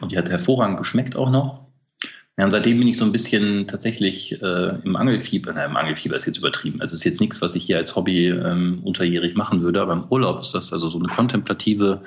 Und 0.00 0.12
die 0.12 0.18
hat 0.18 0.30
hervorragend 0.30 0.78
geschmeckt 0.78 1.16
auch 1.16 1.30
noch. 1.30 1.66
Ja, 2.38 2.44
und 2.44 2.50
seitdem 2.50 2.78
bin 2.78 2.88
ich 2.88 2.98
so 2.98 3.04
ein 3.04 3.12
bisschen 3.12 3.66
tatsächlich 3.66 4.40
äh, 4.42 4.78
im 4.84 4.96
Angelfieber. 4.96 5.52
Na, 5.54 5.64
im 5.64 5.76
Angelfieber 5.76 6.16
ist 6.16 6.26
jetzt 6.26 6.36
übertrieben. 6.36 6.80
Also 6.82 6.94
es 6.94 7.00
ist 7.00 7.04
jetzt 7.04 7.20
nichts, 7.20 7.40
was 7.40 7.54
ich 7.54 7.64
hier 7.64 7.78
als 7.78 7.96
Hobby 7.96 8.28
ähm, 8.28 8.80
unterjährig 8.84 9.36
machen 9.36 9.62
würde, 9.62 9.80
aber 9.80 9.94
im 9.94 10.04
Urlaub 10.10 10.40
ist 10.40 10.52
das 10.52 10.72
also 10.72 10.90
so 10.90 10.98
eine 10.98 11.08
kontemplative 11.08 12.02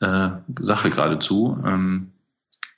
äh, 0.00 0.30
Sache 0.60 0.90
geradezu. 0.90 1.56
Ähm, 1.64 2.12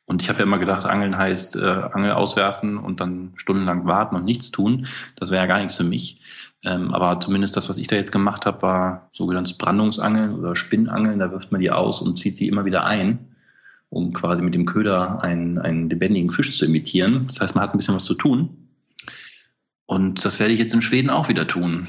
und 0.07 0.23
ich 0.23 0.31
habe 0.31 0.39
ja 0.39 0.45
immer 0.45 0.59
gedacht, 0.59 0.87
Angeln 0.87 1.19
heißt 1.19 1.57
äh, 1.57 1.83
Angel 1.93 2.13
auswerfen 2.13 2.79
und 2.79 3.01
dann 3.01 3.33
stundenlang 3.37 3.87
warten 3.87 4.17
und 4.17 4.25
nichts 4.25 4.51
tun. 4.51 4.87
Das 5.17 5.31
wäre 5.31 5.43
ja 5.43 5.47
gar 5.47 5.59
nichts 5.59 5.77
für 5.77 5.85
mich. 5.85 6.23
Ähm, 6.65 6.95
aber 6.95 7.21
zumindest 7.21 7.57
das, 7.57 7.69
was 7.69 7.77
ich 7.77 7.89
da 7.89 7.97
jetzt 7.97 8.13
gemacht 8.13 8.47
habe, 8.47 8.63
war 8.63 9.11
sogenanntes 9.13 9.59
Brandungsangeln 9.59 10.35
oder 10.35 10.57
Spinnangeln. 10.57 11.19
Da 11.19 11.31
wirft 11.31 11.53
man 11.53 11.61
die 11.61 11.71
aus 11.71 12.01
und 12.01 12.19
zieht 12.19 12.37
sie 12.37 12.49
immer 12.49 12.65
wieder 12.65 12.85
ein 12.85 13.29
um 13.91 14.13
quasi 14.13 14.43
mit 14.43 14.55
dem 14.55 14.67
Köder 14.67 15.23
einen, 15.23 15.59
einen 15.59 15.89
lebendigen 15.89 16.31
Fisch 16.31 16.57
zu 16.57 16.67
imitieren. 16.67 17.27
Das 17.27 17.41
heißt, 17.41 17.55
man 17.55 17.65
hat 17.65 17.75
ein 17.75 17.79
bisschen 17.79 17.95
was 17.95 18.05
zu 18.05 18.15
tun. 18.15 18.69
Und 19.87 20.25
das 20.25 20.39
werde 20.39 20.53
ich 20.53 20.61
jetzt 20.61 20.75
in 20.75 20.83
Schweden 20.83 21.11
auch 21.11 21.29
wieder 21.29 21.47
tun. 21.47 21.89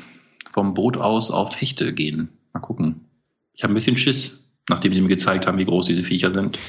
Vom 0.51 0.73
Boot 0.73 0.97
aus 0.97 1.31
auf 1.31 1.59
Hechte 1.59 1.93
gehen. 1.93 2.29
Mal 2.53 2.61
gucken. 2.61 3.05
Ich 3.53 3.63
habe 3.63 3.73
ein 3.73 3.75
bisschen 3.75 3.97
Schiss, 3.97 4.41
nachdem 4.69 4.93
sie 4.93 5.01
mir 5.01 5.09
gezeigt 5.09 5.47
haben, 5.47 5.57
wie 5.57 5.65
groß 5.65 5.87
diese 5.87 6.03
Viecher 6.03 6.31
sind. 6.31 6.57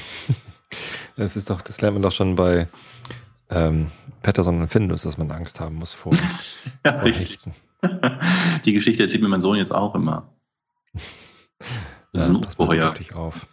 Das 1.17 1.35
ist 1.35 1.49
doch, 1.49 1.61
das 1.61 1.81
lernt 1.81 1.95
man 1.95 2.01
doch 2.01 2.13
schon 2.13 2.35
bei 2.35 2.69
ähm, 3.49 3.91
Patterson 4.23 4.61
und 4.61 4.69
Findus, 4.69 5.01
dass 5.01 5.17
man 5.17 5.29
Angst 5.29 5.59
haben 5.59 5.75
muss 5.75 5.93
vor, 5.93 6.13
Ja, 6.85 6.99
vor 7.01 7.09
Hechten. 7.09 7.53
Die 8.65 8.71
Geschichte 8.73 9.03
erzählt 9.03 9.21
mir 9.21 9.27
mein 9.27 9.41
Sohn 9.41 9.57
jetzt 9.57 9.73
auch 9.75 9.93
immer. 9.93 10.29
Das 10.93 11.03
ist 11.03 11.07
Ja, 12.13 12.25
ein 12.27 12.35
Ungeheuer. 12.37 12.83
wirklich 12.83 13.13
auf. 13.13 13.45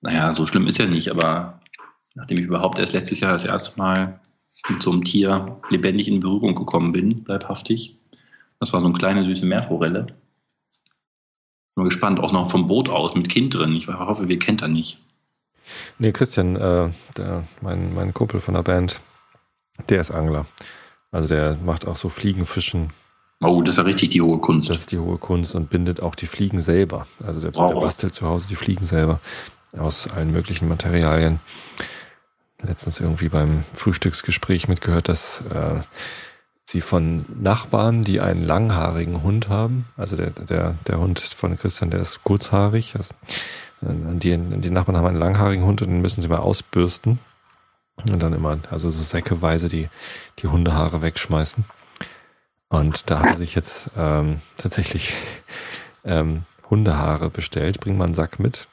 Naja, 0.00 0.32
so 0.32 0.46
schlimm 0.46 0.68
ist 0.68 0.78
ja 0.78 0.86
nicht, 0.86 1.10
aber 1.10 1.60
nachdem 2.14 2.38
ich 2.38 2.44
überhaupt 2.44 2.78
erst 2.78 2.92
letztes 2.92 3.18
Jahr 3.20 3.32
das 3.32 3.44
erste 3.44 3.76
Mal 3.76 4.20
mit 4.68 4.80
so 4.82 4.92
einem 4.92 5.02
Tier 5.04 5.60
lebendig 5.68 6.06
in 6.06 6.20
Berührung 6.20 6.54
gekommen 6.54 6.92
bin, 6.92 7.24
leibhaftig, 7.26 7.98
das 8.60 8.72
war 8.72 8.80
so 8.80 8.86
eine 8.86 8.94
kleine 8.96 9.24
süße 9.24 9.44
Meerforelle. 9.44 10.06
Bin 11.74 11.84
mal 11.84 11.88
gespannt, 11.88 12.20
auch 12.20 12.32
noch 12.32 12.50
vom 12.50 12.66
Boot 12.66 12.88
aus 12.88 13.14
mit 13.14 13.28
Kind 13.28 13.54
drin. 13.54 13.74
Ich 13.74 13.86
hoffe, 13.88 14.28
wir 14.28 14.38
kennt 14.38 14.62
er 14.62 14.68
nicht. 14.68 15.00
Nee, 15.98 16.12
Christian, 16.12 16.56
äh, 16.56 16.90
der, 17.16 17.44
mein, 17.60 17.94
mein 17.94 18.12
Kumpel 18.12 18.40
von 18.40 18.54
der 18.54 18.62
Band, 18.62 19.00
der 19.88 20.00
ist 20.00 20.10
Angler. 20.10 20.46
Also 21.12 21.28
der 21.28 21.56
macht 21.64 21.86
auch 21.86 21.96
so 21.96 22.08
Fliegenfischen. 22.08 22.90
Oh, 23.42 23.62
das 23.62 23.74
ist 23.74 23.78
ja 23.78 23.84
richtig 23.84 24.10
die 24.10 24.20
hohe 24.20 24.38
Kunst. 24.38 24.68
Das 24.68 24.78
ist 24.78 24.92
die 24.92 24.98
hohe 24.98 25.16
Kunst 25.18 25.54
und 25.54 25.70
bindet 25.70 26.00
auch 26.02 26.14
die 26.14 26.26
Fliegen 26.26 26.60
selber. 26.60 27.06
Also 27.24 27.40
der, 27.40 27.54
Wow. 27.54 27.72
der 27.72 27.80
bastelt 27.80 28.12
zu 28.14 28.26
Hause 28.26 28.48
die 28.48 28.56
Fliegen 28.56 28.84
selber 28.84 29.20
aus 29.78 30.08
allen 30.08 30.30
möglichen 30.32 30.68
Materialien. 30.68 31.40
Letztens 32.62 33.00
irgendwie 33.00 33.28
beim 33.28 33.64
Frühstücksgespräch 33.72 34.68
mitgehört, 34.68 35.08
dass 35.08 35.42
äh, 35.50 35.80
sie 36.70 36.80
von 36.80 37.24
Nachbarn, 37.40 38.02
die 38.02 38.20
einen 38.20 38.44
langhaarigen 38.44 39.22
Hund 39.22 39.48
haben, 39.48 39.86
also 39.96 40.16
der, 40.16 40.30
der, 40.30 40.76
der 40.86 40.98
Hund 40.98 41.20
von 41.20 41.56
Christian, 41.56 41.90
der 41.90 42.00
ist 42.00 42.24
kurzhaarig, 42.24 42.94
also, 42.96 43.10
die, 43.82 44.36
die 44.36 44.70
Nachbarn 44.70 44.96
haben 44.96 45.06
einen 45.06 45.18
langhaarigen 45.18 45.64
Hund 45.64 45.80
und 45.82 45.88
den 45.88 46.02
müssen 46.02 46.20
sie 46.20 46.28
mal 46.28 46.38
ausbürsten 46.38 47.18
und 47.96 48.22
dann 48.22 48.32
immer, 48.32 48.58
also 48.70 48.90
so 48.90 49.02
säckeweise 49.02 49.68
die, 49.68 49.88
die 50.38 50.48
Hundehaare 50.48 51.02
wegschmeißen. 51.02 51.64
Und 52.68 53.10
da 53.10 53.20
hat 53.20 53.30
er 53.30 53.36
sich 53.36 53.54
jetzt 53.54 53.90
ähm, 53.96 54.40
tatsächlich 54.56 55.14
ähm, 56.04 56.44
Hundehaare 56.68 57.30
bestellt. 57.30 57.80
Bring 57.80 57.98
mal 57.98 58.04
einen 58.04 58.14
Sack 58.14 58.38
mit. 58.38 58.68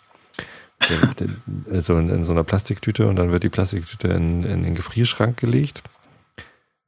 So 1.80 1.98
in, 1.98 2.10
in 2.10 2.24
so 2.24 2.34
einer 2.34 2.43
Plastiktüte 2.43 3.08
und 3.08 3.16
dann 3.16 3.32
wird 3.32 3.43
die 3.43 3.50
Plastiktüte 3.50 4.10
in, 4.10 4.43
in 4.43 4.64
den 4.64 4.76
Gefrierschrank 4.76 5.36
gelegt. 5.36 5.82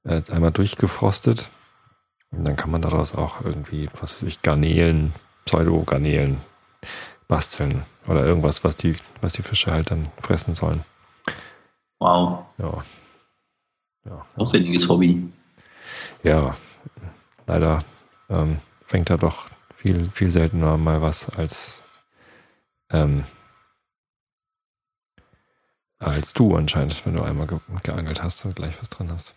Äh, 0.10 0.24
einmal 0.32 0.52
durchgefrostet. 0.52 1.52
Und 2.32 2.46
dann 2.46 2.56
kann 2.56 2.72
man 2.72 2.82
daraus 2.82 3.14
auch 3.14 3.42
irgendwie, 3.42 3.90
was 4.00 4.16
weiß 4.16 4.24
ich, 4.24 4.42
Garnelen, 4.42 5.14
Pseudo-Garnelen 5.46 6.42
basteln 7.28 7.84
oder 8.08 8.26
irgendwas, 8.26 8.64
was 8.64 8.76
die, 8.76 8.96
was 9.22 9.34
die 9.34 9.44
Fische 9.44 9.72
halt 9.72 9.92
dann 9.92 10.12
fressen 10.22 10.56
sollen. 10.56 10.84
Wow. 12.00 12.46
Ja. 12.58 12.84
Ja, 14.06 14.26
Aufwendiges 14.36 14.88
Hobby. 14.88 15.32
ja 16.24 16.56
leider 17.46 17.84
ähm, 18.30 18.60
fängt 18.82 19.10
da 19.10 19.18
doch 19.18 19.48
viel, 19.76 20.10
viel 20.10 20.30
seltener 20.30 20.78
mal 20.78 21.02
was 21.02 21.30
als, 21.30 21.84
ähm, 22.90 23.26
als 26.00 26.34
du 26.34 26.56
anscheinend, 26.56 27.06
wenn 27.06 27.16
du 27.16 27.22
einmal 27.22 27.48
ge 27.48 27.60
geangelt 27.84 28.24
hast 28.24 28.46
und 28.46 28.56
gleich 28.56 28.80
was 28.82 28.90
drin 28.90 29.12
hast. 29.12 29.36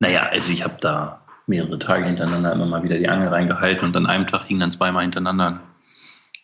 Naja, 0.00 0.22
also 0.26 0.52
ich 0.52 0.62
habe 0.64 0.76
da 0.80 1.22
mehrere 1.46 1.78
Tage 1.78 2.04
hintereinander 2.06 2.52
immer 2.52 2.66
mal 2.66 2.82
wieder 2.82 2.98
die 2.98 3.08
Angel 3.08 3.28
reingehalten 3.28 3.86
und 3.88 3.96
an 3.96 4.06
einem 4.06 4.26
Tag 4.26 4.44
hing 4.46 4.58
dann 4.60 4.72
zweimal 4.72 5.02
hintereinander 5.02 5.60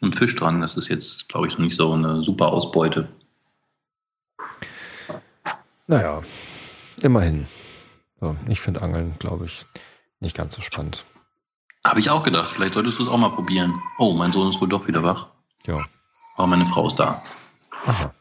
ein 0.02 0.12
Fisch 0.12 0.34
dran. 0.34 0.60
Das 0.60 0.76
ist 0.76 0.88
jetzt, 0.88 1.28
glaube 1.28 1.46
ich, 1.46 1.54
noch 1.54 1.64
nicht 1.64 1.76
so 1.76 1.92
eine 1.92 2.22
super 2.22 2.48
Ausbeute. 2.48 3.08
Naja, 5.86 6.22
immerhin. 7.02 7.46
So, 8.20 8.36
ich 8.48 8.60
finde 8.60 8.82
Angeln, 8.82 9.16
glaube 9.18 9.44
ich, 9.46 9.66
nicht 10.20 10.36
ganz 10.36 10.54
so 10.54 10.62
spannend. 10.62 11.04
Habe 11.84 12.00
ich 12.00 12.08
auch 12.08 12.22
gedacht, 12.22 12.48
vielleicht 12.48 12.74
solltest 12.74 12.98
du 12.98 13.02
es 13.02 13.08
auch 13.08 13.18
mal 13.18 13.28
probieren. 13.30 13.74
Oh, 13.98 14.14
mein 14.14 14.32
Sohn 14.32 14.48
ist 14.48 14.60
wohl 14.60 14.68
doch 14.68 14.86
wieder 14.86 15.02
wach. 15.02 15.26
Ja, 15.66 15.84
Aber 16.36 16.46
meine 16.46 16.66
Frau 16.66 16.86
ist 16.86 16.96
da. 16.96 17.22
aha. 17.84 18.14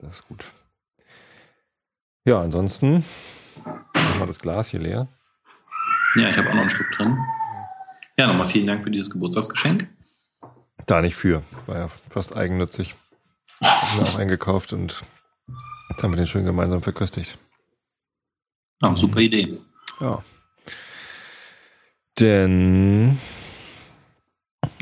Das 0.00 0.16
ist 0.16 0.28
gut. 0.28 0.44
Ja, 2.24 2.40
ansonsten 2.40 3.04
machen 3.64 4.20
wir 4.20 4.26
das 4.26 4.38
Glas 4.38 4.70
hier 4.70 4.80
leer. 4.80 5.08
Ja, 6.16 6.30
ich 6.30 6.36
habe 6.36 6.48
auch 6.48 6.54
noch 6.54 6.62
einen 6.62 6.70
Stück 6.70 6.90
drin. 6.92 7.16
Ja, 8.18 8.26
nochmal 8.26 8.48
vielen 8.48 8.66
Dank 8.66 8.82
für 8.82 8.90
dieses 8.90 9.10
Geburtstagsgeschenk. 9.10 9.88
Da 10.86 11.00
nicht 11.00 11.14
für. 11.14 11.42
War 11.66 11.78
ja 11.78 11.88
fast 12.08 12.36
eigennützig. 12.36 12.96
Haben 13.62 13.98
wir 14.00 14.08
auch 14.08 14.18
eingekauft 14.18 14.72
und 14.72 15.04
jetzt 15.90 16.02
haben 16.02 16.12
wir 16.12 16.16
den 16.16 16.26
schön 16.26 16.44
gemeinsam 16.44 16.82
verköstigt. 16.82 17.38
Ah, 18.82 18.96
super 18.96 19.20
Idee. 19.20 19.58
Ja. 20.00 20.22
Denn, 22.18 23.18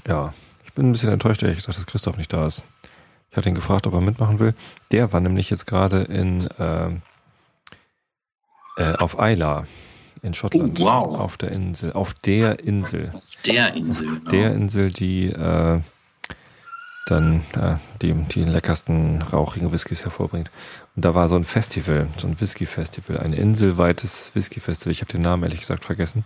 ja, 0.07 0.33
ich 0.65 0.73
bin 0.73 0.89
ein 0.89 0.93
bisschen 0.93 1.13
enttäuscht, 1.13 1.43
ehrlich 1.43 1.59
gesagt, 1.59 1.79
dass 1.79 1.87
Christoph 1.87 2.17
nicht 2.17 2.33
da 2.33 2.47
ist. 2.47 2.65
Ich 3.31 3.37
hatte 3.37 3.49
ihn 3.49 3.55
gefragt, 3.55 3.87
ob 3.87 3.95
er 3.95 4.01
mitmachen 4.01 4.39
will. 4.39 4.55
Der 4.91 5.13
war 5.13 5.21
nämlich 5.21 5.51
jetzt 5.51 5.67
gerade 5.67 6.03
in, 6.03 6.39
ähm, 6.59 7.03
äh, 8.79 8.95
auf 8.95 9.17
Isla 9.19 9.67
in 10.23 10.35
Schottland. 10.35 10.81
Oh, 10.81 10.85
wow. 10.85 11.19
Auf 11.19 11.37
der 11.37 11.53
Insel. 11.53 11.93
Auf 11.93 12.15
der 12.15 12.61
Insel. 12.61 13.11
Auf 13.15 13.37
der 13.45 13.75
Insel. 13.75 14.07
Genau. 14.07 14.31
Der 14.31 14.55
Insel, 14.55 14.91
die 14.91 15.27
äh, 15.27 15.81
dann 17.07 17.43
äh, 17.55 17.77
die, 18.03 18.13
die 18.13 18.45
leckersten 18.45 19.23
rauchigen 19.23 19.73
Whiskys 19.73 20.05
hervorbringt. 20.05 20.51
Und 20.95 21.05
da 21.05 21.15
war 21.15 21.29
so 21.29 21.37
ein 21.37 21.45
Festival, 21.45 22.09
so 22.17 22.27
ein 22.27 22.41
Whisky-Festival, 22.41 23.19
ein 23.19 23.33
inselweites 23.33 24.31
Whisky-Festival. 24.35 24.93
Ich 24.93 25.01
habe 25.01 25.13
den 25.13 25.23
Namen 25.23 25.45
ehrlich 25.45 25.61
gesagt 25.61 25.85
vergessen. 25.85 26.25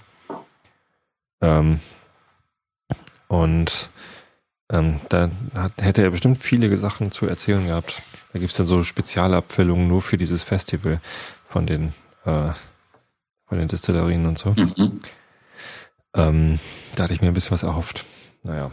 Ähm, 1.40 1.80
und 3.28 3.88
ähm, 4.70 5.00
da 5.09 5.30
hat, 5.55 5.72
hätte 5.80 6.03
er 6.03 6.11
bestimmt 6.11 6.38
viele 6.38 6.74
Sachen 6.76 7.12
zu 7.12 7.26
erzählen 7.26 7.66
gehabt. 7.66 8.03
Da 8.32 8.38
gibt 8.38 8.50
es 8.50 8.57
dann 8.57 8.66
so 8.66 8.82
Spezialabfüllungen 8.82 9.86
nur 9.88 10.03
für 10.03 10.16
dieses 10.16 10.42
Festival 10.42 11.00
von 11.48 11.66
den, 11.66 11.92
äh, 12.25 12.51
von 13.47 13.59
den 13.59 13.68
Destillerien 13.68 14.27
und 14.27 14.39
so. 14.39 14.51
Mhm. 14.51 15.01
Ähm, 16.14 16.59
da 16.97 17.05
hatte 17.05 17.14
ich 17.14 17.20
mir 17.20 17.29
ein 17.29 17.35
bisschen 17.35 17.53
was 17.53 17.62
erhofft. 17.62 18.05
Naja. 18.43 18.70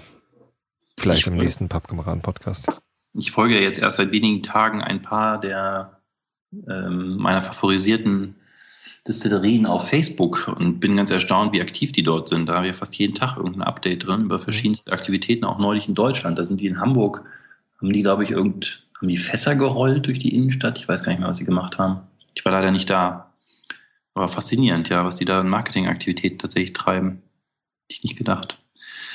Vielleicht 0.99 1.21
Ich 1.21 1.27
im 1.27 1.37
nächsten 1.37 1.69
Pappkameraden-Podcast. 1.69 2.67
Ich 3.13 3.31
folge 3.31 3.55
ja 3.55 3.61
jetzt 3.61 3.79
erst 3.79 3.97
seit 3.97 4.11
wenigen 4.11 4.43
Tagen 4.43 4.81
ein 4.81 5.01
paar 5.01 5.39
der 5.39 5.99
ähm, 6.67 7.17
meiner 7.17 7.41
favorisierten 7.41 8.35
Destillerien 9.07 9.65
auf 9.65 9.89
Facebook 9.89 10.47
und 10.59 10.79
bin 10.79 10.97
ganz 10.97 11.09
erstaunt, 11.09 11.53
wie 11.53 11.61
aktiv 11.61 11.91
die 11.91 12.03
dort 12.03 12.27
sind. 12.27 12.47
Da 12.47 12.55
haben 12.55 12.65
wir 12.65 12.75
fast 12.75 12.95
jeden 12.97 13.15
Tag 13.15 13.37
irgendein 13.37 13.63
Update 13.63 14.05
drin 14.05 14.23
über 14.23 14.39
verschiedenste 14.39 14.91
Aktivitäten, 14.91 15.45
auch 15.45 15.59
neulich 15.59 15.87
in 15.87 15.95
Deutschland. 15.95 16.37
Da 16.37 16.45
sind 16.45 16.59
die 16.59 16.67
in 16.67 16.79
Hamburg, 16.79 17.23
haben 17.79 17.93
die, 17.93 18.01
glaube 18.01 18.23
ich, 18.23 18.31
irgend, 18.31 18.83
haben 18.97 19.07
die 19.07 19.17
Fässer 19.17 19.55
gerollt 19.55 20.05
durch 20.05 20.19
die 20.19 20.35
Innenstadt. 20.35 20.77
Ich 20.77 20.87
weiß 20.87 21.03
gar 21.03 21.11
nicht 21.11 21.19
mehr, 21.19 21.29
was 21.29 21.37
sie 21.37 21.45
gemacht 21.45 21.77
haben. 21.77 22.01
Ich 22.33 22.43
war 22.45 22.51
leider 22.51 22.71
nicht 22.71 22.89
da. 22.89 23.28
Aber 24.19 24.27
faszinierend, 24.27 24.89
ja, 24.89 25.05
was 25.05 25.15
die 25.15 25.23
da 25.23 25.39
in 25.39 25.47
Marketingaktivitäten 25.47 26.39
tatsächlich 26.39 26.73
treiben. 26.73 27.21
Hätte 27.83 27.93
ich 27.93 28.03
nicht 28.03 28.17
gedacht. 28.17 28.61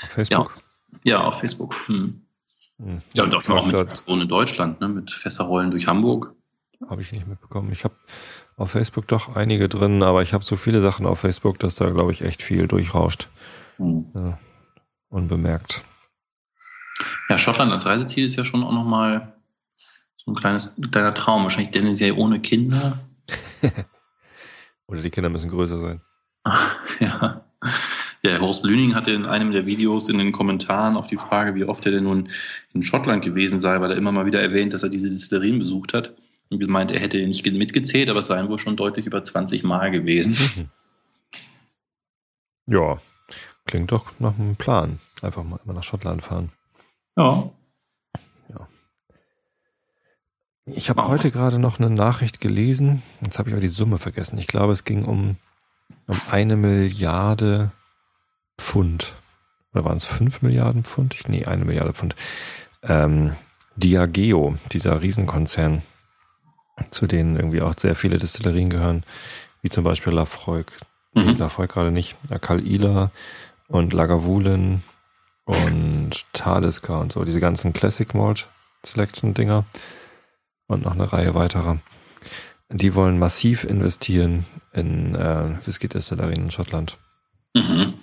Auf 0.02 0.09
Facebook. 0.12 0.55
Ja, 1.02 1.20
auf 1.24 1.40
Facebook. 1.40 1.76
Hm. 1.88 2.22
Hm. 2.78 3.02
Ja, 3.12 3.24
und 3.24 3.34
auch, 3.34 3.46
auch 3.50 3.66
mit 3.66 3.74
Aktionen 3.74 4.22
in 4.22 4.28
Deutschland, 4.28 4.80
ne? 4.80 4.88
mit 4.88 5.11
Fässerrollen 5.11 5.70
durch 5.70 5.86
Hamburg. 5.86 6.34
habe 6.88 7.02
ich 7.02 7.12
nicht 7.12 7.26
mitbekommen. 7.26 7.70
Ich 7.70 7.84
habe 7.84 7.94
auf 8.57 8.70
Facebook 8.70 9.07
doch 9.07 9.36
einige 9.36 9.68
drin, 9.68 10.02
aber 10.02 10.22
ich 10.22 10.32
habe 10.32 10.42
so 10.42 10.57
viele 10.57 10.80
Sachen 10.80 11.05
auf 11.05 11.18
Facebook, 11.18 11.59
dass 11.59 11.74
da, 11.74 11.90
glaube 11.90 12.12
ich, 12.12 12.22
echt 12.22 12.42
viel 12.42 12.66
durchrauscht. 12.66 13.28
Hm. 13.76 14.07
Ja, 14.14 14.38
unbemerkt. 15.11 15.84
Ja, 17.28 17.36
Schottland 17.36 17.72
als 17.72 17.84
Reiseziel 17.84 18.24
ist 18.24 18.36
ja 18.36 18.44
schon 18.46 18.64
auch 18.64 18.72
nochmal 18.72 19.34
so 20.16 20.30
ein 20.30 20.34
kleines, 20.34 20.74
kleiner 20.90 21.12
Traum. 21.12 21.42
Wahrscheinlich 21.42 21.72
Dennis 21.72 22.00
ja 22.00 22.14
ohne 22.14 22.40
Kinder. 22.40 23.00
Oder 24.87 25.03
die 25.03 25.11
Kinder 25.11 25.30
müssen 25.30 25.51
größer 25.51 25.80
sein. 25.80 26.01
ja. 27.01 27.45
Ja, 28.22 28.41
Horst 28.41 28.64
Lüning 28.64 28.95
hatte 28.95 29.12
in 29.12 29.26
einem 29.26 29.53
der 29.53 29.66
Videos 29.66 30.09
in 30.09 30.16
den 30.16 30.32
Kommentaren 30.32 30.97
auf 30.97 31.07
die 31.07 31.18
Frage, 31.18 31.55
wie 31.55 31.64
oft 31.64 31.85
er 31.85 31.93
denn 31.93 32.05
nun 32.05 32.30
in 32.72 32.82
Schottland 32.82 33.22
gewesen 33.22 33.61
sei, 33.61 33.80
weil 33.80 33.91
er 33.91 33.99
immer 33.99 34.12
mal 34.12 34.24
wieder 34.24 34.41
erwähnt, 34.41 34.72
dass 34.72 34.82
er 34.82 34.89
diese 34.89 35.11
Destillerien 35.11 35.59
besucht 35.59 35.93
hat. 35.93 36.14
Und 36.49 36.59
gemeint, 36.59 36.91
er 36.91 37.01
hätte 37.01 37.18
nicht 37.26 37.45
mitgezählt, 37.53 38.09
aber 38.09 38.20
es 38.20 38.28
seien 38.28 38.49
wohl 38.49 38.59
schon 38.59 38.76
deutlich 38.76 39.07
über 39.07 39.22
20 39.22 39.62
Mal 39.64 39.91
gewesen. 39.91 40.70
Ja, 42.66 42.99
klingt 43.66 43.93
doch 43.93 44.18
nach 44.18 44.39
einem 44.39 44.57
Plan. 44.57 44.99
Einfach 45.20 45.45
mal 45.45 45.61
immer 45.66 45.74
nach 45.74 45.82
Schottland 45.82 46.22
fahren. 46.22 46.51
Ja. 48.49 48.66
Ich 50.66 50.88
habe 50.88 51.06
heute 51.06 51.30
gerade 51.30 51.58
noch 51.58 51.78
eine 51.78 51.90
Nachricht 51.90 52.40
gelesen. 52.40 53.02
Jetzt 53.22 53.38
habe 53.38 53.50
ich 53.50 53.54
aber 53.54 53.60
die 53.60 53.68
Summe 53.68 53.98
vergessen. 53.98 54.38
Ich 54.38 54.46
glaube, 54.46 54.72
es 54.72 54.84
ging 54.84 55.04
um, 55.04 55.36
um 56.06 56.20
eine 56.30 56.56
Milliarde 56.56 57.70
Pfund. 58.56 59.14
Oder 59.72 59.84
waren 59.84 59.98
es 59.98 60.06
fünf 60.06 60.40
Milliarden 60.40 60.84
Pfund? 60.84 61.14
Ich, 61.14 61.28
nee, 61.28 61.44
eine 61.44 61.64
Milliarde 61.64 61.92
Pfund. 61.92 62.16
Ähm, 62.82 63.34
Diageo, 63.76 64.56
dieser 64.72 65.02
Riesenkonzern, 65.02 65.82
zu 66.90 67.06
denen 67.06 67.36
irgendwie 67.36 67.60
auch 67.60 67.74
sehr 67.76 67.94
viele 67.94 68.18
Destillerien 68.18 68.70
gehören, 68.70 69.04
wie 69.62 69.68
zum 69.68 69.84
Beispiel 69.84 70.12
Lafroig, 70.12 70.66
Mhm. 71.16 71.36
Lafroig 71.36 71.70
gerade 71.70 71.92
nicht, 71.92 72.18
Kalila 72.40 73.12
und 73.68 73.92
Lagavulin 73.92 74.82
und 75.44 76.24
Talisker 76.32 76.98
und 76.98 77.12
so, 77.12 77.24
diese 77.24 77.38
ganzen 77.38 77.72
Classic 77.72 78.12
Malt 78.14 78.48
Selection 78.84 79.32
Dinger 79.32 79.64
und 80.74 80.84
noch 80.84 80.92
eine 80.92 81.12
Reihe 81.12 81.34
weiterer. 81.34 81.78
Die 82.70 82.94
wollen 82.94 83.18
massiv 83.18 83.64
investieren 83.64 84.46
in 84.72 85.14
äh, 85.14 85.56
Whisky-Destillerien 85.64 86.44
in 86.44 86.50
Schottland. 86.50 86.98
Mhm. 87.54 87.94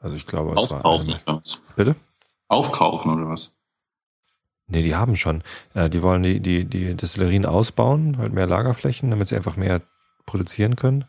Also 0.00 0.16
ich 0.16 0.26
glaube, 0.26 0.60
es 0.60 0.70
war... 0.70 0.84
Aufkaufen 0.84 1.14
oder 1.26 1.36
was? 1.36 1.58
Bitte? 1.76 1.96
Aufkaufen 2.48 3.12
oder 3.12 3.28
was? 3.28 3.52
Nee, 4.66 4.82
die 4.82 4.94
haben 4.94 5.16
schon. 5.16 5.42
Äh, 5.74 5.90
die 5.90 6.02
wollen 6.02 6.22
die, 6.22 6.40
die, 6.40 6.64
die 6.64 6.94
Destillerien 6.94 7.46
ausbauen, 7.46 8.16
halt 8.18 8.32
mehr 8.32 8.46
Lagerflächen, 8.46 9.10
damit 9.10 9.28
sie 9.28 9.36
einfach 9.36 9.56
mehr 9.56 9.82
produzieren 10.24 10.76
können. 10.76 11.04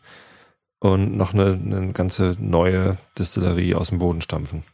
Und 0.80 1.16
noch 1.16 1.32
eine, 1.32 1.52
eine 1.52 1.92
ganze 1.92 2.36
neue 2.38 2.98
Destillerie 3.18 3.74
aus 3.74 3.88
dem 3.88 3.98
Boden 3.98 4.20
stampfen. 4.20 4.64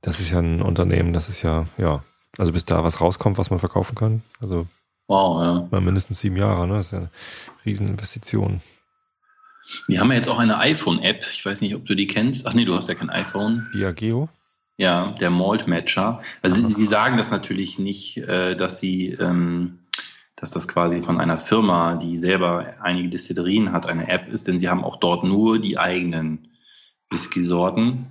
Das 0.00 0.18
ist 0.18 0.30
ja 0.30 0.40
ein 0.40 0.62
Unternehmen, 0.62 1.12
das 1.12 1.28
ist 1.28 1.42
ja, 1.42 1.66
ja, 1.78 2.02
also 2.36 2.50
bis 2.52 2.64
da 2.64 2.82
was 2.82 3.00
rauskommt, 3.00 3.38
was 3.38 3.50
man 3.50 3.60
verkaufen 3.60 3.94
kann. 3.94 4.22
Also 4.40 4.66
Wow, 5.08 5.42
ja. 5.42 5.68
mal 5.70 5.80
mindestens 5.80 6.20
sieben 6.20 6.36
Jahre, 6.36 6.66
ne? 6.66 6.74
Das 6.74 6.86
ist 6.86 6.92
ja 6.92 6.98
eine 6.98 7.10
Rieseninvestition. 7.64 8.60
Wir 9.86 10.00
haben 10.00 10.10
ja 10.10 10.16
jetzt 10.16 10.28
auch 10.28 10.38
eine 10.38 10.58
iPhone-App. 10.58 11.26
Ich 11.32 11.44
weiß 11.44 11.60
nicht, 11.60 11.74
ob 11.74 11.86
du 11.86 11.94
die 11.94 12.06
kennst. 12.06 12.46
Ach 12.46 12.54
nee, 12.54 12.64
du 12.64 12.74
hast 12.74 12.88
ja 12.88 12.94
kein 12.94 13.10
iPhone. 13.10 13.68
Diageo? 13.74 14.28
Ja, 14.76 15.12
der 15.12 15.30
Malt 15.30 15.66
Matcher. 15.66 16.20
Also 16.40 16.66
sie, 16.66 16.72
sie 16.72 16.86
sagen 16.86 17.16
das 17.16 17.30
natürlich 17.30 17.78
nicht, 17.78 18.18
äh, 18.18 18.56
dass 18.56 18.80
sie, 18.80 19.10
ähm, 19.12 19.80
dass 20.36 20.50
das 20.50 20.66
quasi 20.66 21.02
von 21.02 21.20
einer 21.20 21.38
Firma, 21.38 21.94
die 21.96 22.18
selber 22.18 22.74
einige 22.80 23.08
Destillerien 23.08 23.72
hat, 23.72 23.86
eine 23.86 24.08
App 24.08 24.28
ist, 24.28 24.48
denn 24.48 24.58
sie 24.58 24.68
haben 24.68 24.84
auch 24.84 24.96
dort 24.96 25.24
nur 25.24 25.58
die 25.58 25.78
eigenen 25.78 26.48
Whisky-Sorten. 27.10 28.06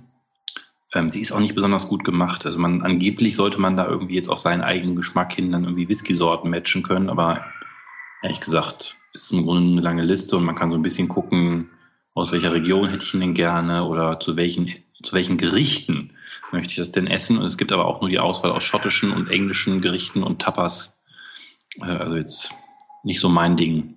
Ähm, 0.94 1.10
sie 1.10 1.20
ist 1.20 1.32
auch 1.32 1.40
nicht 1.40 1.54
besonders 1.54 1.88
gut 1.88 2.04
gemacht. 2.04 2.44
Also 2.46 2.58
man 2.58 2.82
angeblich 2.82 3.36
sollte 3.36 3.58
man 3.58 3.76
da 3.76 3.86
irgendwie 3.86 4.14
jetzt 4.14 4.28
auf 4.28 4.40
seinen 4.40 4.62
eigenen 4.62 4.96
Geschmack 4.96 5.32
hin 5.32 5.52
dann 5.52 5.64
irgendwie 5.64 5.88
Whisky-Sorten 5.88 6.50
matchen 6.50 6.82
können, 6.82 7.08
aber 7.08 7.44
ehrlich 8.22 8.40
gesagt 8.40 8.96
ist 9.14 9.30
im 9.30 9.42
Grunde 9.42 9.72
eine 9.72 9.80
lange 9.82 10.02
Liste 10.02 10.36
und 10.36 10.44
man 10.44 10.54
kann 10.54 10.70
so 10.70 10.76
ein 10.76 10.82
bisschen 10.82 11.08
gucken, 11.08 11.68
aus 12.14 12.32
welcher 12.32 12.54
Region 12.54 12.88
hätte 12.88 13.04
ich 13.04 13.12
ihn 13.12 13.20
denn 13.20 13.34
gerne 13.34 13.84
oder 13.84 14.18
zu 14.20 14.36
welchen 14.36 14.72
zu 15.02 15.14
welchen 15.14 15.36
Gerichten 15.36 16.12
möchte 16.52 16.70
ich 16.70 16.76
das 16.76 16.92
denn 16.92 17.06
essen. 17.06 17.38
Und 17.38 17.44
es 17.44 17.58
gibt 17.58 17.72
aber 17.72 17.86
auch 17.86 18.00
nur 18.00 18.10
die 18.10 18.18
Auswahl 18.18 18.52
aus 18.52 18.64
schottischen 18.64 19.12
und 19.12 19.28
englischen 19.28 19.80
Gerichten 19.80 20.22
und 20.22 20.40
Tapas. 20.40 21.00
Äh, 21.80 21.86
also 21.86 22.16
jetzt 22.16 22.52
nicht 23.02 23.20
so 23.20 23.28
mein 23.28 23.56
Ding. 23.56 23.94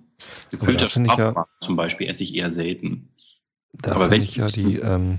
Gefüllter 0.50 0.88
ja, 0.88 1.46
zum 1.60 1.76
Beispiel 1.76 2.08
esse 2.08 2.22
ich 2.22 2.34
eher 2.34 2.50
selten. 2.50 3.10
Da 3.72 3.92
aber 3.92 4.10
wenn 4.10 4.22
ich 4.22 4.36
ja 4.36 4.48
die, 4.48 4.76
ähm, 4.76 5.18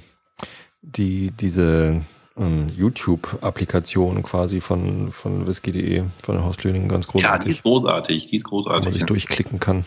die, 0.81 1.31
diese 1.31 2.01
ähm, 2.37 2.69
YouTube-Applikation 2.69 4.23
quasi 4.23 4.61
von, 4.61 5.11
von 5.11 5.47
whisky.de, 5.47 6.05
von 6.23 6.35
der 6.35 6.45
Hostlöning 6.45 6.87
ganz 6.87 7.07
großartig. 7.07 7.39
Ja, 7.39 7.43
die 7.43 7.49
ist 7.49 7.63
großartig, 7.63 8.27
die 8.27 8.35
ist 8.35 8.45
großartig. 8.45 8.81
Wo 8.81 8.85
man 8.85 8.93
sich 8.93 9.01
ja. 9.01 9.07
durchklicken 9.07 9.59
kann, 9.59 9.85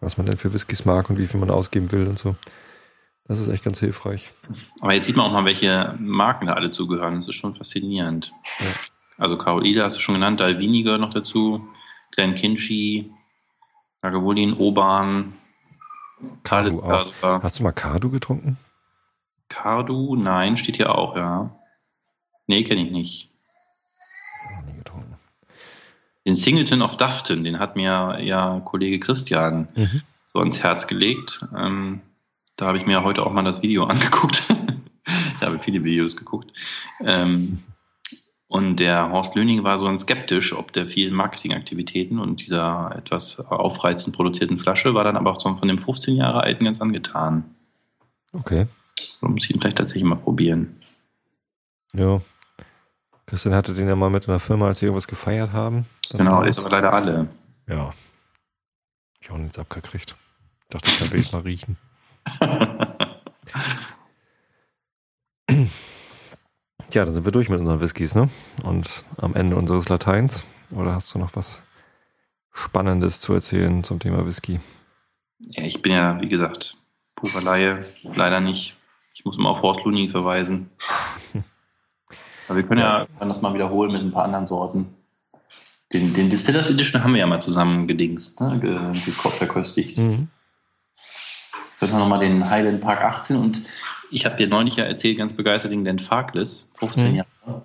was 0.00 0.16
man 0.16 0.26
denn 0.26 0.36
für 0.36 0.52
Whiskys 0.52 0.84
mag 0.84 1.08
und 1.10 1.18
wie 1.18 1.26
viel 1.26 1.40
man 1.40 1.50
ausgeben 1.50 1.90
will 1.92 2.06
und 2.06 2.18
so. 2.18 2.36
Das 3.28 3.40
ist 3.40 3.48
echt 3.48 3.64
ganz 3.64 3.80
hilfreich. 3.80 4.32
Aber 4.80 4.94
jetzt 4.94 5.06
sieht 5.06 5.16
man 5.16 5.26
auch 5.26 5.32
mal, 5.32 5.44
welche 5.44 5.96
Marken 5.98 6.46
da 6.46 6.52
alle 6.52 6.70
zugehören. 6.70 7.16
Das 7.16 7.26
ist 7.26 7.34
schon 7.34 7.56
faszinierend. 7.56 8.32
Ja. 8.60 8.66
Also 9.18 9.36
Carolida 9.36 9.84
hast 9.84 9.96
du 9.96 10.00
schon 10.00 10.14
genannt, 10.14 10.40
Dalvini 10.40 10.82
gehört 10.82 11.00
noch 11.00 11.12
dazu, 11.12 11.66
Glen 12.12 12.34
Kinchy, 12.34 13.10
Lagavulin, 14.02 14.52
Oban, 14.52 15.32
Karlitzer. 16.42 17.10
Hast 17.22 17.58
du 17.58 17.62
mal 17.62 17.72
Cardu 17.72 18.10
getrunken? 18.10 18.58
Cardu? 19.48 20.16
Nein, 20.16 20.56
steht 20.56 20.76
hier 20.76 20.94
auch, 20.94 21.16
ja. 21.16 21.56
Nee, 22.46 22.62
kenne 22.62 22.84
ich 22.84 22.90
nicht. 22.90 23.30
Nie 24.66 24.76
getrunken. 24.76 25.16
Den 26.24 26.36
Singleton 26.36 26.82
of 26.82 26.96
Dufton, 26.96 27.44
den 27.44 27.58
hat 27.58 27.76
mir 27.76 28.18
ja 28.20 28.60
Kollege 28.64 29.00
Christian 29.00 29.68
mhm. 29.74 30.02
so 30.32 30.40
ans 30.40 30.62
Herz 30.62 30.86
gelegt. 30.86 31.44
Ähm, 31.56 32.02
da 32.56 32.66
habe 32.66 32.78
ich 32.78 32.86
mir 32.86 33.04
heute 33.04 33.24
auch 33.24 33.32
mal 33.32 33.44
das 33.44 33.62
Video 33.62 33.84
angeguckt. 33.86 34.44
da 35.40 35.46
habe 35.46 35.56
ich 35.56 35.62
viele 35.62 35.84
Videos 35.84 36.16
geguckt. 36.16 36.52
Ähm, 37.00 37.62
und 38.48 38.76
der 38.76 39.10
Horst 39.10 39.34
Löning 39.34 39.64
war 39.64 39.76
so 39.76 39.86
ein 39.86 39.98
skeptisch, 39.98 40.52
ob 40.52 40.72
der 40.72 40.86
vielen 40.86 41.14
Marketingaktivitäten 41.14 42.20
und 42.20 42.46
dieser 42.46 42.94
etwas 42.96 43.40
aufreizend 43.40 44.14
produzierten 44.14 44.60
Flasche 44.60 44.94
war 44.94 45.02
dann 45.02 45.16
aber 45.16 45.32
auch 45.32 45.42
von 45.42 45.68
dem 45.68 45.78
15 45.78 46.16
Jahre 46.16 46.42
alten 46.42 46.64
ganz 46.64 46.80
angetan. 46.80 47.56
Okay. 48.32 48.66
So 48.98 49.26
muss 49.26 49.44
ich 49.44 49.50
ihn 49.50 49.60
vielleicht 49.60 49.78
tatsächlich 49.78 50.04
mal 50.04 50.16
probieren. 50.16 50.80
Ja. 51.92 52.20
Christian 53.26 53.54
hatte 53.54 53.74
den 53.74 53.88
ja 53.88 53.96
mal 53.96 54.10
mit 54.10 54.28
einer 54.28 54.38
Firma, 54.38 54.66
als 54.66 54.78
sie 54.78 54.86
irgendwas 54.86 55.08
gefeiert 55.08 55.52
haben. 55.52 55.86
Genau, 56.10 56.40
der 56.40 56.50
ist 56.50 56.58
aber 56.58 56.70
leider 56.70 56.92
alle. 56.92 57.28
Ja. 57.66 57.92
Ich 59.20 59.30
auch 59.30 59.38
nichts 59.38 59.58
abgekriegt. 59.58 60.16
Dachte, 60.70 60.88
ich 60.88 60.98
kann 60.98 61.18
ich 61.18 61.32
mal 61.32 61.42
riechen. 61.42 61.76
Ja, 66.92 67.04
dann 67.04 67.12
sind 67.12 67.24
wir 67.24 67.32
durch 67.32 67.48
mit 67.48 67.58
unseren 67.58 67.80
Whiskys, 67.80 68.14
ne? 68.14 68.30
Und 68.62 69.04
am 69.18 69.34
Ende 69.34 69.56
unseres 69.56 69.88
Lateins. 69.88 70.44
Oder 70.70 70.94
hast 70.94 71.14
du 71.14 71.18
noch 71.18 71.34
was 71.36 71.60
Spannendes 72.52 73.20
zu 73.20 73.34
erzählen 73.34 73.84
zum 73.84 73.98
Thema 73.98 74.24
Whisky? 74.26 74.60
Ja, 75.40 75.64
ich 75.64 75.82
bin 75.82 75.92
ja, 75.92 76.20
wie 76.20 76.28
gesagt, 76.28 76.76
purer. 77.14 77.84
Leider 78.02 78.40
nicht. 78.40 78.76
Ich 79.26 79.30
muss 79.30 79.38
immer 79.38 79.50
auf 79.50 79.62
Horst 79.62 79.84
Luning 79.84 80.08
verweisen. 80.08 80.70
Aber 82.48 82.56
wir 82.56 82.62
können 82.62 82.80
ja 82.80 83.08
das 83.18 83.42
mal 83.42 83.54
wiederholen 83.54 83.90
mit 83.90 84.00
ein 84.00 84.12
paar 84.12 84.22
anderen 84.22 84.46
Sorten. 84.46 84.94
Den, 85.92 86.14
den 86.14 86.30
Distillers 86.30 86.70
Edition 86.70 87.02
haben 87.02 87.12
wir 87.12 87.18
ja 87.18 87.26
mal 87.26 87.40
zusammen 87.40 87.88
gedingst, 87.88 88.40
ne? 88.40 88.92
verköstigt. 89.10 89.98
Mhm. 89.98 90.28
Jetzt 91.64 91.80
können 91.80 91.90
wir 91.90 91.98
nochmal 91.98 92.20
den 92.20 92.48
Highland 92.48 92.80
Park 92.80 93.02
18 93.02 93.34
und 93.34 93.62
ich 94.12 94.24
habe 94.26 94.36
dir 94.36 94.46
neulich 94.46 94.76
ja 94.76 94.84
erzählt, 94.84 95.18
ganz 95.18 95.32
begeistert, 95.32 95.72
den 95.72 95.82
Glen 95.82 95.98
Farkless, 95.98 96.70
15 96.78 97.10
mhm. 97.10 97.16
Jahre. 97.16 97.62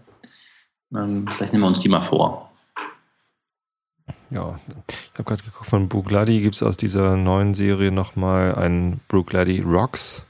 Ähm, 0.96 1.28
vielleicht 1.28 1.54
nehmen 1.54 1.64
wir 1.64 1.68
uns 1.68 1.82
die 1.82 1.90
mal 1.90 2.02
vor. 2.02 2.52
Ja, 4.32 4.60
ich 4.88 5.14
habe 5.14 5.26
gerade 5.26 5.44
geguckt, 5.44 5.70
von 5.70 5.90
Brugladi 5.90 6.42
gibt 6.42 6.56
es 6.56 6.64
aus 6.64 6.76
dieser 6.76 7.18
neuen 7.18 7.54
Serie 7.54 7.92
nochmal 7.92 8.56
einen 8.56 9.02
Brugladi 9.08 9.60
Rocks 9.60 10.26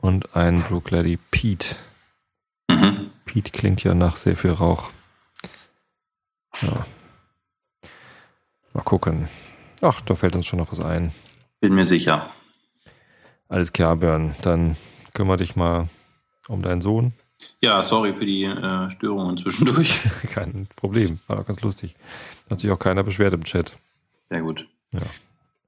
und 0.00 0.34
einen 0.34 0.62
Brugladi 0.62 1.18
Pete. 1.30 1.76
Mhm. 2.68 3.10
Pete 3.24 3.52
klingt 3.52 3.84
ja 3.84 3.94
nach 3.94 4.16
sehr 4.16 4.36
viel 4.36 4.52
Rauch. 4.52 4.90
Ja. 6.62 6.86
Mal 8.72 8.82
gucken. 8.82 9.28
Ach, 9.80 10.00
da 10.02 10.14
fällt 10.14 10.36
uns 10.36 10.46
schon 10.46 10.58
noch 10.58 10.70
was 10.70 10.80
ein. 10.80 11.12
Bin 11.60 11.74
mir 11.74 11.84
sicher. 11.84 12.30
Alles 13.48 13.72
klar, 13.72 13.96
Björn. 13.96 14.34
Dann 14.42 14.76
kümmere 15.14 15.38
dich 15.38 15.56
mal 15.56 15.88
um 16.48 16.62
deinen 16.62 16.80
Sohn. 16.80 17.12
Ja, 17.60 17.82
sorry 17.82 18.14
für 18.14 18.26
die 18.26 18.44
äh, 18.44 18.90
Störungen 18.90 19.38
zwischendurch. 19.38 20.00
Kein 20.32 20.68
Problem, 20.76 21.20
war 21.26 21.36
doch 21.36 21.46
ganz 21.46 21.60
lustig. 21.62 21.94
Hat 22.50 22.60
sich 22.60 22.70
auch 22.70 22.78
keiner 22.78 23.02
beschwert 23.02 23.32
im 23.32 23.44
Chat. 23.44 23.76
Sehr 24.28 24.42
gut. 24.42 24.68
Ja. 24.92 25.00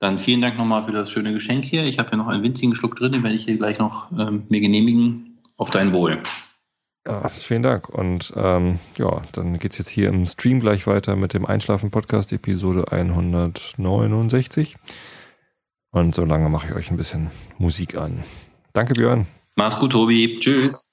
Dann 0.03 0.19
vielen 0.19 0.43
Dank 0.43 0.59
nochmal 0.59 0.83
für 0.83 0.91
das 0.91 1.13
schöne 1.13 1.33
Geschenk 1.33 1.65
hier. 1.65 1.85
Ich 1.85 2.01
habe 2.01 2.09
hier 2.09 2.19
noch 2.19 2.27
einen 2.27 2.43
winzigen 2.43 2.75
Schluck 2.75 2.97
drin, 2.97 3.13
den 3.13 3.23
werde 3.23 3.37
ich 3.37 3.45
hier 3.45 3.57
gleich 3.57 3.79
noch 3.79 4.11
ähm, 4.11 4.43
mir 4.49 4.61
genehmigen. 4.61 5.39
Auf 5.57 5.71
dein 5.71 5.93
Wohl. 5.93 6.19
Ja, 7.07 7.29
vielen 7.29 7.63
Dank. 7.63 7.89
Und 7.89 8.33
ähm, 8.35 8.81
ja, 8.99 9.23
dann 9.31 9.61
geht 9.61 9.71
es 9.71 9.79
jetzt 9.79 9.91
hier 9.91 10.09
im 10.09 10.27
Stream 10.27 10.59
gleich 10.59 10.89
weiter 10.89 11.15
mit 11.15 11.35
dem 11.35 11.47
Einschlafen-Podcast, 11.47 12.33
Episode 12.33 12.91
169. 12.91 14.77
Und 15.93 16.17
so 16.17 16.25
lange 16.25 16.49
mache 16.49 16.67
ich 16.67 16.75
euch 16.75 16.91
ein 16.91 16.97
bisschen 16.97 17.31
Musik 17.59 17.97
an. 17.97 18.25
Danke, 18.73 18.95
Björn. 18.95 19.29
Mach's 19.55 19.79
gut, 19.79 19.93
Tobi. 19.93 20.37
Tschüss. 20.41 20.92